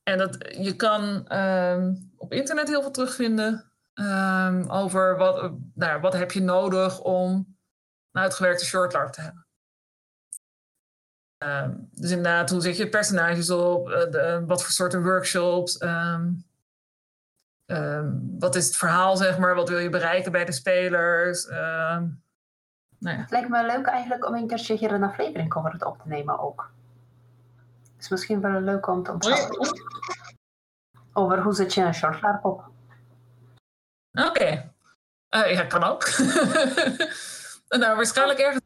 en 0.03 0.17
dat, 0.17 0.37
je 0.57 0.75
kan 0.75 1.33
um, 1.37 2.11
op 2.17 2.33
internet 2.33 2.67
heel 2.67 2.81
veel 2.81 2.91
terugvinden 2.91 3.71
um, 3.93 4.69
over 4.69 5.17
wat, 5.17 5.51
nou, 5.73 6.01
wat 6.01 6.13
heb 6.13 6.31
je 6.31 6.41
nodig 6.41 6.99
om 6.99 7.57
een 8.11 8.21
uitgewerkte 8.21 8.65
shortlarp 8.65 9.11
te 9.11 9.21
hebben. 9.21 9.47
dus 11.91 12.09
inderdaad, 12.09 12.49
hoe 12.49 12.61
zet 12.61 12.77
je 12.77 12.89
personages 12.89 13.49
op? 13.49 13.89
Uh, 13.89 14.43
wat 14.45 14.63
voor 14.63 14.71
soorten 14.71 15.03
workshops? 15.03 15.77
wat 18.39 18.55
is 18.55 18.65
het 18.65 18.75
verhaal, 18.75 19.17
zeg 19.17 19.37
maar? 19.37 19.55
Wat 19.55 19.69
wil 19.69 19.77
je 19.77 19.89
bereiken 19.89 20.31
bij 20.31 20.45
de 20.45 20.51
spelers? 20.51 21.47
Nou 22.99 23.15
ja. 23.15 23.21
Het 23.21 23.31
lijkt 23.31 23.49
me 23.49 23.65
leuk 23.65 23.85
eigenlijk 23.85 24.27
om 24.27 24.33
een 24.33 24.47
keertje 24.47 24.75
hier 24.75 24.91
een 24.91 25.03
aflevering 25.03 25.55
over 25.55 25.71
het 25.71 25.85
op 25.85 26.01
te 26.01 26.07
nemen 26.07 26.39
ook. 26.39 26.71
Het 27.95 28.03
is 28.03 28.09
misschien 28.09 28.41
wel 28.41 28.61
leuk 28.61 28.87
om 28.87 29.03
te. 29.03 29.17
Over 31.13 31.41
hoe 31.41 31.53
zet 31.53 31.73
je 31.73 31.81
een 31.81 31.93
short 31.93 32.23
op. 32.43 32.69
Oké. 34.11 34.27
Okay. 34.27 34.71
Uh, 35.29 35.53
ja, 35.53 35.63
kan 35.63 35.83
ook. 35.83 36.09
nou, 37.81 37.95
waarschijnlijk 37.95 38.39
ergens 38.39 38.63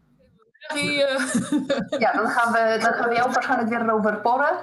die, 0.73 0.97
uh... 0.97 1.99
Ja, 1.99 2.11
dan 2.11 2.29
gaan, 2.29 2.51
we, 2.51 2.77
dan 2.81 2.93
gaan 2.93 3.09
we 3.09 3.15
jou 3.15 3.31
waarschijnlijk 3.31 3.69
weer 3.69 3.93
over 3.93 4.21
porren. 4.21 4.57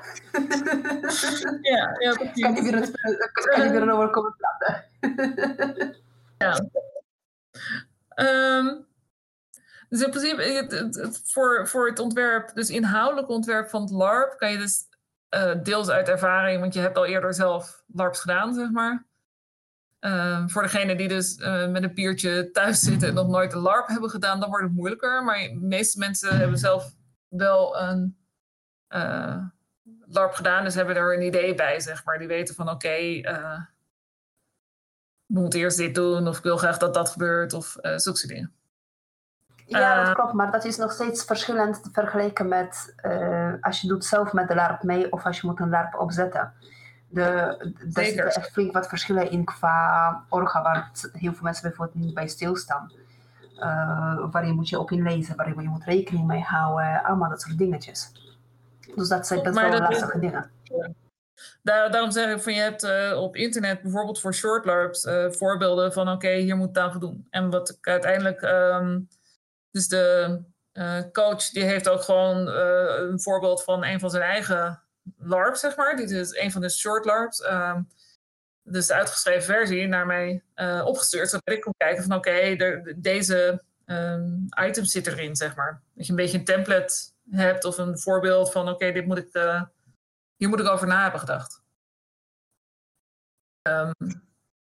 ja, 1.61 1.97
ja, 1.99 2.13
Kan 2.41 2.55
je 2.55 2.63
weer, 2.63 2.91
kan 3.33 3.65
je 3.65 3.71
weer 3.71 3.93
over 3.93 4.11
komen 4.11 4.37
praten. 4.37 4.85
ja. 6.39 6.61
Um, 8.57 8.87
dus 9.91 10.03
in 10.03 10.11
principe, 10.11 10.43
het, 11.03 11.23
voor, 11.25 11.69
voor 11.69 11.89
het 11.89 11.99
ontwerp, 11.99 12.55
dus 12.55 12.71
inhoudelijk 12.71 13.29
ontwerp 13.29 13.69
van 13.69 13.83
het 13.83 13.91
LARP, 13.91 14.39
kan 14.39 14.51
je 14.51 14.59
dus 14.59 14.89
uh, 15.35 15.63
deels 15.63 15.89
uit 15.89 16.09
ervaring, 16.09 16.61
want 16.61 16.75
je 16.75 16.81
hebt 16.81 16.97
al 16.97 17.07
eerder 17.07 17.35
zelf 17.35 17.83
LARPs 17.87 18.21
gedaan, 18.21 18.55
zeg 18.55 18.71
maar. 18.71 19.07
Uh, 20.01 20.43
voor 20.47 20.63
degene 20.63 20.97
die 20.97 21.09
dus 21.09 21.39
uh, 21.39 21.69
met 21.69 21.83
een 21.83 21.95
biertje 21.95 22.51
thuis 22.51 22.81
zitten 22.81 23.09
en 23.09 23.15
nog 23.15 23.29
nooit 23.29 23.53
een 23.53 23.61
LARP 23.61 23.87
hebben 23.89 24.11
gedaan, 24.11 24.41
dan 24.41 24.49
wordt 24.49 24.65
het 24.65 24.75
moeilijker. 24.75 25.25
Maar 25.25 25.39
de 25.39 25.59
meeste 25.61 25.99
mensen 25.99 26.37
hebben 26.37 26.59
zelf 26.59 26.95
wel 27.29 27.81
een 27.81 28.17
LARP 30.07 30.33
gedaan, 30.33 30.65
dus 30.65 30.75
hebben 30.75 30.97
er 30.97 31.15
een 31.15 31.27
idee 31.27 31.55
bij, 31.55 31.81
zeg 31.81 32.05
maar. 32.05 32.19
Die 32.19 32.29
weten 32.29 32.55
van 32.55 32.71
oké, 32.71 33.21
we 35.27 35.39
moeten 35.41 35.61
eerst 35.61 35.77
dit 35.77 35.95
doen, 35.95 36.29
of 36.29 36.37
ik 36.37 36.43
wil 36.43 36.57
graag 36.57 36.79
dat 36.79 36.95
dat 36.95 37.09
gebeurt, 37.09 37.53
of 37.53 37.77
zulke 37.97 38.27
dingen. 38.27 38.55
Ja, 39.79 39.95
dat 39.95 40.07
eh, 40.07 40.15
klopt, 40.15 40.33
maar 40.33 40.51
dat 40.51 40.65
is 40.65 40.77
nog 40.77 40.93
steeds 40.93 41.25
verschillend 41.25 41.83
te 41.83 41.91
vergelijken 41.93 42.49
met 42.49 42.95
uh, 43.07 43.53
als 43.61 43.81
je 43.81 43.89
doet 43.89 44.05
zelf 44.05 44.33
met 44.33 44.49
de 44.49 44.55
LARP 44.55 44.83
mee 44.83 45.13
of 45.13 45.25
als 45.25 45.41
je 45.41 45.47
moet 45.47 45.61
een 45.61 45.71
LARP 45.71 45.95
opzetten. 45.95 46.53
De, 47.09 47.23
er 47.23 47.73
zitten 47.89 48.35
echt 48.35 48.53
flink 48.53 48.73
wat 48.73 48.89
verschillen 48.89 49.31
in 49.31 49.45
qua 49.45 50.25
orga, 50.29 50.63
waar 50.63 50.91
heel 51.13 51.33
veel 51.33 51.43
mensen 51.43 51.69
bijvoorbeeld 51.69 52.05
niet 52.05 52.15
bij 52.15 52.29
stilstaan. 52.29 52.93
Uh, 53.59 54.31
waarin 54.31 54.55
moet 54.55 54.69
je 54.69 54.79
ook 54.79 54.91
in 54.91 55.03
lezen, 55.03 55.37
waarin 55.37 55.63
je 55.63 55.69
moet 55.69 55.85
rekening 55.85 56.27
mee 56.27 56.43
houden, 56.43 57.03
allemaal 57.05 57.29
dat 57.29 57.41
soort 57.41 57.59
dingetjes. 57.59 58.13
Dus 58.95 59.09
dat 59.09 59.27
zijn 59.27 59.43
best 59.43 59.61
wel 59.61 59.79
lastige 59.79 60.19
dingen. 60.19 60.51
Daar, 61.63 61.91
daarom 61.91 62.11
zeg 62.11 62.35
ik 62.35 62.43
van 62.43 62.55
je 62.55 62.61
hebt 62.61 62.85
uh, 62.85 63.23
op 63.23 63.37
internet 63.37 63.83
bijvoorbeeld 63.83 64.21
voor 64.21 64.35
short 64.35 64.65
LARPs 64.65 65.05
uh, 65.05 65.31
voorbeelden 65.31 65.93
van 65.93 66.09
oké, 66.09 66.31
hier 66.31 66.57
moet 66.57 66.79
aan 66.79 66.99
doen. 66.99 67.27
En 67.31 67.51
wat 67.51 67.71
ik 67.71 67.89
uiteindelijk 67.89 68.43
um, 68.43 69.09
dus 69.71 69.89
de 69.89 70.39
uh, 70.73 71.03
coach 71.13 71.49
die 71.49 71.65
heeft 71.65 71.89
ook 71.89 72.03
gewoon 72.03 72.49
uh, 72.49 72.95
een 72.97 73.21
voorbeeld 73.21 73.65
van 73.65 73.85
een 73.85 74.01
van 74.01 74.11
zijn 74.11 74.23
eigen 74.23 74.83
LARPs, 75.19 75.61
zeg 75.61 75.77
maar. 75.77 75.97
Dit 75.97 76.11
is 76.11 76.37
een 76.37 76.53
van 76.53 76.61
de 76.61 76.69
short 76.69 77.05
LARPs. 77.05 77.45
Um, 77.45 77.89
dus 78.63 78.87
de 78.87 78.95
uitgeschreven 78.95 79.43
versie 79.43 79.87
naar 79.87 80.07
mij 80.07 80.43
uh, 80.55 80.83
opgestuurd. 80.87 81.29
Zodat 81.31 81.55
ik 81.55 81.61
kon 81.61 81.75
kijken 81.77 82.03
van 82.03 82.17
oké, 82.17 82.57
deze 82.97 83.63
um, 83.87 84.47
items 84.67 84.91
zitten 84.91 85.13
erin, 85.13 85.37
zeg 85.37 85.57
maar. 85.57 85.83
Dat 85.95 86.07
je 86.07 86.11
een 86.11 86.19
beetje 86.19 86.39
een 86.39 86.45
template 86.45 86.95
hebt 87.31 87.65
of 87.65 87.79
een 87.79 87.99
voorbeeld 87.99 88.53
van 88.53 88.69
oké, 88.69 88.93
dit 88.93 89.07
moet 89.07 89.19
ik, 89.19 89.33
hier 90.37 90.49
moet 90.49 90.61
ik 90.61 90.67
over 90.67 90.87
na 90.87 91.03
hebben 91.03 91.21
gedacht. 91.21 91.63
Um, 93.69 93.93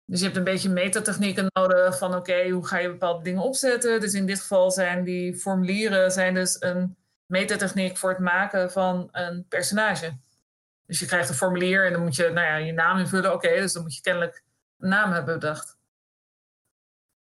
dus 0.06 0.18
je 0.18 0.24
hebt 0.24 0.36
een 0.36 0.44
beetje 0.44 0.68
metatechnieken 0.68 1.46
nodig 1.52 1.98
van 1.98 2.14
oké, 2.14 2.48
hoe 2.48 2.66
ga 2.66 2.78
je 2.78 2.88
bepaalde 2.88 3.24
dingen 3.24 3.42
opzetten. 3.42 4.00
Dus 4.00 4.14
in 4.14 4.26
dit 4.26 4.40
geval 4.40 4.70
zijn 4.70 5.04
die 5.04 5.36
formulieren 5.36 6.12
zijn 6.12 6.34
dus 6.34 6.56
een 6.60 6.96
metatechniek 7.26 7.96
voor 7.96 8.10
het 8.10 8.18
maken 8.18 8.72
van 8.72 9.08
een 9.12 9.46
personage. 9.48 10.18
Dus 10.86 10.98
je 10.98 11.06
krijgt 11.06 11.28
een 11.28 11.34
formulier 11.34 11.86
en 11.86 11.92
dan 11.92 12.02
moet 12.02 12.16
je 12.16 12.30
nou 12.30 12.46
ja, 12.46 12.56
je 12.56 12.72
naam 12.72 12.98
invullen. 12.98 13.32
Oké, 13.32 13.48
dus 13.48 13.72
dan 13.72 13.82
moet 13.82 13.94
je 13.94 14.00
kennelijk 14.00 14.42
een 14.78 14.88
naam 14.88 15.12
hebben 15.12 15.38
bedacht. 15.38 15.76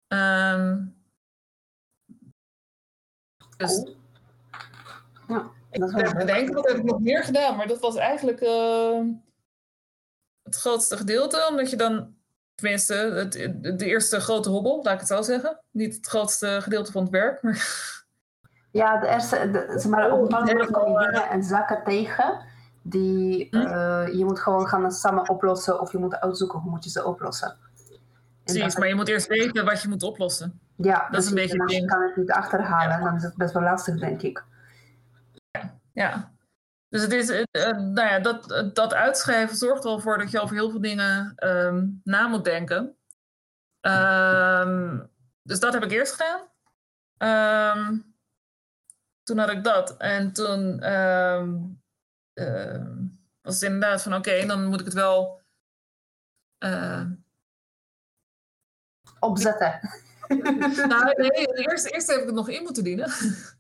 Ehm, 0.08 0.86
dus 3.58 3.72
Cool. 3.78 3.98
Ja, 5.28 5.52
ik 5.72 5.80
dat 5.80 5.92
ben 5.92 6.04
leuk. 6.04 6.18
bedenken, 6.18 6.54
wat 6.54 6.68
heb 6.68 6.78
ik 6.78 6.84
nog 6.84 7.00
meer 7.00 7.24
gedaan? 7.24 7.56
Maar 7.56 7.68
dat 7.68 7.80
was 7.80 7.96
eigenlijk 7.96 8.42
eh, 8.42 9.02
het 10.44 10.56
grootste 10.56 10.98
gedeelte, 10.98 11.48
omdat 11.50 11.70
je 11.70 11.76
dan, 11.76 12.17
tenminste, 12.62 12.94
het, 12.94 13.32
de 13.80 13.86
eerste 13.86 14.20
grote 14.20 14.50
hobbel, 14.50 14.80
laat 14.84 14.94
ik 14.94 15.00
het 15.00 15.08
zo 15.08 15.22
zeggen. 15.22 15.60
Niet 15.72 15.96
het 15.96 16.08
grootste 16.08 16.58
gedeelte 16.62 16.92
van 16.92 17.02
het 17.02 17.12
werk, 17.12 17.42
maar 17.42 18.06
Ja, 18.72 19.00
de 19.00 19.08
eerste, 19.08 19.52
de, 19.52 19.74
zeg 19.80 19.92
maar, 19.92 20.12
op 20.12 20.32
een 20.34 20.48
Helemaal, 20.48 20.96
dingen 20.96 21.30
en 21.30 21.44
zaken 21.44 21.84
tegen 21.84 22.40
die 22.82 23.48
Hm? 23.52 23.56
eh, 23.58 24.08
je 24.14 24.26
moet 24.26 24.40
gewoon 24.40 24.68
gaan 24.68 24.92
samen 24.92 25.30
oplossen 25.30 25.80
of 25.82 25.92
je 25.92 25.98
moet 25.98 26.20
uitzoeken 26.20 26.60
hoe 26.60 26.70
moet 26.72 26.84
je 26.84 26.90
ze 26.90 27.06
oplossen. 27.06 27.48
En 27.48 27.58
precies. 28.44 28.78
Maar 28.78 28.88
je 28.88 28.96
moet 28.96 29.08
eerst 29.08 29.28
weten 29.28 29.66
wat 29.66 29.82
je 29.82 29.88
moet 29.88 30.04
oplossen. 30.04 30.60
ja, 30.76 31.08
dat 31.10 31.22
is 31.24 31.30
een 31.30 31.36
beetje 31.36 31.76
je 31.76 31.86
kan 31.86 32.02
het 32.02 32.16
niet 32.16 32.32
achterhalen, 32.32 33.04
dan 33.04 33.16
is 33.16 33.24
het 33.24 33.36
best 33.36 33.54
wel 33.54 33.64
lastig, 33.64 34.00
denk 34.00 34.22
ik. 34.22 34.44
Ja. 35.94 36.32
Dus 36.90 37.02
het 37.02 37.12
is, 37.14 37.30
eh, 37.30 37.44
eh, 37.52 37.78
nou 37.78 38.08
ja, 38.08 38.20
dat, 38.20 38.72
dat 38.74 38.94
uitschrijven 38.94 39.56
zorgt 39.56 39.84
er 39.84 39.90
wel 39.90 40.00
voor 40.00 40.18
dat 40.18 40.32
je 40.32 40.40
over 40.40 40.56
heel 40.56 40.70
veel 40.70 40.82
dingen 40.82 41.34
ehm, 41.36 41.88
na 42.04 42.28
moet 42.28 42.44
denken. 42.44 42.98
Ehm, 43.80 45.06
dus 45.44 45.60
dat 45.60 45.74
heb 45.74 45.84
ik 45.84 45.92
eerst 45.92 46.14
gedaan. 46.14 46.48
Ehm, 47.18 47.98
toen 49.24 49.38
had 49.38 49.50
ik 49.50 49.64
dat. 49.64 49.98
En 49.98 50.34
toen 50.34 50.80
was 53.42 53.56
het 53.56 53.62
inderdaad 53.62 54.02
van 54.02 54.16
oké, 54.16 54.46
dan 54.46 54.66
moet 54.66 54.80
ik 54.80 54.86
het 54.86 54.96
wel. 54.96 55.42
eh, 56.58 57.06
Opzetten. 59.20 59.80
nou, 60.88 61.14
nee, 61.22 61.48
eerst, 61.48 61.86
eerst 61.86 62.08
heb 62.08 62.20
ik 62.20 62.26
het 62.26 62.36
nog 62.36 62.50
in 62.50 62.64
moeten 62.64 62.84
dienen. 62.84 63.10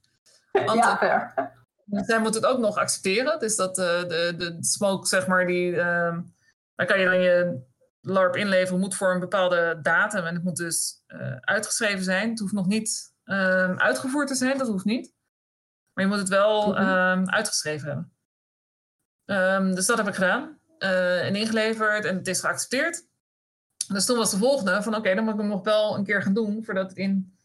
Want 0.66 0.84
ja, 0.84 1.57
Zij 1.92 2.20
moet 2.20 2.34
het 2.36 2.46
ook 2.46 2.60
nog 2.60 2.76
accepteren. 2.78 3.40
Dus 3.40 3.56
dat 3.56 3.78
eh, 3.78 4.00
de, 4.08 4.34
de 4.38 4.58
smoke, 4.60 5.08
zeg 5.08 5.28
maar, 5.28 5.46
die, 5.48 5.76
ehm, 5.80 6.22
daar 6.76 6.88
kan 6.88 7.00
je 7.00 7.06
dan 7.06 7.22
je 7.22 7.60
LARP 8.02 8.36
inleveren, 8.36 8.80
moet 8.80 8.96
voor 8.96 9.14
een 9.14 9.20
bepaalde 9.20 9.80
datum. 9.82 10.26
En 10.26 10.34
het 10.34 10.44
moet 10.44 10.56
dus 10.58 11.04
eh, 11.08 11.36
uitgeschreven 11.36 12.04
zijn. 12.04 12.30
Het 12.30 12.40
hoeft 12.40 12.54
nog 12.54 12.68
niet 12.68 13.16
ehm, 13.24 13.78
uitgevoerd 13.78 14.28
te 14.28 14.36
zijn, 14.36 14.58
dat 14.58 14.68
hoeft 14.68 14.86
niet. 14.86 15.14
Maar 15.94 16.04
je 16.04 16.10
moet 16.12 16.20
het 16.20 16.30
wel 16.30 16.72
Mhm. 16.72 16.82
ehm, 16.82 17.26
uitgeschreven 17.30 17.88
hebben. 19.26 19.76
Dus 19.76 19.86
dat 19.86 19.98
heb 19.98 20.08
ik 20.08 20.14
gedaan. 20.14 20.56
eh, 20.78 21.26
en 21.26 21.36
ingeleverd 21.36 22.06
en 22.06 22.16
het 22.16 22.28
is 22.28 22.40
geaccepteerd. 22.40 23.06
Dus 23.88 24.06
toen 24.06 24.18
was 24.18 24.32
de 24.32 24.38
volgende 24.38 24.84
van 24.84 24.96
oké, 24.96 25.16
dan 25.16 25.24
moet 25.24 25.34
ik 25.34 25.40
hem 25.40 25.50
nog 25.50 25.64
wel 25.64 25.96
een 25.98 26.04
keer 26.04 26.22
gaan 26.22 26.34
doen 26.34 26.64
voordat 26.66 26.90
het 26.90 26.98
in 26.98 27.38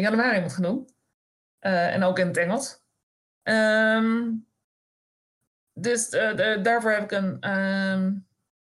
januari 0.00 0.40
moet 0.40 0.52
gaan 0.52 0.62
doen. 0.62 0.88
En 1.58 2.02
ook 2.02 2.18
in 2.18 2.26
het 2.26 2.36
Engels. 2.36 2.79
Ehm, 3.42 4.32
dus 5.72 6.08
eh, 6.08 6.36
de- 6.36 6.60
daarvoor 6.62 6.90
heb 6.90 7.02
ik 7.02 7.10
een 7.12 7.40
ehm 7.40 8.14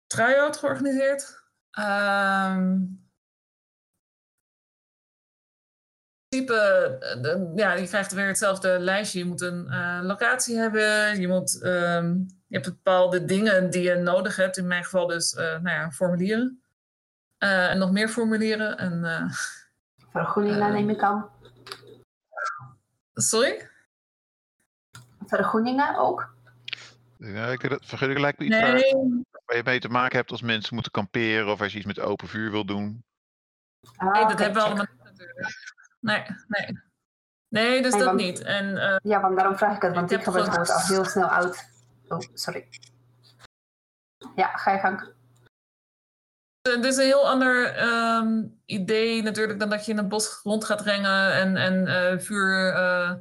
try-out 0.06 0.56
georganiseerd. 0.56 1.42
Ehm, 1.70 2.72
in 6.28 6.44
principe, 6.44 6.56
eh, 7.00 7.22
de- 7.22 7.52
ja, 7.54 7.72
je 7.72 7.86
krijgt 7.88 8.12
weer 8.12 8.26
hetzelfde 8.26 8.78
lijstje. 8.78 9.18
Je 9.18 9.24
moet 9.24 9.40
een 9.40 9.68
eh, 9.68 10.00
locatie 10.02 10.56
hebben. 10.58 11.20
Je, 11.20 11.28
moet, 11.28 11.58
je 11.60 12.26
hebt 12.48 12.64
bepaalde 12.64 13.24
dingen 13.24 13.70
die 13.70 13.82
je 13.82 13.94
nodig 13.94 14.36
hebt. 14.36 14.56
In 14.56 14.66
mijn 14.66 14.84
geval 14.84 15.06
dus 15.06 15.32
nou 15.32 15.68
ja, 15.68 15.90
formulieren. 15.90 16.62
En 17.38 17.78
nog 17.78 17.90
meer 17.92 18.08
formulieren. 18.08 18.78
En, 18.78 19.28
Vergunningen 20.10 20.60
Eh, 20.60 20.72
neem 20.72 20.90
ik 20.90 21.02
aan. 21.02 21.30
sorry? 23.14 23.68
Vergunningen 25.26 25.96
ook. 25.98 26.34
Ja, 27.18 27.46
ik, 27.46 27.68
dat 27.68 27.84
vergunning 27.84 28.20
lijkt 28.20 28.38
me 28.38 28.44
iets 28.44 28.56
waar, 28.60 28.72
Nee, 28.72 29.24
waar 29.46 29.56
je 29.56 29.62
mee 29.64 29.80
te 29.80 29.88
maken 29.88 30.16
hebt 30.16 30.30
als 30.30 30.42
mensen 30.42 30.74
moeten 30.74 30.92
kamperen 30.92 31.48
of 31.52 31.60
als 31.60 31.72
je 31.72 31.78
iets 31.78 31.86
met 31.86 32.00
open 32.00 32.28
vuur 32.28 32.50
wil 32.50 32.64
doen. 32.66 33.04
Ah, 33.96 34.12
Nee, 34.12 34.26
dat 34.26 34.38
hebben 34.38 34.62
we 34.62 34.68
allemaal 34.68 34.86
niet 34.94 35.04
natuurlijk. 35.04 35.64
Nee, 36.00 36.24
nee. 36.48 36.78
Nee, 37.48 37.82
dus 37.82 37.90
Nee, 37.90 38.00
dat 38.00 38.08
want- 38.08 38.20
niet. 38.20 38.40
En 38.40 38.76
eh, 38.78 38.96
Ja, 39.02 39.20
want 39.20 39.36
daarom 39.36 39.56
vraag 39.56 39.76
ik 39.76 39.82
het, 39.82 39.94
want 39.94 40.10
Ik 40.10 40.18
ik 40.18 40.24
heb 40.24 40.34
het 40.34 40.44
gewoon- 40.44 40.66
al 40.66 40.80
heel 40.86 41.04
snel 41.04 41.28
uit. 41.28 41.68
Oh, 42.08 42.18
sorry. 42.34 42.68
Ja, 44.34 44.56
ga 44.56 44.72
je 44.72 44.78
gang. 44.78 45.12
het 46.68 46.84
is 46.84 46.96
een 46.96 47.04
heel 47.04 47.28
ander 47.28 47.66
ehm, 47.74 48.44
idee 48.66 49.22
natuurlijk 49.22 49.58
dan 49.58 49.68
dat 49.70 49.84
je 49.86 49.92
in 49.92 49.98
het 49.98 50.08
bos 50.08 50.40
rond 50.42 50.64
gaat 50.64 50.80
rengen 50.80 51.32
en, 51.32 51.56
en 51.56 51.86
eh, 51.86 52.18
vuur 52.18 52.72
eh, 52.74 53.12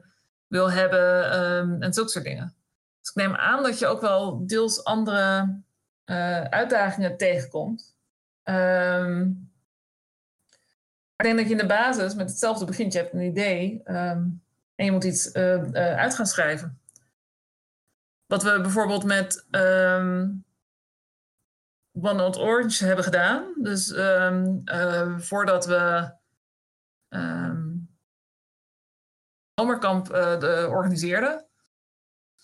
wil 0.54 0.72
hebben 0.72 1.32
ehm, 1.32 1.82
en 1.82 1.94
zulke 1.94 2.10
soort 2.10 2.26
dingen. 2.26 2.56
Dus 3.00 3.10
ik 3.10 3.16
neem 3.16 3.36
aan 3.36 3.64
dat 3.64 3.80
je 3.80 3.88
ook 3.88 4.02
wel 4.02 4.48
deels 4.48 4.84
andere 4.84 5.60
eh, 6.04 6.42
uitdagingen 6.42 7.18
tegenkomt. 7.18 7.96
Ehm, 8.44 9.22
ik 11.16 11.24
denk 11.24 11.38
dat 11.38 11.46
je 11.46 11.52
in 11.52 11.58
de 11.58 11.66
basis 11.66 12.16
met 12.16 12.30
hetzelfde 12.30 12.66
begint. 12.66 12.94
Je 12.94 13.00
hebt 13.00 13.14
een 13.14 13.22
idee 13.22 13.82
ehm, 13.84 14.28
en 14.76 14.86
je 14.86 14.92
moet 14.92 15.04
iets 15.04 15.32
eh, 15.32 15.72
uit 15.72 16.16
gaan 16.16 16.26
schrijven. 16.26 16.80
Wat 18.26 18.44
we 18.44 18.62
bijvoorbeeld 18.62 19.04
met 19.04 19.46
One 21.92 22.14
Not 22.14 22.38
Orange 22.38 22.86
hebben 22.86 23.04
gedaan. 23.04 23.54
Dus 23.62 23.94
voordat 25.18 25.66
we 25.66 26.12
zomerkamp 29.56 30.10
eh, 30.10 30.40
de, 30.40 30.68
organiseerden, 30.70 31.48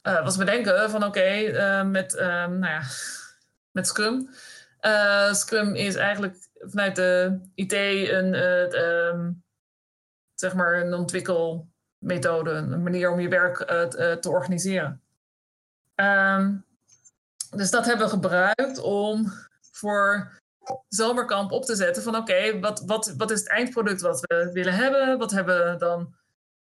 eh, 0.02 0.24
was 0.24 0.38
bedenken 0.38 0.90
van 0.90 1.04
oké, 1.04 1.20
eh, 1.20 1.84
met, 1.84 2.16
ehm, 2.16 2.60
nou 2.60 2.74
ja, 2.74 2.82
met 3.72 3.88
Scrum. 3.88 4.30
Scrum 5.32 5.76
is 5.76 5.96
eigenlijk 5.96 6.36
vanuit 6.60 6.96
de 6.96 7.40
IT 7.56 7.74
een, 7.74 8.34
eh, 8.34 9.08
ehm, 9.08 9.32
zeg 10.36 10.54
maar 10.54 10.74
een 10.74 10.94
ontwikkelmethode, 10.94 12.52
een 12.52 12.84
manier 12.84 13.12
om 13.12 13.20
je 13.20 13.28
werk 13.28 13.58
te 14.22 14.30
organiseren. 14.30 15.02
Ehm, 15.96 16.56
dus 17.52 17.72
dat 17.72 17.86
hebben 17.86 18.06
we 18.06 18.12
gebruikt 18.12 18.80
om 18.80 19.32
voor 19.72 20.32
zomerkamp 20.88 21.52
op 21.52 21.66
te 21.66 21.76
zetten 21.76 22.04
van 22.04 22.16
oké, 22.16 22.60
wat, 22.60 22.84
wat, 22.86 23.14
wat 23.18 23.32
is 23.32 23.40
het 23.40 23.50
eindproduct 23.50 24.02
wat 24.02 24.20
we 24.20 24.50
willen 24.54 24.74
hebben? 24.74 25.18
Wat 25.18 25.32
hebben 25.32 25.72
we 25.72 25.78
dan 25.78 26.16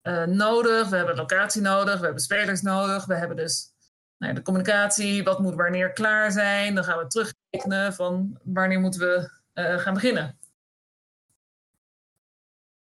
eh, 0.08 0.24
nodig? 0.24 0.90
We 0.90 0.96
hebben 0.96 1.16
locatie 1.16 1.62
nodig, 1.62 2.00
we 2.00 2.06
hebben 2.06 2.24
spelers 2.24 2.62
nodig, 2.62 3.06
we 3.06 3.16
hebben 3.16 3.38
dus 3.38 3.74
nou 4.18 4.34
de 4.34 4.42
communicatie, 4.42 5.24
wat 5.24 5.40
moet 5.40 5.56
wanneer 5.56 5.94
klaar 5.94 6.32
zijn? 6.32 6.76
Dan 6.76 6.84
gaan 6.84 6.98
we 6.98 7.08
terugrekenen 7.08 7.94
van 7.94 8.40
wanneer 8.44 8.80
moeten 8.80 9.00
we 9.00 9.30
eh, 9.54 9.78
gaan 9.78 9.94
beginnen. 9.94 10.40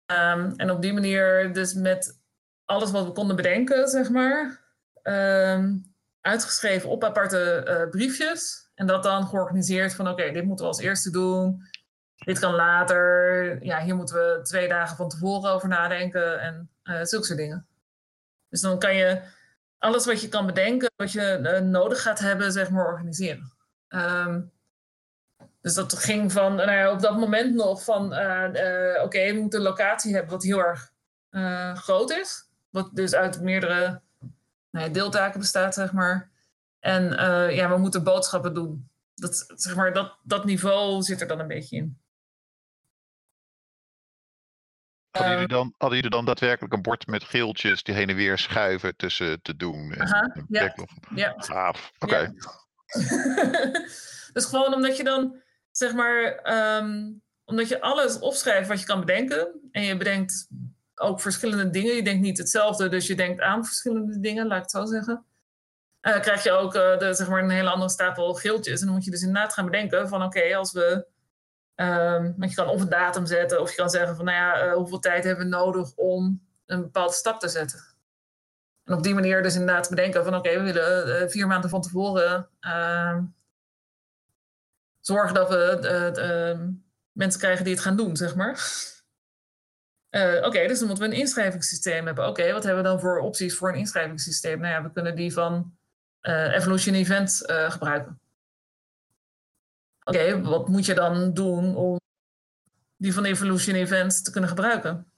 Ehm, 0.06 0.52
en 0.56 0.70
op 0.70 0.82
die 0.82 0.92
manier 0.92 1.52
dus 1.52 1.74
met 1.74 2.20
alles 2.64 2.90
wat 2.90 3.04
we 3.04 3.12
konden 3.12 3.36
bedenken, 3.36 3.88
zeg 3.88 4.10
maar, 4.10 4.60
ehm, 5.02 5.76
uitgeschreven 6.20 6.88
op 6.88 7.04
aparte 7.04 7.38
eh, 7.38 7.88
briefjes. 7.88 8.70
En 8.74 8.86
dat 8.86 9.02
dan 9.02 9.26
georganiseerd 9.26 9.94
van 9.94 10.08
oké, 10.08 10.30
dit 10.30 10.44
moeten 10.44 10.64
we 10.64 10.70
als 10.70 10.80
eerste 10.80 11.10
doen. 11.10 11.62
Dit 12.24 12.38
kan 12.38 12.54
later. 12.54 13.64
Ja, 13.64 13.82
hier 13.82 13.96
moeten 13.96 14.16
we 14.16 14.40
twee 14.42 14.68
dagen 14.68 14.96
van 14.96 15.08
tevoren 15.08 15.50
over 15.50 15.68
nadenken 15.68 16.40
en 16.40 16.70
eh 16.82 17.02
zulke 17.02 17.26
soort 17.26 17.38
dingen. 17.38 17.66
Dus 18.48 18.60
dan 18.60 18.78
kan 18.78 18.94
je 18.94 19.22
alles 19.78 20.06
wat 20.06 20.20
je 20.20 20.28
kan 20.28 20.46
bedenken, 20.46 20.90
wat 20.96 21.12
je 21.12 21.22
eh, 21.22 21.60
nodig 21.60 22.02
gaat 22.02 22.18
hebben, 22.18 22.52
zeg 22.52 22.70
maar, 22.70 22.86
organiseren. 22.86 23.52
Ehm, 23.88 24.40
dus 25.60 25.74
dat 25.74 25.98
ging 25.98 26.32
van, 26.32 26.54
nou 26.54 26.70
ja, 26.70 26.90
op 26.90 27.00
dat 27.00 27.18
moment 27.18 27.54
nog 27.54 27.84
van, 27.84 28.12
eh, 28.12 29.02
oké, 29.02 29.32
we 29.32 29.40
moeten 29.40 29.58
een 29.58 29.66
locatie 29.66 30.14
hebben 30.14 30.32
wat 30.32 30.42
heel 30.42 30.58
erg 30.58 30.94
groot 31.74 32.10
is. 32.10 32.48
Wat 32.70 32.90
dus 32.92 33.14
uit 33.14 33.40
meerdere 33.40 34.00
nou 34.70 34.86
ja, 34.86 34.92
deeltaken 34.92 35.40
bestaat, 35.40 35.74
zeg 35.74 35.92
maar. 35.92 36.30
En 36.80 37.10
ja, 37.54 37.68
we 37.70 37.76
moeten 37.76 38.04
boodschappen 38.04 38.54
doen. 38.54 38.88
Dat, 39.14 39.52
zeg 39.54 39.76
maar, 39.76 39.92
dat, 39.92 40.16
dat 40.22 40.44
niveau 40.44 41.02
zit 41.02 41.20
er 41.20 41.26
dan 41.26 41.40
een 41.40 41.46
beetje 41.46 41.76
in. 41.76 41.98
Hadden 45.16 45.34
Eh, 45.34 45.40
jullie, 45.40 45.48
dan, 45.56 45.74
hadden 45.78 45.96
jullie 45.96 46.16
dan 46.16 46.24
daadwerkelijk 46.24 46.74
een 46.74 46.82
bord 46.82 47.06
met 47.06 47.24
geeltjes 47.24 47.82
die 47.82 47.94
heen 47.94 48.08
en 48.08 48.16
weer 48.16 48.38
schuiven 48.38 48.96
tussen 48.96 49.42
te 49.42 49.56
doen? 49.56 49.92
En, 49.92 50.00
Aha, 50.00 50.30
en 50.34 50.46
ja. 50.48 50.74
Ja. 51.14 51.34
Gaaf, 51.36 51.92
oké. 51.98 52.18
Ja. 52.18 52.32
dus 54.32 54.44
gewoon 54.44 54.74
omdat 54.74 54.96
je 54.96 55.04
dan, 55.04 55.42
zeg 55.70 55.92
maar, 55.92 56.22
ehm, 56.24 57.12
omdat 57.44 57.68
je 57.68 57.80
alles 57.80 58.18
opschrijft 58.18 58.68
wat 58.68 58.80
je 58.80 58.86
kan 58.86 59.00
bedenken. 59.00 59.48
En 59.70 59.82
je 59.82 59.96
bedenkt 59.96 60.48
ook 60.94 61.20
verschillende 61.20 61.70
dingen. 61.70 61.94
Je 61.94 62.02
denkt 62.02 62.22
niet 62.22 62.38
hetzelfde, 62.38 62.88
dus 62.88 63.06
je 63.06 63.14
denkt 63.14 63.40
aan 63.40 63.64
verschillende 63.64 64.20
dingen, 64.20 64.46
laat 64.46 64.56
ik 64.56 64.62
het 64.62 64.70
zo 64.70 64.84
zeggen. 64.84 65.24
Eh, 66.00 66.20
krijg 66.20 66.42
je 66.42 66.50
ook 66.50 66.74
eh, 66.74 66.98
de, 66.98 67.14
zeg 67.14 67.28
maar, 67.28 67.42
een 67.42 67.50
hele 67.50 67.70
andere 67.70 67.90
stapel 67.90 68.34
geeltjes. 68.34 68.80
En 68.80 68.86
dan 68.86 68.94
moet 68.94 69.04
je 69.04 69.10
dus 69.10 69.22
inderdaad 69.22 69.52
gaan 69.52 69.64
bedenken 69.64 70.08
van 70.08 70.22
oké, 70.22 70.56
als 70.56 70.72
we 70.72 71.06
Ehm, 71.76 72.32
want 72.36 72.50
je 72.50 72.56
kan 72.56 72.68
of 72.68 72.80
een 72.80 72.88
datum 72.88 73.26
zetten, 73.26 73.60
of 73.60 73.70
je 73.70 73.76
kan 73.76 73.90
zeggen 73.90 74.16
van, 74.16 74.24
nou 74.24 74.36
ja, 74.36 74.60
eh, 74.60 74.72
hoeveel 74.72 74.98
tijd 74.98 75.24
hebben 75.24 75.44
we 75.44 75.50
nodig 75.50 75.94
om 75.94 76.46
een 76.66 76.80
bepaalde 76.80 77.12
stap 77.12 77.40
te 77.40 77.48
zetten. 77.48 77.80
En 78.84 78.94
op 78.94 79.02
die 79.02 79.14
manier 79.14 79.42
dus 79.42 79.54
inderdaad 79.54 79.88
bedenken 79.88 80.24
van, 80.24 80.34
oké, 80.34 80.58
we 80.58 80.72
willen 80.72 81.22
uh, 81.22 81.28
vier 81.28 81.46
maanden 81.46 81.70
van 81.70 81.82
tevoren 81.82 82.48
uh, 82.60 83.18
zorgen 85.00 85.34
dat 85.34 85.48
we 85.48 86.74
mensen 87.12 87.40
krijgen 87.40 87.64
die 87.64 87.74
het 87.74 87.82
gaan 87.82 87.96
doen, 87.96 88.16
zeg 88.16 88.34
maar. 88.34 88.50
oké, 90.46 90.66
dus 90.66 90.78
dan 90.78 90.88
moeten 90.88 91.08
we 91.08 91.14
een 91.14 91.20
inschrijvingssysteem 91.20 92.06
hebben. 92.06 92.28
Oké, 92.28 92.52
wat 92.52 92.64
hebben 92.64 92.82
we 92.82 92.88
dan 92.88 93.00
voor 93.00 93.18
opties 93.18 93.56
voor 93.56 93.68
een 93.68 93.78
inschrijvingssysteem? 93.78 94.60
Nou 94.60 94.72
ja, 94.72 94.82
we 94.82 94.92
kunnen 94.92 95.16
die 95.16 95.32
van 95.32 95.76
Evolution 96.20 96.94
Event 96.94 97.42
gebruiken. 97.46 98.20
Oké, 100.08 100.42
wat 100.42 100.68
moet 100.68 100.86
je 100.86 100.94
dan 100.94 101.32
doen 101.32 101.76
om 101.76 102.00
die 102.96 103.14
van 103.14 103.24
Evolution 103.24 103.74
Events 103.74 104.22
te 104.22 104.30
kunnen 104.30 104.50
gebruiken? 104.50 105.10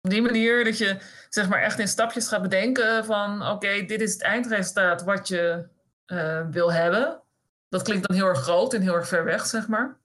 Op 0.00 0.10
die 0.10 0.22
manier 0.22 0.64
dat 0.64 0.78
je 0.78 1.00
zeg 1.28 1.48
maar 1.48 1.62
echt 1.62 1.78
in 1.78 1.88
stapjes 1.88 2.28
gaat 2.28 2.42
bedenken 2.42 3.04
van 3.04 3.46
oké, 3.46 3.84
dit 3.84 4.00
is 4.00 4.12
het 4.12 4.22
eindresultaat 4.22 5.02
wat 5.02 5.28
je 5.28 5.68
uh, 6.06 6.46
wil 6.50 6.72
hebben. 6.72 7.22
Dat 7.68 7.82
klinkt 7.82 8.08
dan 8.08 8.16
heel 8.16 8.26
erg 8.26 8.40
groot 8.40 8.74
en 8.74 8.82
heel 8.82 8.94
erg 8.94 9.08
ver 9.08 9.24
weg, 9.24 9.46
zeg 9.46 9.68
maar. 9.68 9.98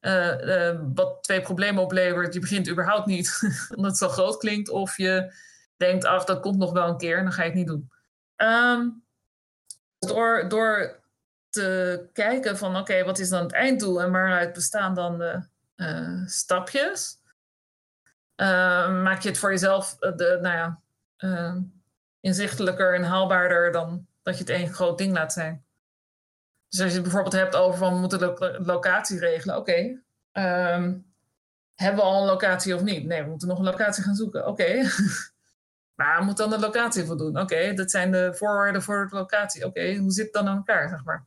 Uh, 0.00 0.46
uh, 0.46 0.80
wat 0.94 1.22
twee 1.22 1.40
problemen 1.40 1.82
oplevert. 1.82 2.34
Je 2.34 2.40
begint 2.40 2.68
überhaupt 2.68 3.06
niet 3.06 3.40
omdat 3.76 3.90
het 3.90 4.00
zo 4.00 4.08
groot 4.08 4.36
klinkt. 4.36 4.68
Of 4.68 4.96
je 4.96 5.34
denkt, 5.76 6.04
ach, 6.04 6.24
dat 6.24 6.40
komt 6.40 6.58
nog 6.58 6.72
wel 6.72 6.88
een 6.88 6.98
keer 6.98 7.16
en 7.16 7.24
dan 7.24 7.32
ga 7.32 7.42
je 7.42 7.48
het 7.48 7.58
niet 7.58 7.66
doen. 7.66 7.90
Um, 8.36 9.04
door, 9.98 10.48
door 10.48 11.02
te 11.54 12.08
kijken 12.12 12.58
van 12.58 12.76
oké, 12.76 13.04
wat 13.04 13.18
is 13.18 13.28
dan 13.28 13.42
het 13.42 13.52
einddoel 13.52 14.02
en 14.02 14.10
waaruit 14.10 14.52
bestaan 14.52 14.94
dan 14.94 15.18
de 15.18 15.42
uh, 15.76 16.26
stapjes. 16.26 17.18
Uh, 18.36 19.02
maak 19.02 19.22
je 19.22 19.28
het 19.28 19.38
voor 19.38 19.50
jezelf 19.50 19.96
uh, 20.00 20.16
de, 20.16 20.38
nou 20.42 20.56
ja, 20.56 20.80
inzichtelijker 22.20 22.94
en 22.94 23.02
haalbaarder 23.02 23.72
dan 23.72 24.06
dat 24.22 24.34
je 24.34 24.40
het 24.40 24.50
één 24.50 24.72
groot 24.72 24.98
ding 24.98 25.12
laat 25.12 25.32
zijn. 25.32 25.64
Dus 26.68 26.80
als 26.80 26.88
je 26.88 26.94
het 26.94 27.02
bijvoorbeeld 27.02 27.34
hebt 27.34 27.56
over 27.56 27.78
van 27.78 27.94
we 27.94 28.00
moeten 28.00 28.18
de 28.18 28.58
locatie 28.62 29.18
regelen, 29.18 29.56
oké. 29.56 30.02
Um, 30.32 31.14
hebben 31.74 32.00
we 32.00 32.10
al 32.10 32.20
een 32.20 32.26
locatie 32.26 32.74
of 32.74 32.82
niet? 32.82 33.04
Nee, 33.04 33.22
we 33.22 33.28
moeten 33.28 33.48
nog 33.48 33.58
een 33.58 33.64
locatie 33.64 34.04
gaan 34.04 34.14
zoeken. 34.14 34.46
Oké. 34.46 34.62
Okay. 35.94 36.06
maar 36.06 36.24
moet 36.24 36.36
dan 36.36 36.50
de 36.50 36.58
locatie 36.58 37.04
voldoen? 37.04 37.40
Oké, 37.40 37.74
dat 37.74 37.90
zijn 37.90 38.12
de 38.12 38.34
voorwaarden 38.34 38.82
voor 38.82 39.08
de 39.10 39.16
locatie. 39.16 39.64
Oké, 39.64 39.96
hoe 39.96 40.10
zit 40.10 40.24
het 40.24 40.34
dan 40.34 40.48
aan 40.48 40.56
elkaar, 40.56 40.88
zeg 40.88 41.04
maar? 41.04 41.26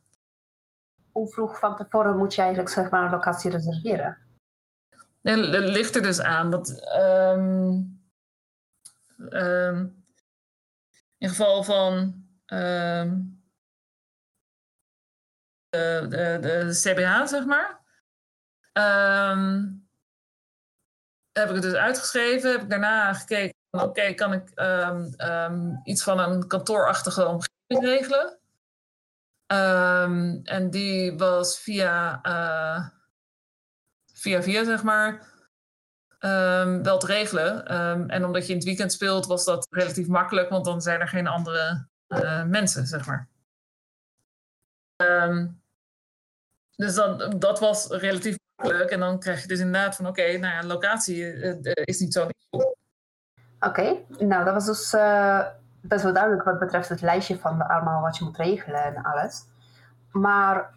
Hoe 1.18 1.28
vroeg 1.28 1.58
van 1.58 1.76
tevoren 1.76 2.16
moet 2.16 2.34
je 2.34 2.40
eigenlijk 2.40 2.70
zeg 2.70 2.90
maar, 2.90 3.04
een 3.04 3.10
locatie 3.10 3.50
reserveren? 3.50 4.18
Dat 5.22 5.38
ligt 5.68 5.96
er 5.96 6.02
dus 6.02 6.20
aan. 6.20 6.50
Dat, 6.50 6.92
um, 6.98 8.02
um, 9.30 10.04
in 11.18 11.28
geval 11.28 11.64
van 11.64 12.22
de, 12.46 13.26
de, 16.08 16.38
de, 16.40 16.68
CBH, 16.70 17.26
zeg 17.26 17.44
maar. 17.44 17.80
heb 21.32 21.48
ik 21.48 21.54
het 21.54 21.62
dus 21.62 21.74
uitgeschreven. 21.74 22.50
Heb 22.50 22.62
ik 22.62 22.70
daarna 22.70 23.14
gekeken. 23.14 23.56
Oké, 23.70 24.14
kan 24.14 24.32
ik 24.32 24.50
iets 25.84 26.02
van 26.02 26.18
een 26.18 26.46
kantoorachtige 26.46 27.26
omgeving 27.26 27.84
regelen? 27.84 28.38
Um, 29.52 30.40
en 30.44 30.70
die 30.70 31.16
was 31.16 31.58
via, 31.58 32.20
uh, 32.26 32.88
via 34.12 34.42
via, 34.42 34.64
zeg 34.64 34.82
maar, 34.82 35.26
um, 36.20 36.82
wel 36.82 36.98
te 36.98 37.06
regelen. 37.06 37.74
Um, 37.80 38.10
en 38.10 38.24
omdat 38.24 38.42
je 38.42 38.48
in 38.48 38.58
het 38.58 38.66
weekend 38.66 38.92
speelt, 38.92 39.26
was 39.26 39.44
dat 39.44 39.66
relatief 39.70 40.06
makkelijk, 40.06 40.48
want 40.48 40.64
dan 40.64 40.80
zijn 40.80 41.00
er 41.00 41.08
geen 41.08 41.26
andere 41.26 41.86
uh, 42.08 42.44
mensen, 42.44 42.86
zeg 42.86 43.06
maar. 43.06 43.28
dus 46.76 46.94
dat, 46.94 47.40
dat 47.40 47.58
was 47.58 47.86
relatief 47.86 48.36
makkelijk. 48.56 48.90
En 48.90 49.00
dan 49.00 49.18
krijg 49.18 49.42
je 49.42 49.48
dus 49.48 49.60
inderdaad 49.60 49.96
van, 49.96 50.06
oké, 50.06 50.38
nou 50.38 50.54
ja, 50.54 50.62
locatie 50.62 51.16
uh, 51.16 51.72
is 51.84 51.98
niet 51.98 52.12
zo. 52.12 52.28
Oké, 53.60 53.96
nou 54.18 54.44
dat 54.44 54.54
was 54.54 54.66
dus 54.66 54.94
best 55.88 56.02
wel 56.02 56.12
duidelijk 56.12 56.44
wat 56.44 56.58
betreft 56.58 56.88
het 56.88 57.00
lijstje 57.00 57.38
van 57.38 57.68
allemaal 57.68 58.02
wat 58.02 58.16
je 58.16 58.24
moet 58.24 58.36
regelen 58.36 58.84
en 58.84 59.02
alles. 59.02 59.44
Maar 60.10 60.70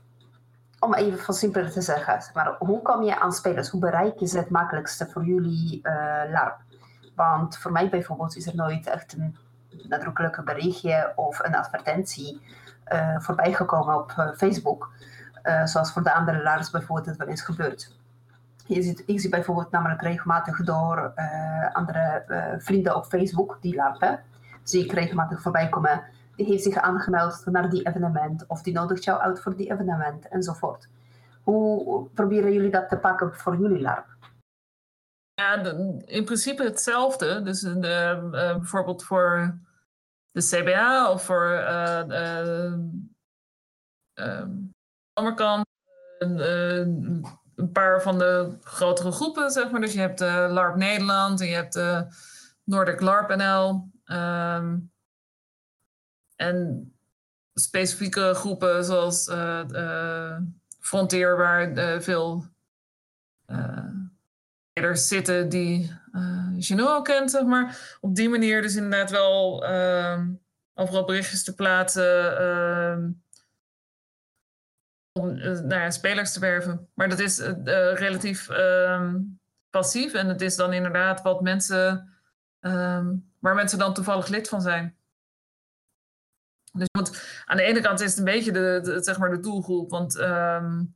om 0.80 0.94
even 0.94 1.20
van 1.20 1.34
simpeler 1.34 1.72
te 1.72 1.82
zeggen, 1.82 2.20
maar 2.34 2.56
hoe 2.60 2.82
kom 2.82 3.04
je 3.04 3.20
aan 3.20 3.32
spelers? 3.32 3.70
Hoe 3.70 3.80
bereik 3.80 4.20
je 4.20 4.28
ze 4.28 4.38
het 4.38 4.50
makkelijkste 4.50 5.08
voor 5.08 5.26
jullie 5.26 5.80
uh, 5.84 5.94
LARP? 6.32 6.58
Want 7.16 7.58
voor 7.58 7.72
mij 7.72 7.90
bijvoorbeeld 7.90 8.36
is 8.36 8.48
er 8.48 8.56
nooit 8.56 8.88
echt 8.88 9.14
een 9.14 9.38
nadrukkelijke 9.90 10.44
berichtje 10.44 11.14
of 11.16 11.40
een 11.40 11.56
advertentie 11.56 12.42
uh, 12.94 13.20
voorbij 13.20 13.54
gekomen 13.54 13.96
op 13.96 14.14
uh, 14.18 14.32
Facebook. 14.36 14.90
zoals 15.64 15.92
voor 15.92 16.04
de 16.04 16.14
andere 16.14 16.44
LARPs 16.44 16.70
bijvoorbeeld 16.70 17.08
het 17.08 17.18
wel 17.18 17.28
eens 17.28 17.42
gebeurt. 17.42 17.96
Je 18.66 18.82
ziet, 18.82 19.04
ik 19.06 19.20
zie 19.20 19.30
bijvoorbeeld 19.30 19.72
namelijk 19.72 20.02
regelmatig 20.02 20.64
door 20.64 21.14
andere 21.74 22.24
vrienden 22.58 22.96
op 22.96 23.06
Facebook 23.06 23.58
die 23.62 23.76
LARPen 23.76 24.20
zie 24.64 24.84
ik 24.84 24.92
regelmatig 24.92 25.42
voorbij 25.42 25.70
komen. 25.70 26.04
Die 26.36 26.46
heeft 26.46 26.64
zich 26.64 26.76
aangemeld 26.76 27.46
naar 27.46 27.70
die 27.70 27.88
evenement 27.88 28.48
of 28.48 28.62
die 28.62 28.74
nodigt 28.74 29.04
jou 29.04 29.20
uit 29.20 29.40
voor 29.40 29.56
die 29.56 29.72
evenement 29.72 30.28
enzovoort. 30.28 30.88
Hoe 31.44 32.08
proberen 32.10 32.54
jullie 32.54 32.72
dat 32.72 32.90
te 32.90 32.98
pakken 32.98 33.36
voor 33.36 33.58
jullie 33.58 33.82
LARP? 33.82 34.06
Ja, 35.34 35.64
in 36.06 36.26
principe 36.26 36.64
hetzelfde. 36.64 37.42
Dus 37.42 37.60
de, 37.60 38.20
uh, 38.24 38.32
bijvoorbeeld 38.32 39.04
voor 39.04 39.60
de 40.32 40.42
CBA 40.42 41.12
of 41.12 41.26
voor 41.26 41.52
uh, 41.52 42.04
uh, 42.08 42.74
een, 46.18 47.72
paar 47.72 48.02
van 48.02 48.18
de 48.18 48.58
grotere 48.62 49.12
groepen, 49.12 49.52
zeg 49.52 49.72
maar. 49.72 49.82
Dus 49.82 49.94
je 49.94 50.00
hebt 50.00 50.20
LARP 50.52 50.76
Nederland 50.76 51.42
en 51.42 51.48
je 51.48 51.56
hebt 51.56 52.08
Nordic 52.64 53.02
LARP 53.02 53.36
NL. 53.36 53.90
Um, 54.12 54.92
en 56.36 56.92
specifieke 57.54 58.34
groepen 58.34 58.86
zoals 58.86 59.28
uh, 59.28 59.64
uh, 59.72 60.38
Frontier, 60.80 61.38
waar 61.38 61.72
uh, 61.72 62.00
veel 62.00 62.46
leiders 64.74 65.08
zitten 65.08 65.50
die 65.50 65.92
uh, 66.70 66.88
al 66.88 67.02
kent, 67.02 67.32
zeg 67.32 67.44
maar. 67.44 67.98
Op 68.02 68.16
die 68.16 68.30
manier 68.30 68.62
dus 68.62 68.76
inderdaad 68.76 69.12
wel 69.12 69.66
ehm, 69.66 70.30
overal 70.74 71.06
berichtjes 71.06 71.44
te 71.44 71.56
plaatsen 71.56 72.38
ehm, 72.38 73.10
om 75.20 75.34
nou 75.36 75.68
ja, 75.68 75.90
spelers 75.90 76.34
te 76.34 76.40
werven. 76.40 76.90
Maar 76.94 77.10
dat 77.10 77.20
is 77.20 77.40
relatief 77.94 78.50
passief 79.70 80.14
en 80.14 80.28
het 80.28 80.42
is 80.42 80.56
dan 80.56 80.74
inderdaad 80.74 81.22
wat 81.22 81.42
mensen 81.42 82.10
waar 83.42 83.56
mensen 83.56 83.78
dan 83.80 83.94
toevallig 83.94 84.28
lid 84.28 84.50
van 84.50 84.62
zijn. 84.62 84.96
Dus 86.74 86.88
moet, 86.92 87.42
aan 87.46 87.58
de 87.58 87.64
ene 87.64 87.82
kant 87.82 88.00
is 88.00 88.10
het 88.10 88.20
een 88.20 88.26
beetje 88.26 88.52
de, 88.52 88.98
zeg 89.02 89.18
maar 89.18 89.30
de 89.30 89.40
doelgroep, 89.40 89.90
want 89.90 90.16
um, 90.16 90.96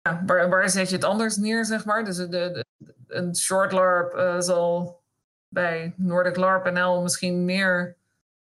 ja, 0.00 0.22
waar, 0.26 0.48
waar 0.48 0.70
zet 0.70 0.88
je 0.88 0.94
het 0.94 1.04
anders 1.04 1.36
neer, 1.36 1.64
zeg 1.64 1.84
maar? 1.84 2.04
Dus 2.04 2.16
de, 2.16 2.28
de, 2.28 2.64
een 3.06 3.36
short 3.36 3.72
LARP 3.72 4.14
uh, 4.14 4.40
zal 4.40 5.02
bij 5.48 5.94
Nordic 5.96 6.36
LARP 6.36 6.70
NL 6.70 7.02
misschien 7.02 7.44
meer 7.44 7.96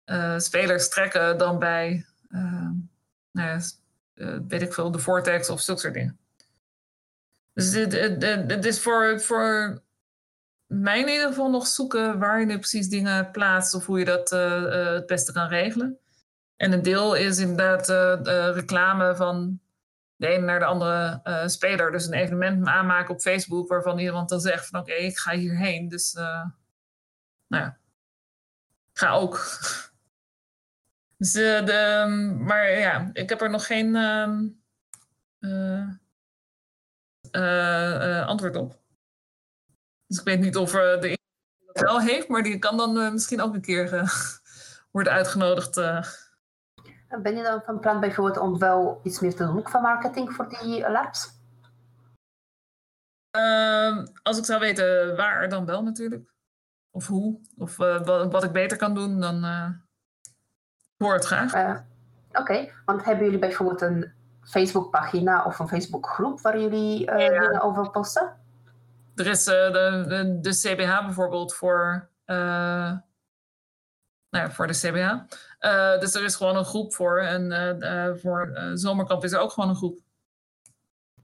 uh, 0.04 0.38
spelers 0.38 0.88
trekken 0.88 1.38
dan 1.38 1.58
bij, 1.58 2.06
uh, 2.28 2.70
nou 3.30 3.60
uh, 4.14 4.38
weet 4.48 4.62
ik 4.62 4.72
veel, 4.72 4.90
de 4.90 4.98
Vortex 4.98 5.50
of 5.50 5.60
zulke 5.60 5.80
soort 5.80 5.94
dingen. 5.94 6.18
Dus 7.52 7.72
het 7.72 8.64
is 8.64 8.80
voor, 8.80 9.20
voor 9.20 9.82
mij 10.68 11.00
in 11.00 11.08
ieder 11.08 11.28
geval 11.28 11.50
nog 11.50 11.66
zoeken 11.66 12.18
waar 12.18 12.40
je 12.40 12.46
nu 12.46 12.58
precies 12.58 12.88
dingen 12.88 13.30
plaatst 13.30 13.74
of 13.74 13.86
hoe 13.86 13.98
je 13.98 14.04
dat 14.04 14.32
uh, 14.32 14.62
uh, 14.62 14.92
het 14.92 15.06
beste 15.06 15.32
kan 15.32 15.48
regelen. 15.48 15.98
En 16.56 16.72
een 16.72 16.82
deel 16.82 17.14
is 17.14 17.38
inderdaad 17.38 17.86
de 18.24 18.52
reclame 18.52 19.16
van 19.16 19.60
de 20.16 20.26
ene 20.26 20.44
naar 20.44 20.58
de 20.58 20.64
andere 20.64 21.20
speler. 21.46 21.92
Dus 21.92 22.06
een 22.06 22.12
evenement 22.12 22.66
aanmaken 22.66 23.14
op 23.14 23.20
Facebook 23.20 23.68
waarvan 23.68 23.98
iemand 23.98 24.28
dan 24.28 24.40
zegt 24.40 24.66
van 24.66 24.80
oké, 24.80 24.92
ik 24.92 25.18
ga 25.18 25.32
hierheen. 25.32 25.88
Dus 25.88 26.12
nou 26.12 27.64
ja, 27.64 27.78
ga 28.92 29.10
ook. 29.10 29.34
dus, 31.18 31.32
de, 31.32 32.04
maar 32.38 32.70
ja, 32.70 33.10
ik 33.12 33.28
heb 33.28 33.40
er 33.40 33.50
nog 33.50 33.66
geen 33.66 33.96
ehm, 33.96 34.48
antwoord 38.26 38.56
op. 38.56 38.78
Dus 40.08 40.18
ik 40.18 40.24
weet 40.24 40.40
niet 40.40 40.56
of 40.56 40.74
uh, 40.74 41.00
de 41.00 41.18
dat 41.72 41.82
wel 41.82 42.00
heeft, 42.00 42.28
maar 42.28 42.42
die 42.42 42.58
kan 42.58 42.76
dan 42.76 42.96
uh, 42.96 43.12
misschien 43.12 43.40
ook 43.40 43.54
een 43.54 43.60
keer 43.60 43.92
uh, 43.94 44.08
worden 44.92 45.12
uitgenodigd. 45.12 45.74
Ben 47.22 47.36
je 47.36 47.42
dan 47.42 47.62
van 47.64 47.80
plan 47.80 48.00
bijvoorbeeld 48.00 48.38
om 48.38 48.58
wel 48.58 49.00
iets 49.02 49.20
meer 49.20 49.34
te 49.34 49.44
doen 49.44 49.62
qua 49.62 49.80
marketing 49.80 50.32
voor 50.32 50.48
die 50.48 50.90
labs? 50.90 51.38
Ehm, 53.30 54.06
als 54.22 54.38
ik 54.38 54.44
zou 54.44 54.60
weten 54.60 55.16
waar, 55.16 55.48
dan 55.48 55.64
wel 55.64 55.82
natuurlijk. 55.82 56.32
Of 56.90 57.06
hoe. 57.06 57.40
Of 57.56 57.78
uh, 57.78 58.00
wat, 58.02 58.32
wat, 58.32 58.44
ik 58.44 58.52
beter 58.52 58.76
kan 58.76 58.94
doen, 58.94 59.20
dan 59.20 59.44
uh, 59.44 59.68
hoor 60.96 61.14
het 61.14 61.24
graag. 61.24 61.54
Uh, 61.54 61.76
Oké, 62.28 62.40
okay. 62.40 62.72
want 62.84 63.04
hebben 63.04 63.24
jullie 63.24 63.38
bijvoorbeeld 63.38 63.80
een 63.80 64.12
Facebookpagina 64.42 65.44
of 65.44 65.58
een 65.58 65.68
Facebookgroep 65.68 66.40
waar 66.40 66.60
jullie 66.60 67.04
ja. 67.04 67.16
dingen 67.16 67.60
over 67.60 67.90
posten? 67.90 68.36
Er 69.18 69.26
is 69.26 69.44
de, 69.44 69.68
de, 70.08 70.38
de, 70.40 70.50
CBH 70.50 71.04
bijvoorbeeld 71.04 71.54
voor, 71.54 72.08
nou 72.26 73.00
ja, 74.30 74.50
voor 74.50 74.66
de 74.66 74.72
CBH. 74.72 75.36
dus 76.00 76.14
er 76.14 76.24
is 76.24 76.36
gewoon 76.36 76.56
een 76.56 76.64
groep 76.64 76.94
voor. 76.94 77.20
En 77.20 78.18
voor 78.20 78.58
Zomerkamp 78.74 79.24
is 79.24 79.32
er 79.32 79.40
ook 79.40 79.52
gewoon 79.52 79.68
een 79.68 79.76
groep. 79.76 79.98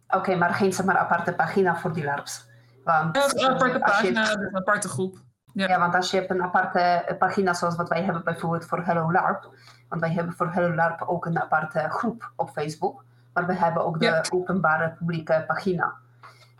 Oké, 0.06 0.16
okay, 0.16 0.34
maar 0.36 0.54
geen 0.54 0.72
zeg 0.72 0.86
maar, 0.86 0.98
aparte 0.98 1.32
pagina 1.32 1.76
voor 1.76 1.92
die 1.92 2.04
LARPs. 2.04 2.46
Want, 2.84 3.16
ja, 3.16 3.46
een 3.48 3.54
aparte 3.54 3.78
pagina, 3.78 4.30
je... 4.30 4.36
een 4.36 4.56
aparte 4.56 4.88
groep. 4.88 5.16
Ja. 5.52 5.68
ja. 5.68 5.78
want 5.78 5.94
als 5.94 6.10
je 6.10 6.16
hebt 6.16 6.30
een 6.30 6.42
aparte 6.42 7.16
pagina 7.18 7.54
zoals 7.54 7.76
wat 7.76 7.88
wij 7.88 8.02
hebben 8.02 8.24
bijvoorbeeld 8.24 8.64
voor 8.64 8.84
Hello 8.84 9.12
LARP. 9.12 9.48
Want 9.88 10.00
wij 10.00 10.12
hebben 10.12 10.34
voor 10.34 10.52
Hello 10.52 10.74
LARP 10.74 11.02
ook 11.02 11.26
een 11.26 11.40
aparte 11.40 11.86
groep 11.88 12.32
op 12.36 12.50
Facebook. 12.50 13.04
Maar 13.32 13.46
we 13.46 13.54
hebben 13.54 13.84
ook 13.84 13.98
de 13.98 14.04
ja. 14.04 14.24
openbare 14.30 14.90
publieke 14.90 15.44
pagina. 15.46 15.94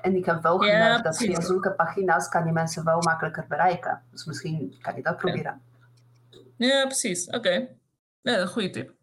En 0.04 0.16
ik 0.16 0.24
heb 0.24 0.42
wel 0.42 0.58
gemerkt 0.58 0.96
ja, 0.96 1.02
dat 1.02 1.16
via 1.16 1.40
zulke 1.40 1.72
pagina's 1.72 2.28
kan 2.28 2.46
je 2.46 2.52
mensen 2.52 2.84
wel 2.84 3.00
makkelijker 3.00 3.44
bereiken. 3.48 4.02
Dus 4.10 4.24
misschien 4.24 4.76
kan 4.80 4.96
je 4.96 5.02
dat 5.02 5.16
proberen. 5.16 5.62
Ja, 6.56 6.86
precies. 6.86 7.26
Oké. 7.26 7.36
Okay. 7.36 7.76
Ja, 8.20 8.38
een 8.38 8.48
goede 8.48 8.70
tip. 8.70 8.94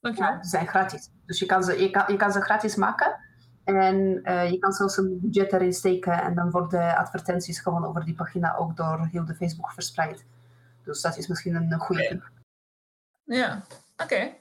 Dankjewel. 0.00 0.32
Ja, 0.32 0.42
ze 0.42 0.48
zijn 0.48 0.66
gratis. 0.66 1.10
Dus 1.26 1.38
je 1.38 1.46
kan 1.46 1.64
ze, 1.64 1.82
je 1.82 1.90
kan, 1.90 2.04
je 2.06 2.16
kan 2.16 2.32
ze 2.32 2.40
gratis 2.40 2.76
maken. 2.76 3.18
En 3.64 4.20
uh, 4.24 4.50
je 4.50 4.58
kan 4.58 4.72
zelfs 4.72 4.96
een 4.96 5.18
budget 5.22 5.52
erin 5.52 5.72
steken 5.72 6.22
en 6.22 6.34
dan 6.34 6.50
worden 6.50 6.96
advertenties 6.96 7.60
gewoon 7.60 7.86
over 7.86 8.04
die 8.04 8.14
pagina 8.14 8.56
ook 8.56 8.76
door 8.76 9.08
heel 9.12 9.24
de 9.24 9.34
Facebook 9.34 9.72
verspreid. 9.72 10.24
Dus 10.84 11.00
dat 11.00 11.16
is 11.16 11.26
misschien 11.26 11.54
een 11.54 11.78
goede 11.78 12.06
tip. 12.08 12.30
Ja, 13.24 13.62
oké. 13.92 14.02
Okay. 14.02 14.40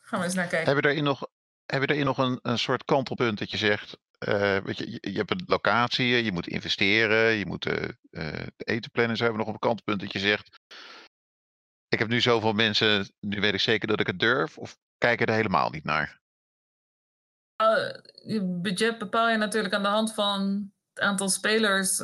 Gaan 0.00 0.18
we 0.18 0.24
eens 0.24 0.34
naar 0.34 0.46
kijken. 0.46 0.66
Heb 0.66 0.76
je 0.76 0.82
daarin 0.82 1.04
nog, 1.04 1.28
heb 1.66 1.80
je 1.80 1.86
daarin 1.86 2.06
nog 2.06 2.18
een, 2.18 2.38
een 2.42 2.58
soort 2.58 2.84
kantelpunt 2.84 3.38
dat 3.38 3.50
je 3.50 3.56
zegt, 3.56 3.98
uh, 4.28 4.56
weet 4.56 4.78
je, 4.78 4.98
je, 5.00 5.16
hebt 5.16 5.30
een 5.30 5.44
locatie, 5.46 6.24
je 6.24 6.32
moet 6.32 6.46
investeren, 6.46 7.32
je 7.32 7.46
moet 7.46 7.66
uh, 7.66 7.74
de 8.56 8.64
eten 8.64 8.90
plannen. 8.90 9.16
Zo 9.16 9.22
hebben 9.24 9.44
nog 9.44 9.52
een 9.52 9.58
kantelpunt 9.58 10.00
dat 10.00 10.12
je 10.12 10.18
zegt, 10.18 10.60
ik 11.88 11.98
heb 11.98 12.08
nu 12.08 12.20
zoveel 12.20 12.52
mensen, 12.52 13.12
nu 13.20 13.40
weet 13.40 13.54
ik 13.54 13.60
zeker 13.60 13.88
dat 13.88 14.00
ik 14.00 14.06
het 14.06 14.18
durf, 14.18 14.58
of 14.58 14.76
kijk 14.98 15.20
er 15.20 15.30
helemaal 15.30 15.70
niet 15.70 15.84
naar? 15.84 16.18
je 18.24 18.44
budget 18.44 18.98
bepaal 18.98 19.28
je 19.28 19.36
natuurlijk 19.36 19.74
aan 19.74 19.82
de 19.82 19.88
hand 19.88 20.14
van 20.14 20.70
het 20.92 21.04
aantal 21.04 21.28
spelers, 21.28 21.98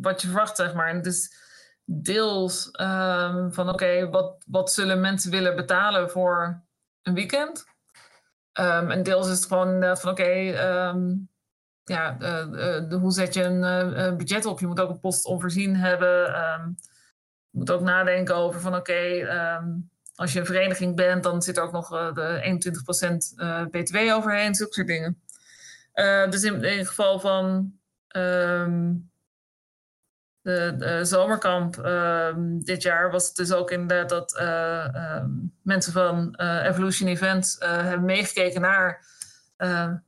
wat 0.00 0.20
je 0.20 0.26
verwacht, 0.26 0.56
zeg 0.56 0.74
maar. 0.74 0.88
En 0.88 1.02
dus 1.02 1.36
deels 1.84 2.66
um, 2.80 3.52
van 3.52 3.68
oké, 3.68 4.08
wat, 4.08 4.44
wat 4.46 4.72
zullen 4.72 5.00
mensen 5.00 5.30
willen 5.30 5.56
betalen 5.56 6.10
voor 6.10 6.64
een 7.02 7.14
weekend? 7.14 7.64
Um, 8.60 8.90
en 8.90 9.02
deels 9.02 9.28
is 9.28 9.36
het 9.36 9.46
gewoon 9.46 9.96
van 9.96 10.10
oké, 10.10 10.30
um, 10.66 11.28
ja, 11.84 12.16
uh, 12.20 13.00
hoe 13.00 13.12
zet 13.12 13.34
je 13.34 13.42
een 13.42 14.16
budget 14.16 14.44
op? 14.44 14.60
Je 14.60 14.66
moet 14.66 14.80
ook 14.80 14.90
een 14.90 15.00
post 15.00 15.24
onvoorzien 15.24 15.76
hebben. 15.76 16.08
je 17.50 17.58
moet 17.58 17.70
ook 17.70 17.80
nadenken 17.80 18.36
over 18.36 18.60
van 18.60 18.74
oké, 18.74 19.28
als 20.14 20.32
je 20.32 20.40
een 20.40 20.46
vereniging 20.46 20.96
bent, 20.96 21.22
dan 21.22 21.42
zit 21.42 21.56
er 21.56 21.62
ook 21.62 21.72
nog 21.72 21.88
de 22.12 22.58
21% 23.34 23.40
uh, 23.42 23.64
BTW 23.70 23.96
overheen, 23.96 24.54
zulke 24.54 24.74
soort 24.74 24.86
dingen. 24.86 25.22
Dus 26.30 26.42
in, 26.42 26.64
in 26.64 26.86
geval 26.86 27.20
van 27.20 27.72
um, 28.16 29.07
de, 30.48 30.74
de, 30.76 31.04
zomerkamp 31.04 31.76
um, 31.76 32.64
dit 32.64 32.82
jaar 32.82 33.10
was 33.10 33.26
het 33.26 33.36
dus 33.36 33.52
ook 33.52 33.70
inderdaad 33.70 34.08
dat 34.08 34.40
um, 34.40 35.54
mensen 35.62 35.92
van 35.92 36.34
Evolution 36.40 37.08
Events 37.08 37.56
hebben 37.58 38.04
meegekeken 38.04 38.60
naar 38.60 39.06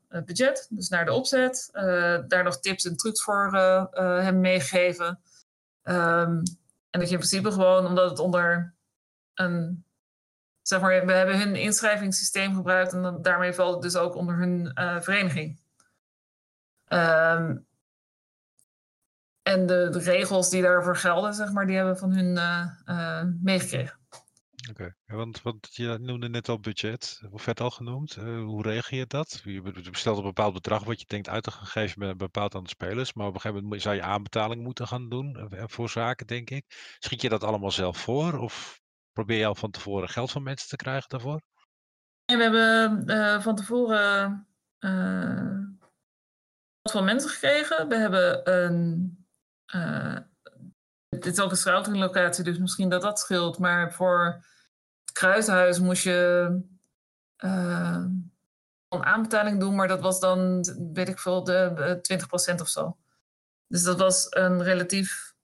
het 0.09 0.25
budget, 0.25 0.67
dus 0.71 0.89
naar 0.89 1.05
de 1.05 1.13
opzet. 1.13 1.69
daar 2.29 2.45
nog 2.45 2.61
tips 2.61 2.85
en 2.85 2.97
trucs 2.97 3.23
voor 3.23 3.51
hebben 3.93 4.41
meegegeven. 4.41 5.21
en 5.83 6.45
dat 6.91 7.09
je 7.09 7.15
in 7.15 7.19
principe 7.19 7.53
gewoon, 7.53 7.87
omdat 7.87 8.11
het 8.11 8.19
onder 8.19 8.75
een 9.35 9.85
zeg 10.63 10.81
maar, 10.81 11.07
we 11.07 11.13
hebben 11.13 11.39
hun 11.39 11.57
inschrijvingssysteem 11.57 12.55
gebruikt 12.55 12.93
en 12.93 13.19
daarmee 13.23 13.53
valt 13.53 13.73
het 13.73 13.83
dus 13.83 13.97
ook 13.97 14.15
onder 14.15 14.37
hun 14.37 14.73
vereniging. 15.03 15.61
Um, 16.89 17.69
en 19.43 19.67
de, 19.67 19.89
de, 19.91 19.99
regels 19.99 20.51
die 20.51 20.63
daarvoor 20.63 20.97
gelden, 20.97 21.35
zeg 21.35 21.53
maar, 21.53 21.67
die 21.67 21.77
hebben 21.77 21.93
we 21.93 21.99
van 21.99 22.13
hun 22.13 22.37
uh, 22.37 22.67
uh, 22.85 23.23
meegekregen. 23.43 23.99
Oké, 24.71 24.71
okay. 24.71 25.17
want, 25.17 25.43
want 25.43 25.75
je 25.75 25.99
noemde 26.01 26.29
net 26.29 26.49
al 26.49 26.61
budget, 26.61 27.21
of 27.31 27.45
werd 27.45 27.61
al 27.61 27.71
genoemd. 27.71 28.15
hoe 28.15 28.63
regel 28.63 28.97
je 28.97 29.07
dat? 29.07 29.41
Je 29.45 29.63
bestelt 29.91 30.19
een 30.19 30.25
bepaald 30.25 30.55
bedrag 30.55 30.85
wat 30.85 31.01
je 31.01 31.07
denkt 31.07 31.29
uit 31.29 31.43
te 31.43 31.51
gaan 31.51 31.67
geven 31.67 31.99
met 31.99 32.09
een 32.09 32.17
bepaald 32.17 32.55
aantal 32.55 32.71
spelers. 32.71 33.13
Maar 33.13 33.27
op 33.27 33.35
een 33.35 33.41
gegeven 33.41 33.63
moment 33.63 33.83
zou 33.83 33.95
je 33.95 34.03
aanbetaling 34.03 34.63
moeten 34.63 34.87
gaan 34.87 35.09
doen 35.09 35.51
voor 35.51 35.89
zaken, 35.89 36.27
denk 36.27 36.51
ik. 36.51 36.65
Schiet 36.99 37.23
je 37.23 37.29
dat 37.29 37.45
allemaal 37.45 37.71
zelf 37.71 37.99
voor? 37.99 38.39
Of 38.39 38.81
Probeer 39.13 39.39
je 39.39 39.47
al 39.47 39.55
van 39.55 39.71
tevoren 39.71 40.09
geld 40.09 40.31
van 40.31 40.43
mensen 40.43 40.69
te 40.69 40.77
krijgen 40.77 41.09
daarvoor? 41.09 41.43
En 42.25 42.37
we 42.37 42.43
hebben 42.43 43.03
uh, 43.07 43.41
van 43.41 43.57
tevoren 43.57 44.47
uh, 44.79 45.59
geld 46.83 46.91
van 46.91 47.05
mensen 47.05 47.31
gekregen. 47.31 47.89
We 47.89 47.97
hebben 47.97 48.55
een. 48.55 49.19
Uh, 49.75 50.17
dit 51.09 51.27
is 51.27 51.41
ook 51.41 51.51
een 51.51 51.57
scoutinglocatie, 51.57 52.45
dus 52.45 52.59
misschien 52.59 52.89
dat 52.89 53.03
dat 53.03 53.19
scheelt. 53.19 53.59
Maar 53.59 53.93
voor 53.93 54.45
het 55.01 55.13
kruishuis 55.13 55.79
moest 55.79 56.03
je 56.03 56.61
een 58.89 59.05
aanbetaling 59.05 59.61
doen, 59.61 59.75
maar 59.75 59.89
dat 59.89 60.01
was 60.01 60.21
dan, 60.21 60.65
weet 60.93 61.09
ik 61.09 61.19
veel, 61.19 61.45
de 61.45 61.99
20% 62.53 62.61
of 62.61 62.69
zo. 62.69 62.97
Dus 63.67 63.83
dat 63.83 63.99
was 63.99 64.27
een 64.31 64.63
relatief 64.63 65.35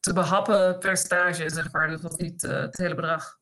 te 0.00 0.12
behappen 0.14 0.78
percentage, 0.78 1.50
zeg 1.50 1.72
maar. 1.72 1.88
Dat 1.88 2.00
was 2.00 2.16
niet 2.16 2.42
het 2.42 2.76
hele 2.76 2.94
bedrag. 2.94 3.38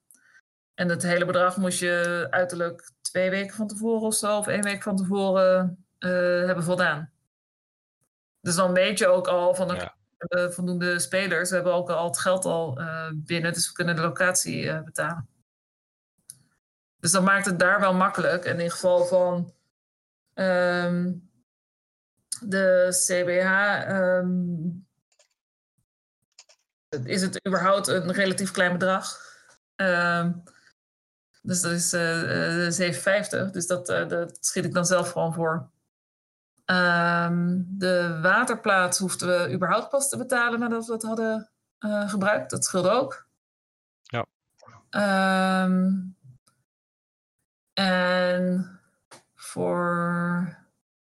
En 0.74 0.88
het 0.88 1.02
hele 1.02 1.24
bedrag 1.24 1.56
moest 1.56 1.78
je 1.78 2.26
uiterlijk 2.30 2.90
twee 3.00 3.30
weken 3.30 3.56
van 3.56 3.66
tevoren 3.66 4.06
of 4.06 4.14
zo, 4.14 4.38
of 4.38 4.46
één 4.46 4.62
week 4.62 4.82
van 4.82 4.96
tevoren 4.96 5.86
hebben 5.98 6.64
voldaan. 6.64 7.14
Dus 8.46 8.54
dan 8.54 8.72
weet 8.72 8.98
je 8.98 9.06
ook 9.06 9.28
al 9.28 9.54
van 9.54 9.68
de 9.68 9.74
ja. 9.74 10.50
voldoende 10.50 10.98
spelers. 10.98 11.48
We 11.48 11.54
hebben 11.54 11.74
ook 11.74 11.90
al 11.90 12.06
het 12.06 12.18
geld 12.18 12.44
al 12.44 12.80
uh, 12.80 13.10
binnen, 13.14 13.52
dus 13.52 13.68
we 13.68 13.74
kunnen 13.74 13.96
de 13.96 14.02
locatie 14.02 14.82
betalen. 14.82 15.28
Dus 16.96 17.10
dat 17.10 17.22
maakt 17.22 17.46
het 17.46 17.58
daar 17.58 17.80
wel 17.80 17.94
makkelijk. 17.94 18.44
En 18.44 18.60
in 18.60 18.70
geval 18.70 19.04
van 19.04 19.54
um, 20.34 21.30
de 22.40 22.86
CBH 22.90 23.88
um, 23.90 24.86
is 27.04 27.22
het 27.22 27.46
überhaupt 27.46 27.88
een 27.88 28.12
relatief 28.12 28.50
klein 28.50 28.72
bedrag. 28.72 29.18
Uh, 29.76 30.28
dus 31.42 31.60
dat 31.60 31.72
is 31.72 31.94
uh, 31.94 32.68
uh, 32.68 33.46
7,50. 33.46 33.50
Dus 33.50 33.66
dat, 33.66 33.88
uh, 33.88 34.08
dat 34.08 34.36
schiet 34.40 34.64
ik 34.64 34.72
dan 34.72 34.86
zelf 34.86 35.10
gewoon 35.10 35.34
voor. 35.34 35.70
Um, 36.70 37.66
de 37.68 38.18
waterplaats 38.22 38.98
hoefden 38.98 39.28
we 39.28 39.52
überhaupt 39.52 39.88
pas 39.88 40.08
te 40.08 40.16
betalen 40.16 40.60
nadat 40.60 40.86
we 40.86 40.92
het 40.92 41.02
hadden 41.02 41.50
uh, 41.80 42.08
gebruikt. 42.10 42.50
Dat 42.50 42.64
scheelde 42.64 42.90
ook. 42.90 43.26
Ja. 44.02 44.26
Um, 45.64 46.16
en 47.72 48.80
voor 49.34 50.56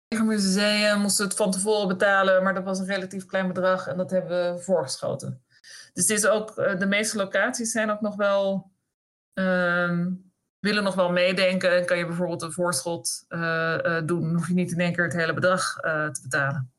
museum 0.08 1.00
moesten 1.00 1.22
we 1.24 1.28
het 1.30 1.38
van 1.38 1.50
tevoren 1.50 1.88
betalen, 1.88 2.42
maar 2.42 2.54
dat 2.54 2.64
was 2.64 2.78
een 2.78 2.86
relatief 2.86 3.26
klein 3.26 3.46
bedrag 3.46 3.86
en 3.86 3.96
dat 3.96 4.10
hebben 4.10 4.54
we 4.54 4.62
voorgeschoten. 4.62 5.42
Dus 5.92 6.08
het 6.08 6.18
is 6.18 6.26
ook, 6.26 6.56
eh, 6.56 6.78
de 6.78 6.86
meeste 6.86 7.16
locaties 7.16 7.70
zijn 7.70 7.90
ook 7.90 8.00
nog 8.00 8.16
wel, 8.16 8.70
um, 9.34 10.27
willen 10.60 10.82
nog 10.82 10.94
wel 10.94 11.12
meedenken. 11.12 11.76
En 11.76 11.86
kan 11.86 11.98
je 11.98 12.06
bijvoorbeeld 12.06 12.42
een 12.42 12.52
voorschot 12.52 13.24
uh, 13.28 13.78
uh, 13.82 14.00
doen. 14.04 14.34
Hoef 14.34 14.48
je 14.48 14.54
niet 14.54 14.72
in 14.72 14.80
één 14.80 14.92
keer 14.92 15.04
het 15.04 15.12
hele 15.12 15.34
bedrag 15.34 15.74
te 15.80 16.20
betalen. 16.22 16.72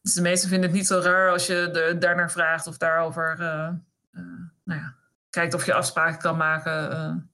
Dus 0.00 0.14
de 0.14 0.20
meesten 0.20 0.48
vinden 0.48 0.68
het 0.68 0.78
niet 0.78 0.86
zo 0.86 0.98
raar 0.98 1.30
als 1.30 1.46
je 1.46 1.68
de, 1.72 1.96
daarnaar 1.98 2.30
vraagt 2.30 2.66
of 2.66 2.76
daarover 2.76 3.36
nou 4.64 4.80
ja, 4.80 4.94
kijkt 5.30 5.54
of 5.54 5.66
je 5.66 5.74
afspraken 5.74 6.18
kan 6.18 6.36
maken. 6.36 7.30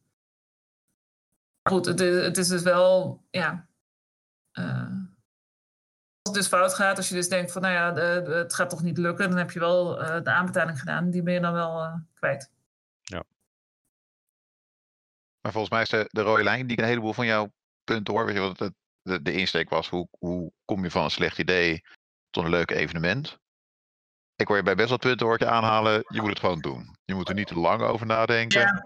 goed, 1.62 1.86
het, 1.86 1.98
het, 1.98 2.38
is 2.38 2.48
dus 2.48 2.62
wel, 2.62 3.22
ja 3.30 3.66
het 6.22 6.34
dus 6.34 6.46
fout 6.46 6.74
gaat, 6.74 6.96
als 6.96 7.09
je 7.09 7.14
dus 7.14 7.28
denkt 7.28 7.52
van 7.52 7.62
nou 7.62 7.74
ja, 7.74 8.02
het 8.30 8.54
gaat 8.54 8.70
toch 8.70 8.82
niet 8.82 8.98
lukken, 8.98 9.28
dan 9.28 9.38
heb 9.38 9.50
je 9.50 9.59
wel 9.59 9.96
de 10.22 10.30
aanbetaling 10.30 10.78
gedaan. 10.78 11.11
Die 11.11 11.22
ben 11.22 11.34
je 11.34 11.40
dan 11.40 11.52
wel 11.52 12.00
kwijt. 12.14 12.50
Maar 15.47 15.55
volgens 15.55 15.74
mij 15.74 15.82
is 15.82 15.88
de, 15.88 16.20
de 16.20 16.22
rode 16.22 16.42
lijn 16.42 16.66
die 16.66 16.76
ik 16.76 16.82
een 16.82 16.88
heleboel 16.88 17.12
van 17.12 17.26
jouw 17.26 17.53
punten 17.84 18.14
hoor. 18.14 18.26
Weet 18.26 18.34
je 18.34 18.40
wat 18.40 18.59
het, 18.59 18.74
de, 19.03 19.22
de 19.22 19.32
insteek 19.32 19.68
was? 19.68 19.88
Hoe, 19.88 20.09
hoe 20.18 20.53
kom 20.64 20.82
je 20.82 20.90
van 20.90 21.05
een 21.05 21.11
slecht 21.11 21.38
idee 21.38 21.82
tot 22.30 22.44
een 22.44 22.51
leuk 22.51 22.70
evenement? 22.70 23.38
Ik 24.36 24.47
hoor 24.49 24.57
je 24.57 24.62
bij 24.62 24.74
best 24.74 24.88
wel 24.88 24.99
punten 24.99 25.26
hoor 25.26 25.38
je 25.38 25.47
aanhalen. 25.47 26.05
Je 26.09 26.20
moet 26.20 26.30
het 26.30 26.38
gewoon 26.38 26.61
doen. 26.61 26.97
Je 27.05 27.14
moet 27.14 27.28
er 27.28 27.34
niet 27.34 27.47
te 27.47 27.59
lang 27.59 27.82
over 27.82 28.07
nadenken. 28.07 28.61
Ja. 28.61 28.84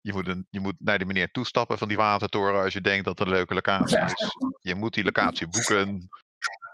Je, 0.00 0.12
moet 0.12 0.28
een, 0.28 0.46
je 0.50 0.60
moet 0.60 0.74
naar 0.78 0.98
die 0.98 1.06
meneer 1.06 1.30
toestappen 1.30 1.78
van 1.78 1.88
die 1.88 1.96
watertoren 1.96 2.62
als 2.62 2.72
je 2.72 2.80
denkt 2.80 3.04
dat 3.04 3.18
het 3.18 3.28
een 3.28 3.34
leuke 3.34 3.54
locatie 3.54 3.96
Ja. 3.96 4.04
is. 4.04 4.36
Je 4.60 4.74
moet 4.74 4.94
die 4.94 5.04
locatie 5.04 5.48
boeken. 5.48 6.08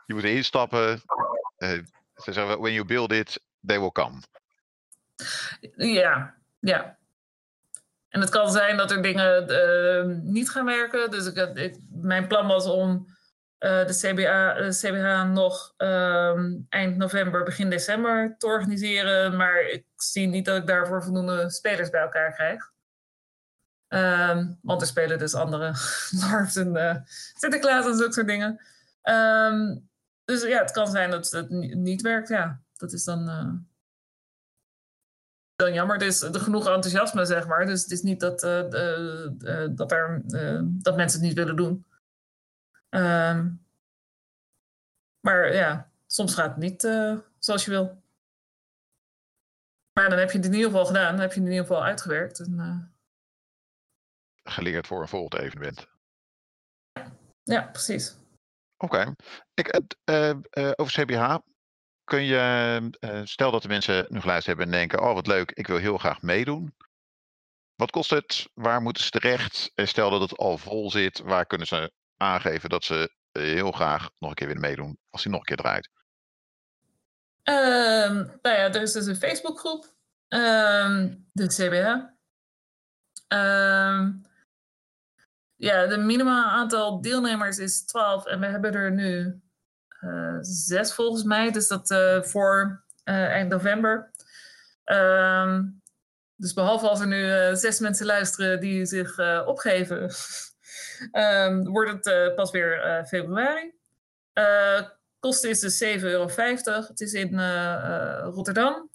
Je 0.07 0.15
moet 0.15 0.25
erin 0.25 0.45
stappen. 0.45 1.03
Eh, 1.57 1.79
ze 2.15 2.33
zeggen, 2.33 2.61
when 2.61 2.73
you 2.73 2.87
build 2.87 3.13
it, 3.13 3.43
they 3.67 3.81
will 3.81 3.93
come. 3.93 4.21
Ja, 5.77 6.35
ja. 6.61 7.01
En 8.13 8.21
het 8.21 8.31
kan 8.31 8.53
zijn 8.53 8.77
dat 8.77 8.91
er 8.91 9.03
dingen 9.03 9.49
eh, 9.49 10.05
niet 10.23 10.51
gaan 10.51 10.65
werken. 10.65 11.11
Dus 11.11 11.27
ik, 11.27 11.57
ik, 11.57 11.77
mijn 11.91 12.27
plan 12.27 12.47
was 12.47 12.67
om 12.67 13.07
eh, 13.59 13.87
de, 13.87 13.95
CBA, 13.95 14.55
de 14.55 14.69
CBH 14.69 15.33
nog 15.33 15.75
ehm, 15.77 16.59
eind 16.69 16.97
november, 16.97 17.43
begin 17.43 17.71
december 17.71 18.35
te 18.39 18.47
organiseren. 18.47 19.37
Maar 19.37 19.61
ik 19.61 19.85
zie 19.97 20.27
niet 20.27 20.45
dat 20.45 20.57
ik 20.57 20.67
daarvoor 20.67 21.03
voldoende 21.03 21.51
spelers 21.51 21.91
bij 21.91 22.01
elkaar 22.01 22.33
krijg. 22.35 22.71
Ehm, 23.89 24.53
want 24.63 24.81
er 24.81 24.87
spelen 24.87 25.19
dus 25.19 25.35
andere 25.35 25.75
LARPs 26.21 26.57
en 26.57 26.77
eh 26.77 26.97
Sinterklaas 27.35 27.87
en 27.87 27.97
zulke 27.97 28.13
soort 28.13 28.27
dingen. 28.27 28.61
Ehm, 29.03 29.77
dus 30.25 30.43
ja, 30.43 30.59
het 30.59 30.71
kan 30.71 30.91
zijn 30.91 31.11
dat 31.11 31.31
het 31.31 31.51
ni- 31.51 31.75
niet 31.75 32.03
werkt. 32.03 32.29
Ja, 32.29 32.61
dat 32.77 32.93
is 32.93 33.05
dan... 33.05 33.29
eh, 35.63 35.69
dan 35.69 35.75
jammer. 35.77 35.97
Er 36.01 36.07
is 36.07 36.23
genoeg 36.23 36.67
enthousiasme, 36.67 37.25
zeg 37.25 37.47
maar. 37.47 37.67
Dus 37.67 37.83
het 37.83 37.91
is 37.91 38.03
niet 38.03 38.21
dat, 38.21 38.43
eh, 38.43 38.71
de- 38.71 39.73
dat, 39.75 39.93
er, 39.93 40.23
eh, 40.29 40.61
dat 40.65 40.97
mensen 40.97 41.19
het 41.19 41.29
niet 41.29 41.37
willen 41.37 41.57
doen. 41.57 41.87
Ehm, 42.89 43.51
maar 45.21 45.53
ja, 45.55 45.91
soms 46.07 46.35
gaat 46.35 46.49
het 46.49 46.57
niet 46.57 46.85
eh, 46.85 47.19
zoals 47.39 47.65
je 47.65 47.71
wil. 47.71 48.03
Maar 49.93 50.09
dan 50.11 50.19
heb 50.19 50.31
je 50.31 50.37
het 50.37 50.47
in 50.47 50.53
ieder 50.53 50.71
geval 50.71 50.87
gedaan. 50.87 51.11
Dan 51.13 51.21
heb 51.21 51.33
je 51.33 51.39
het 51.39 51.49
in 51.49 51.55
ieder 51.55 51.67
geval 51.67 51.85
uitgewerkt. 51.85 52.39
En, 52.41 52.59
eh, 52.61 52.79
Geleerd 54.53 54.87
voor 54.87 55.01
een 55.01 55.09
volgend 55.09 55.35
evenement. 55.43 55.87
ja, 57.43 57.63
precies. 57.63 58.17
Oké. 58.77 59.15
Ik, 59.55 59.69
eh, 60.05 60.31
eh, 60.31 60.71
over 60.77 60.93
CBH. 61.05 61.37
Kun 62.05 62.23
je, 62.23 62.91
eh, 63.01 63.21
stel 63.25 63.51
dat 63.51 63.63
de 63.63 63.69
mensen 63.69 64.07
nu 64.09 64.21
geluisterd 64.21 64.57
hebben 64.57 64.75
en 64.75 64.81
denken: 64.81 65.09
Oh, 65.09 65.15
wat 65.15 65.27
leuk, 65.27 65.51
ik 65.51 65.67
wil 65.67 65.77
heel 65.77 65.99
graag 65.99 66.23
meedoen. 66.23 66.75
Wat 67.75 67.91
kost 67.91 68.11
het? 68.11 68.49
Waar 68.55 68.83
moeten 68.83 69.05
ze 69.05 69.11
terecht? 69.11 69.73
En 69.75 69.89
stel 69.89 70.11
dat 70.11 70.21
het 70.21 70.37
al 70.37 70.59
vol 70.59 70.91
zit, 70.91 71.19
waar 71.19 71.47
kunnen 71.47 71.67
ze 71.67 71.93
aangeven 72.17 72.69
dat 72.69 72.85
ze 72.85 73.15
eh, 73.33 73.43
heel 73.43 73.73
graag 73.73 74.11
nog 74.19 74.31
een 74.31 74.37
keer 74.37 74.47
willen 74.47 74.63
meedoen 74.63 74.99
als 75.11 75.23
die 75.23 75.31
nog 75.31 75.41
een 75.41 75.47
keer 75.47 75.57
draait? 75.57 75.91
Ehm, 77.43 78.15
nou 78.15 78.57
ja, 78.57 78.73
er 78.73 78.83
is 78.83 78.93
dus 78.93 79.07
een 79.07 79.17
Facebookgroep, 79.17 79.95
ehm, 80.29 81.15
de 81.33 81.47
CBH. 81.47 82.11
Ehm, 83.29 84.13
ja, 85.55 85.87
de 85.87 85.99
minimaal 85.99 86.51
aantal 86.51 87.01
deelnemers 87.01 87.59
is 87.59 87.85
12 87.85 88.27
en 88.27 88.41
we 88.41 88.47
hebben 88.47 88.73
er 88.73 88.93
nu 88.93 89.41
zes 90.41 90.95
volgens 90.95 91.23
mij, 91.23 91.51
dus 91.51 91.69
dat 91.69 91.91
eh, 91.91 92.23
voor 92.23 92.85
eh, 93.05 93.27
eind 93.27 93.51
november. 93.51 94.11
Ehm, 94.85 95.65
dus 96.37 96.53
behalve 96.53 96.89
als 96.89 97.01
er 97.01 97.07
nu 97.07 97.31
eh, 97.31 97.55
zes 97.55 97.79
mensen 97.79 98.07
luisteren 98.07 98.61
die 98.61 98.87
zich 98.87 99.19
eh, 99.19 99.43
opgeven, 99.47 100.11
ehm, 101.13 101.65
wordt 101.65 101.91
het 101.93 102.07
eh, 102.07 102.35
pas 102.35 102.51
weer 102.51 102.81
eh, 102.81 103.05
februari. 103.05 103.73
Eh 104.33 104.81
kosten 105.23 105.51
is 105.51 105.61
dus 105.61 105.85
7,50 105.85 106.03
euro. 106.03 106.29
Het 106.65 107.01
is 107.01 107.13
in 107.13 107.39
eh, 107.39 107.75
eh, 107.75 108.25
Rotterdam. 108.25 108.91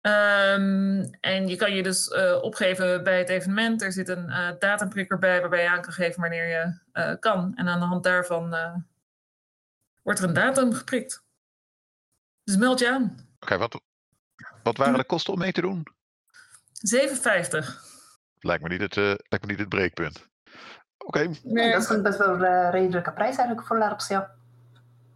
Ehm, 0.00 1.04
en 1.20 1.48
je 1.48 1.56
kan 1.56 1.74
je 1.74 1.82
dus 1.82 2.08
eh, 2.08 2.42
opgeven 2.42 3.02
bij 3.04 3.18
het 3.18 3.28
evenement. 3.28 3.82
Er 3.82 3.92
zit 3.92 4.08
een 4.08 4.28
eh 4.28 4.48
datumprikker 4.58 5.18
bij 5.18 5.40
waarbij 5.40 5.62
je 5.62 5.68
aan 5.68 5.82
kan 5.82 5.92
geven 5.92 6.20
wanneer 6.20 6.48
je 6.48 6.78
eh, 6.92 7.12
kan. 7.18 7.52
En 7.54 7.68
aan 7.68 7.80
de 7.80 7.86
hand 7.86 8.04
daarvan 8.04 8.54
eh, 8.54 8.74
wordt 10.02 10.18
er 10.20 10.28
een 10.28 10.34
datum 10.34 10.72
geprikt. 10.72 11.24
Dus 12.44 12.56
meld 12.56 12.78
je 12.78 12.90
aan. 12.90 13.28
Oké, 13.40 13.58
wat, 13.58 13.80
wat 14.62 14.76
waren 14.76 14.98
de 14.98 15.04
kosten 15.04 15.32
om 15.32 15.38
mee 15.38 15.52
te 15.52 15.60
doen? 15.60 15.86
7,50. 16.88 17.88
Lijkt 18.38 18.62
me 18.62 18.68
niet 18.68 18.80
het, 18.80 18.96
eh, 18.96 19.04
lijkt 19.04 19.40
me 19.40 19.46
niet 19.46 19.58
het 19.58 19.68
breekpunt. 19.68 20.28
Oké, 20.98 21.30
Nee, 21.42 21.72
dat 21.72 21.82
is 21.82 21.88
een 21.88 22.02
best 22.02 22.18
wel 22.18 22.28
een 22.44 22.70
redelijke 22.70 23.12
prijs 23.12 23.36
eigenlijk 23.36 23.66
voor 23.66 23.78
LARPs, 23.78 24.08
ja. 24.08 24.30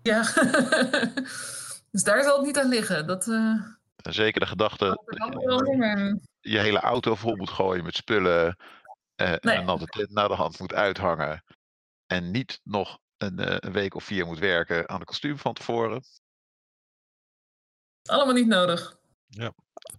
Ja. 0.02 0.22
dus 1.90 2.02
daar 2.04 2.22
zal 2.22 2.36
het 2.36 2.46
niet 2.46 2.58
aan 2.58 2.68
liggen. 2.68 3.06
Dat 3.06 3.28
eh 3.28 3.54
zeker 3.96 4.40
de 4.40 4.46
gedachte 4.46 4.84
dat 4.84 5.32
je 5.34 6.20
je 6.40 6.58
hele 6.58 6.80
auto 6.80 7.14
vol 7.14 7.36
moet 7.36 7.50
gooien 7.50 7.84
met 7.84 7.96
spullen. 7.96 8.56
eh, 9.14 9.34
Nee. 9.40 9.56
En 9.56 9.66
dan 9.66 9.78
de 9.78 9.86
tent 9.86 10.10
naar 10.10 10.28
de 10.28 10.34
hand 10.34 10.58
moet 10.58 10.74
uithangen. 10.74 11.44
En 12.06 12.30
niet 12.30 12.60
nog 12.62 12.98
een, 13.24 13.38
eh, 13.38 13.56
een 13.58 13.72
week 13.72 13.94
of 13.94 14.04
vier 14.04 14.26
moet 14.26 14.38
werken 14.38 14.88
aan 14.88 14.98
de 14.98 15.04
kostuum 15.04 15.38
van 15.38 15.54
tevoren. 15.54 16.02
Allemaal 18.08 18.34
niet 18.34 18.46
nodig. 18.46 18.98
Ik 19.28 19.40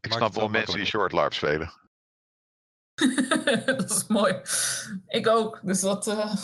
Maakt 0.02 0.14
snap 0.14 0.34
wel 0.34 0.48
mensen 0.50 0.76
die 0.76 0.86
short 0.86 1.12
LARP 1.12 1.34
spelen. 1.34 1.74
dat 3.66 3.90
is 3.90 4.08
mooi. 4.08 4.42
Ik 5.08 5.28
ook. 5.28 5.60
Dus 5.64 5.82
dat. 5.82 6.08
eh, 6.08 6.36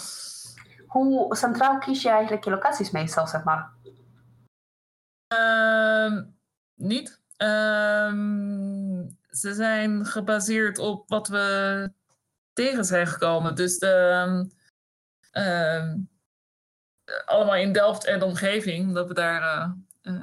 Hoe 0.88 1.36
centraal 1.36 1.78
kies 1.78 2.02
je 2.02 2.10
eigenlijk 2.10 2.44
je 2.44 2.50
locaties 2.50 2.92
meestal, 2.92 3.28
zeg 3.28 3.44
maar? 3.44 3.74
Ehm, 5.28 6.26
niet. 6.76 7.22
Ehm, 7.38 9.08
ze 9.30 9.54
zijn 9.54 10.06
gebaseerd 10.06 10.78
op 10.78 11.10
wat 11.10 11.28
we 11.28 11.92
tegen 12.54 12.86
zijn 12.86 13.08
gekomen. 13.08 13.56
Dus 13.56 13.78
de, 13.78 14.48
ehm, 15.32 15.98
allemaal 17.26 17.56
in 17.56 17.74
Delft 17.74 18.06
en 18.06 18.20
de 18.20 18.26
omgeving, 18.26 18.88
omdat 18.88 19.08
we 19.08 19.14
daar. 19.14 19.42
eh, 19.42 20.14
eh, 20.14 20.16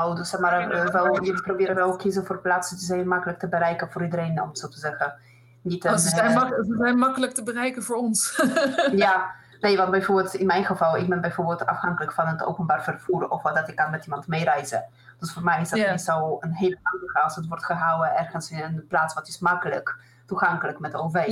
Oh, 0.00 0.16
dus 0.16 0.30
zeg 0.30 0.40
maar, 0.40 0.70
eh, 0.70 0.86
wel, 0.92 1.24
je 1.24 1.32
probeert 1.34 1.74
wel 1.74 1.96
kiezen 1.96 2.26
voor 2.26 2.40
plaatsen 2.40 2.76
die 2.76 2.86
zijn 2.86 3.08
makkelijk 3.08 3.38
te 3.38 3.48
bereiken 3.48 3.90
voor 3.90 4.02
iedereen, 4.02 4.42
om 4.42 4.48
het 4.48 4.58
zo 4.58 4.68
te 4.68 4.78
zeggen. 4.78 5.14
Niet 5.62 5.84
oh, 5.84 5.92
ze, 5.96 6.08
zijn 6.08 6.30
ze 6.48 6.76
zijn 6.78 6.98
makkelijk 6.98 7.32
te 7.34 7.42
bereiken 7.42 7.82
voor 7.82 7.96
ons. 7.96 8.42
Ja, 8.92 9.30
nee, 9.60 9.76
want 9.76 9.90
bijvoorbeeld 9.90 10.34
in 10.34 10.46
mijn 10.46 10.64
geval, 10.64 10.96
ik 10.96 11.08
ben 11.08 11.20
bijvoorbeeld 11.20 11.66
afhankelijk 11.66 12.12
van 12.12 12.26
het 12.26 12.44
openbaar 12.44 12.82
vervoer 12.82 13.28
of 13.28 13.42
wat 13.42 13.54
dat 13.54 13.68
ik 13.68 13.76
kan 13.76 13.90
met 13.90 14.04
iemand 14.04 14.26
meereizen. 14.26 14.84
Dus 15.18 15.32
voor 15.32 15.42
mij 15.42 15.60
is 15.60 15.68
dat 15.70 15.90
niet 15.90 16.00
zo 16.00 16.36
een 16.40 16.52
hele 16.52 16.78
handige 16.82 17.20
als 17.20 17.36
het 17.36 17.46
wordt 17.46 17.64
gehouden 17.64 18.16
ergens 18.16 18.50
in 18.50 18.62
een 18.62 18.86
plaats 18.88 19.14
wat 19.14 19.28
is 19.28 19.38
makkelijk 19.38 19.96
toegankelijk 20.26 20.78
met 20.78 20.92
de 20.92 20.98
OV. 20.98 21.24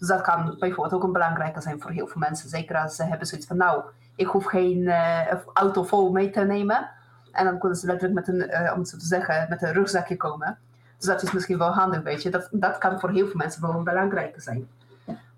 Dus 0.00 0.08
dat 0.08 0.20
kan 0.20 0.56
bijvoorbeeld 0.58 0.94
ook 0.94 1.02
een 1.02 1.12
belangrijke 1.12 1.60
zijn 1.60 1.80
voor 1.80 1.90
heel 1.90 2.06
veel 2.06 2.20
mensen. 2.20 2.48
Zeker 2.48 2.76
als 2.76 2.96
ze 2.96 3.04
hebben 3.04 3.26
zoiets 3.26 3.46
van, 3.46 3.56
nou, 3.56 3.82
ik 4.16 4.26
hoef 4.26 4.44
geen 4.44 4.88
eh, 4.88 5.36
auto 5.52 5.84
vol 5.84 6.10
mee 6.10 6.30
te 6.30 6.40
nemen. 6.40 6.90
En 7.32 7.44
dan 7.44 7.58
kunnen 7.58 7.78
ze 7.78 7.86
letterlijk 7.86 8.26
met 8.26 8.28
een, 8.28 8.48
eh, 8.48 8.72
om 8.72 8.78
het 8.78 8.88
zo 8.88 8.96
te 8.96 9.06
zeggen, 9.06 9.46
met 9.48 9.62
een 9.62 9.72
rugzakje 9.72 10.16
komen. 10.16 10.58
Dus 10.96 11.06
dat 11.06 11.22
is 11.22 11.32
misschien 11.32 11.58
wel 11.58 11.72
handig, 11.72 12.02
weet 12.02 12.22
je. 12.22 12.30
Dat, 12.30 12.48
dat 12.50 12.78
kan 12.78 13.00
voor 13.00 13.10
heel 13.10 13.26
veel 13.26 13.36
mensen 13.36 13.62
wel 13.62 13.74
een 13.74 13.84
belangrijke 13.84 14.40
zijn. 14.40 14.68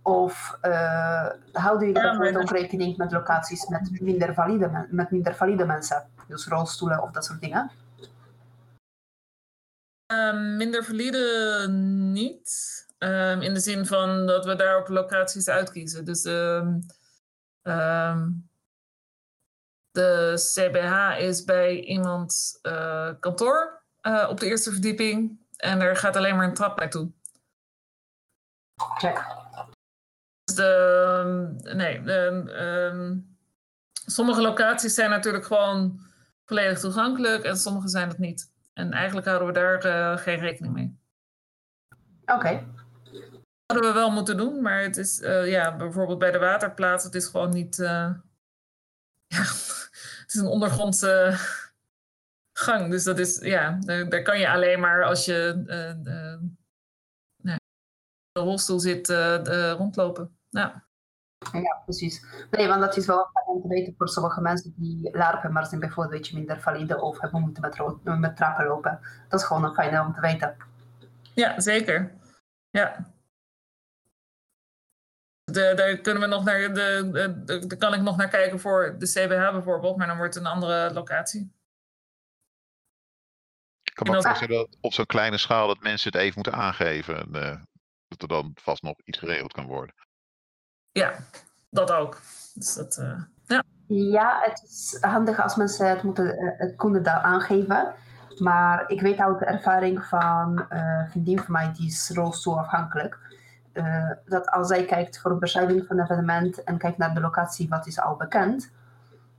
Of 0.02 0.58
eh 0.60 1.28
houden 1.52 1.86
jullie 1.86 2.02
bijvoorbeeld 2.02 2.36
ook 2.36 2.50
rekening 2.50 2.96
met 2.96 3.12
locaties 3.12 3.68
met 3.68 4.00
minder, 4.00 4.34
valide, 4.34 4.86
met 4.90 5.10
minder 5.10 5.34
valide 5.34 5.64
mensen? 5.64 6.02
Dus 6.28 6.46
rolstoelen 6.46 7.02
of 7.02 7.10
dat 7.10 7.24
soort 7.24 7.40
dingen? 7.40 7.70
Ehm, 10.06 10.56
minder 10.56 10.84
valide 10.84 11.66
niet. 12.12 12.82
Ehm, 13.02 13.40
in 13.40 13.54
de 13.54 13.60
zin 13.60 13.86
van 13.86 14.26
dat 14.26 14.44
we 14.44 14.56
daar 14.56 14.78
op 14.78 14.88
locaties 14.88 15.48
uitkiezen. 15.48 16.04
Dus 16.04 16.24
ehm, 16.24 16.80
ehm, 17.62 18.30
de 19.90 20.34
CBH 20.36 21.18
is 21.18 21.44
bij 21.44 21.80
iemands 21.80 22.58
eh, 22.60 23.10
kantoor 23.20 23.82
eh, 24.00 24.26
op 24.28 24.40
de 24.40 24.46
eerste 24.46 24.72
verdieping. 24.72 25.40
En 25.56 25.80
er 25.80 25.96
gaat 25.96 26.16
alleen 26.16 26.36
maar 26.36 26.46
een 26.46 26.54
trap 26.54 26.78
naartoe. 26.78 27.10
Check. 28.98 29.24
Dus 30.44 30.56
de, 30.56 31.72
nee, 31.74 32.02
de, 32.02 33.22
sommige 34.06 34.40
locaties 34.40 34.94
zijn 34.94 35.10
natuurlijk 35.10 35.44
gewoon 35.44 36.00
volledig 36.44 36.80
toegankelijk 36.80 37.44
en 37.44 37.56
sommige 37.56 37.88
zijn 37.88 38.08
het 38.08 38.18
niet. 38.18 38.52
En 38.72 38.92
eigenlijk 38.92 39.26
houden 39.26 39.46
we 39.46 39.52
daar 39.52 39.84
eh, 39.84 40.18
geen 40.18 40.38
rekening 40.38 40.74
mee. 40.74 40.98
Oké. 42.24 42.80
Hadden 43.72 43.92
we 43.92 43.98
wel 43.98 44.10
moeten 44.10 44.36
doen, 44.36 44.62
maar 44.62 44.82
het 44.82 44.96
is 44.96 45.20
eh, 45.20 45.50
ja, 45.50 45.76
bijvoorbeeld 45.76 46.18
bij 46.18 46.30
de 46.30 46.38
waterplaats, 46.38 47.04
het 47.04 47.14
is 47.14 47.26
gewoon 47.26 47.50
niet. 47.50 47.78
eh, 47.78 47.88
ja, 49.34 49.42
het 50.20 50.24
is 50.26 50.34
een 50.34 50.46
ondergrondse 50.46 51.34
gang. 52.64 52.90
Dus 52.90 53.04
dat 53.04 53.18
is, 53.18 53.38
ja, 53.38 53.78
daar, 53.80 54.08
daar 54.08 54.22
kan 54.22 54.38
je 54.38 54.50
alleen 54.50 54.80
maar 54.80 55.04
als 55.04 55.24
je. 55.24 55.62
eh, 55.66 56.48
nou, 57.42 57.58
rolstoel 58.32 58.80
zit 58.80 59.08
rondlopen. 59.76 60.36
Ja. 60.48 60.86
Ja, 61.52 61.80
precies. 61.84 62.24
Nee, 62.50 62.68
want 62.68 62.80
dat 62.80 62.96
is 62.96 63.06
wel 63.06 63.28
fijn 63.32 63.46
om 63.56 63.62
te 63.62 63.68
weten 63.68 63.94
voor 63.98 64.08
sommige 64.08 64.40
mensen 64.40 64.74
die 64.76 65.16
larpen, 65.16 65.52
maar 65.52 65.66
zijn 65.66 65.80
bijvoorbeeld 65.80 66.14
een 66.14 66.20
beetje 66.20 66.36
minder 66.36 66.60
valide 66.60 67.00
of 67.00 67.20
hebben 67.20 67.40
moeten 67.40 67.62
met, 67.62 68.18
met 68.18 68.36
trappen 68.36 68.66
lopen. 68.66 69.00
Dat 69.28 69.40
is 69.40 69.46
gewoon 69.46 69.64
een 69.64 69.74
fijne 69.74 70.00
om 70.00 70.14
te 70.14 70.20
weten. 70.20 70.56
Ja, 71.34 71.60
zeker. 71.60 72.12
Ja. 72.70 73.11
De, 75.52 75.72
daar 75.76 75.96
kunnen 75.96 76.22
we 76.22 76.28
nog 76.28 76.44
naar 76.44 76.74
de, 76.74 77.08
de, 77.44 77.76
kan 77.76 77.94
ik 77.94 78.00
nog 78.00 78.16
naar 78.16 78.28
kijken 78.28 78.60
voor 78.60 78.94
de 78.98 79.06
CBH 79.06 79.52
bijvoorbeeld, 79.52 79.96
maar 79.96 80.06
dan 80.06 80.16
wordt 80.16 80.34
het 80.34 80.44
een 80.44 80.50
andere 80.50 80.92
locatie. 80.92 81.52
Ik 83.82 83.94
kan 83.94 84.10
me 84.10 84.16
ook 84.16 84.26
voorstellen 84.26 84.56
dat 84.56 84.76
op 84.80 84.92
zo'n 84.92 85.06
kleine 85.06 85.38
schaal 85.38 85.66
dat 85.66 85.82
mensen 85.82 86.12
het 86.12 86.20
even 86.20 86.34
moeten 86.34 86.54
aangeven. 86.54 87.16
En, 87.16 87.28
uh, 87.32 87.60
dat 88.08 88.22
er 88.22 88.28
dan 88.28 88.52
vast 88.54 88.82
nog 88.82 88.94
iets 89.04 89.18
geregeld 89.18 89.52
kan 89.52 89.66
worden. 89.66 89.94
Ja, 90.90 91.14
dat 91.70 91.92
ook. 91.92 92.20
Dus 92.54 92.74
dat, 92.74 92.96
uh, 93.00 93.22
ja. 93.46 93.62
ja, 93.86 94.40
het 94.42 94.62
is 94.62 94.98
handig 95.00 95.40
als 95.40 95.56
mensen 95.56 95.88
het, 95.88 96.02
moeten, 96.02 96.42
uh, 96.42 96.50
het 96.58 96.76
kunnen 96.76 97.02
daar 97.02 97.20
aangeven. 97.20 97.94
Maar 98.38 98.90
ik 98.90 99.00
weet 99.00 99.18
uit 99.18 99.38
de 99.38 99.44
ervaring 99.44 100.04
van 100.04 100.66
een 100.68 101.08
vriendin 101.10 101.38
van 101.38 101.52
mij, 101.52 101.72
die 101.72 101.86
is 101.86 102.10
rolstoelafhankelijk. 102.14 103.18
Uh, 103.72 104.10
dat 104.26 104.48
als 104.48 104.68
zij 104.68 104.84
kijkt 104.84 105.20
voor 105.20 105.38
beschrijving 105.38 105.84
van 105.86 105.98
een 105.98 106.04
evenement 106.04 106.64
en 106.64 106.78
kijkt 106.78 106.98
naar 106.98 107.14
de 107.14 107.20
locatie 107.20 107.68
wat 107.68 107.86
is 107.86 108.00
al 108.00 108.16
bekend. 108.16 108.70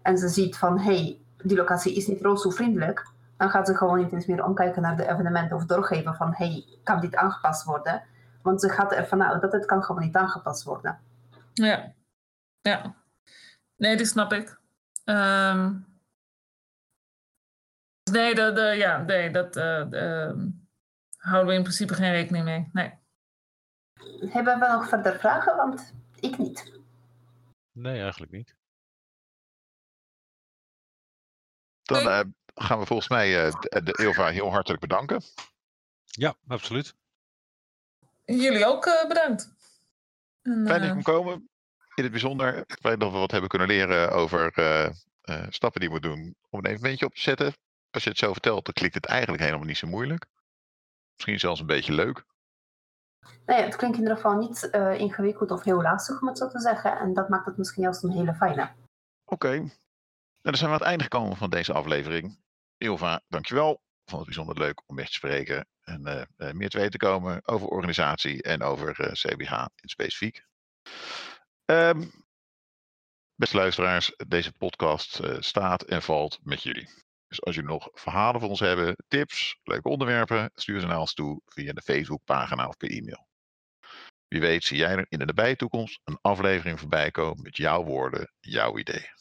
En 0.02 0.18
ze 0.18 0.28
ziet 0.28 0.58
van, 0.58 0.80
hey, 0.80 1.20
die 1.38 1.58
locatie 1.58 1.96
is 1.96 2.08
niet 2.08 2.22
rolstoelvriendelijk 2.22 3.12
dan 3.44 3.50
gaat 3.52 3.68
ze 3.68 3.76
gewoon 3.76 3.98
niet 3.98 4.12
eens 4.12 4.26
meer 4.26 4.46
omkijken 4.46 4.82
naar 4.82 4.98
de 4.98 5.10
evenementen 5.10 5.56
of 5.56 5.66
doorgeven 5.66 6.16
van 6.16 6.34
hey, 6.34 6.66
kan 6.84 7.00
dit 7.00 7.16
aangepast 7.16 7.64
worden? 7.64 8.04
Want 8.42 8.62
ze 8.62 8.70
gaat 8.70 8.92
ervan 8.92 9.24
uit 9.24 9.42
dat 9.42 9.52
het 9.52 9.66
kan 9.66 9.84
gewoon 9.84 10.02
niet 10.02 10.16
aangepast 10.16 10.64
worden. 10.64 11.00
Ja, 11.54 11.94
ja. 12.62 12.96
Nee, 13.76 13.98
die 13.98 14.06
snap 14.06 14.34
ik. 14.34 14.60
Um... 15.06 15.86
Nee, 18.12 18.36
de, 18.36 18.52
de, 18.52 18.62
ja, 18.62 18.98
nee, 18.98 19.32
dat 19.32 19.58
uh, 19.58 19.90
de, 19.90 20.36
houden 21.18 21.50
we 21.50 21.58
in 21.58 21.62
principe 21.62 21.94
geen 21.94 22.12
rekening 22.12 22.46
mee. 22.46 22.70
Nee. 22.74 22.94
Hebben 24.20 24.60
we 24.60 24.68
nog 24.68 24.88
verder 24.88 25.20
vragen? 25.20 25.56
Want 25.56 25.94
ik 26.20 26.38
niet. 26.38 26.72
Nee, 27.72 28.02
eigenlijk 28.02 28.32
niet. 28.32 28.56
Dan 31.84 32.08
uh, 32.08 32.20
gaan 32.56 32.80
we 32.80 32.86
volgens 32.86 33.10
mij 33.10 33.46
uh, 33.46 33.52
de 33.62 34.00
Ilva 34.02 34.28
heel 34.28 34.52
hartelijk 34.52 34.82
bedanken. 34.82 35.22
Ja, 36.06 36.36
absoluut. 36.48 36.96
Jullie 38.26 38.66
ook 38.66 38.86
uh, 38.86 39.08
bedankt. 39.08 39.54
En, 40.42 40.66
Fijn 40.68 40.80
dat 40.80 40.88
je 40.88 40.94
kon 40.94 41.04
komen. 41.04 41.50
In 41.96 42.04
het 42.04 42.12
bijzonder, 42.12 42.66
fijn 42.82 43.00
dat 43.00 43.12
we 43.12 43.18
wat 43.18 43.32
hebben 43.32 43.50
kunnen 43.50 43.68
leren 43.68 44.12
over 44.12 44.54
stappen 45.50 45.82
die 45.82 45.92
we 45.92 46.00
doen 46.00 46.36
om 46.50 46.60
een 46.60 46.72
evenementje 46.72 47.06
op 47.06 47.14
te 47.14 47.22
zetten. 47.22 47.54
Als 47.92 48.04
je 48.04 48.10
het 48.10 48.20
zo 48.20 48.32
vertelt, 48.32 48.66
dan 48.66 48.74
klinkt 48.74 48.96
het 48.96 49.06
eigenlijk 49.06 49.44
helemaal 49.44 49.66
niet 49.66 49.78
zo 49.78 49.88
moeilijk. 49.88 50.26
Misschien 51.14 51.40
zelfs 51.40 51.60
een 51.60 51.66
beetje 51.66 51.94
leuk. 51.94 52.26
Nee, 53.46 53.62
het 53.62 53.76
klinkt 53.76 53.98
in 53.98 54.02
ieder 54.02 54.18
geval 54.18 54.38
niet 54.38 54.70
uh, 54.72 55.00
ingewikkeld 55.00 55.52
of 55.52 55.64
heel 55.64 55.82
lastig, 55.82 56.22
om 56.22 56.28
het 56.28 56.38
zo 56.38 56.48
te 56.48 56.60
zeggen. 56.60 57.00
En 57.00 57.14
dat 57.14 57.30
maakt 57.30 57.46
het 57.46 57.58
misschien 57.58 57.84
juist 57.84 58.04
een 58.04 58.12
hele 58.12 58.34
fijne. 58.34 58.62
Oké. 58.62 58.74
Okay. 59.26 59.58
Nou, 59.58 59.72
dan 60.42 60.56
zijn 60.56 60.70
we 60.70 60.76
aan 60.76 60.82
het 60.82 60.90
einde 60.90 61.04
gekomen 61.04 61.38
van 61.38 61.50
deze 61.50 61.74
aflevering. 61.74 62.42
Ilva, 62.78 63.22
dankjewel. 63.28 63.72
Ik 63.72 64.10
vond 64.10 64.26
het 64.26 64.36
bijzonder 64.36 64.58
leuk 64.58 64.82
om 64.86 65.00
je 65.00 65.06
te 65.06 65.14
spreken 65.14 65.68
en 65.84 66.28
uh, 66.38 66.52
meer 66.52 66.70
te 66.70 66.78
weten 66.78 66.92
te 66.92 67.06
komen 67.06 67.48
over 67.48 67.68
organisatie 67.68 68.42
en 68.42 68.64
over 68.64 69.12
CBH 69.12 69.66
in 69.76 69.90
specifiek. 69.90 70.46
Um, 71.66 72.12
beste 73.36 73.58
luisteraars, 73.58 74.16
deze 74.28 74.52
podcast 74.52 75.20
staat 75.40 75.84
en 75.84 76.02
valt 76.02 76.40
met 76.44 76.64
jullie. 76.64 77.03
Dus 77.34 77.44
als 77.44 77.56
jullie 77.56 77.70
nog 77.70 77.90
verhalen 77.94 78.40
van 78.40 78.50
ons 78.50 78.60
hebben, 78.60 78.96
tips, 79.08 79.60
leuke 79.64 79.90
onderwerpen, 79.90 80.52
stuur 80.56 80.80
ze 80.80 80.86
naar 80.86 81.00
ons 81.00 81.14
toe 81.14 81.42
via 81.46 81.74
de 81.74 81.82
Facebookpagina 81.82 82.68
of 82.68 82.78
per 82.78 82.90
e-mail. 82.90 83.28
Wie 84.28 84.40
weet 84.40 84.64
zie 84.64 84.78
jij 84.78 84.92
er 84.92 85.06
in 85.10 85.20
de 85.20 85.26
nabije 85.26 85.56
toekomst 85.56 86.00
een 86.04 86.18
aflevering 86.22 86.80
voorbij 86.80 87.12
komen 87.12 87.44
met 87.44 87.58
jouw 87.58 87.84
woorden, 87.84 88.32
jouw 88.40 88.78
ideeën. 88.78 89.14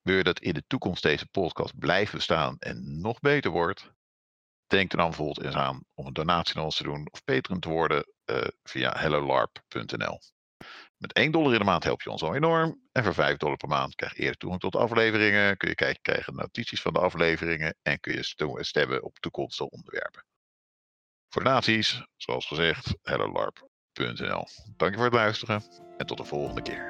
Wil 0.00 0.16
je 0.16 0.22
dat 0.22 0.40
in 0.40 0.54
de 0.54 0.64
toekomst 0.66 1.02
deze 1.02 1.26
podcast 1.26 1.78
blijft 1.78 2.12
bestaan 2.12 2.56
en 2.58 3.00
nog 3.00 3.20
beter 3.20 3.50
wordt? 3.50 3.92
Denk 4.66 4.92
er 4.92 4.98
dan 4.98 5.08
bijvoorbeeld 5.08 5.46
eens 5.46 5.54
aan 5.54 5.84
om 5.94 6.06
een 6.06 6.12
donatie 6.12 6.54
naar 6.54 6.64
ons 6.64 6.76
te 6.76 6.82
doen 6.82 7.08
of 7.10 7.24
patron 7.24 7.60
te 7.60 7.68
worden 7.68 8.06
uh, 8.24 8.46
via 8.62 8.98
hellolarp.nl. 8.98 10.20
Met 11.04 11.12
1 11.12 11.30
dollar 11.30 11.52
in 11.52 11.58
de 11.58 11.64
maand 11.64 11.84
help 11.84 12.02
je 12.02 12.10
ons 12.10 12.22
al 12.22 12.34
enorm. 12.34 12.80
En 12.92 13.04
voor 13.04 13.14
5 13.14 13.36
dollar 13.36 13.56
per 13.56 13.68
maand 13.68 13.94
krijg 13.94 14.16
je 14.16 14.22
eerder 14.22 14.36
toegang 14.36 14.60
tot 14.60 14.76
afleveringen. 14.76 15.56
Kun 15.56 15.68
je 15.68 15.74
kijken, 15.74 16.02
krijgen 16.02 16.34
notities 16.34 16.82
van 16.82 16.92
de 16.92 16.98
afleveringen. 16.98 17.76
En 17.82 18.00
kun 18.00 18.14
je 18.14 18.64
stemmen 18.64 19.02
op 19.02 19.18
toekomstige 19.18 19.70
onderwerpen. 19.70 20.24
Voor 21.28 21.44
donaties, 21.44 22.06
zoals 22.16 22.46
gezegd, 22.46 22.94
hellolarp.nl. 23.02 24.46
Dank 24.76 24.90
je 24.90 24.96
voor 24.96 25.04
het 25.04 25.14
luisteren 25.14 25.62
en 25.96 26.06
tot 26.06 26.16
de 26.16 26.24
volgende 26.24 26.62
keer. 26.62 26.88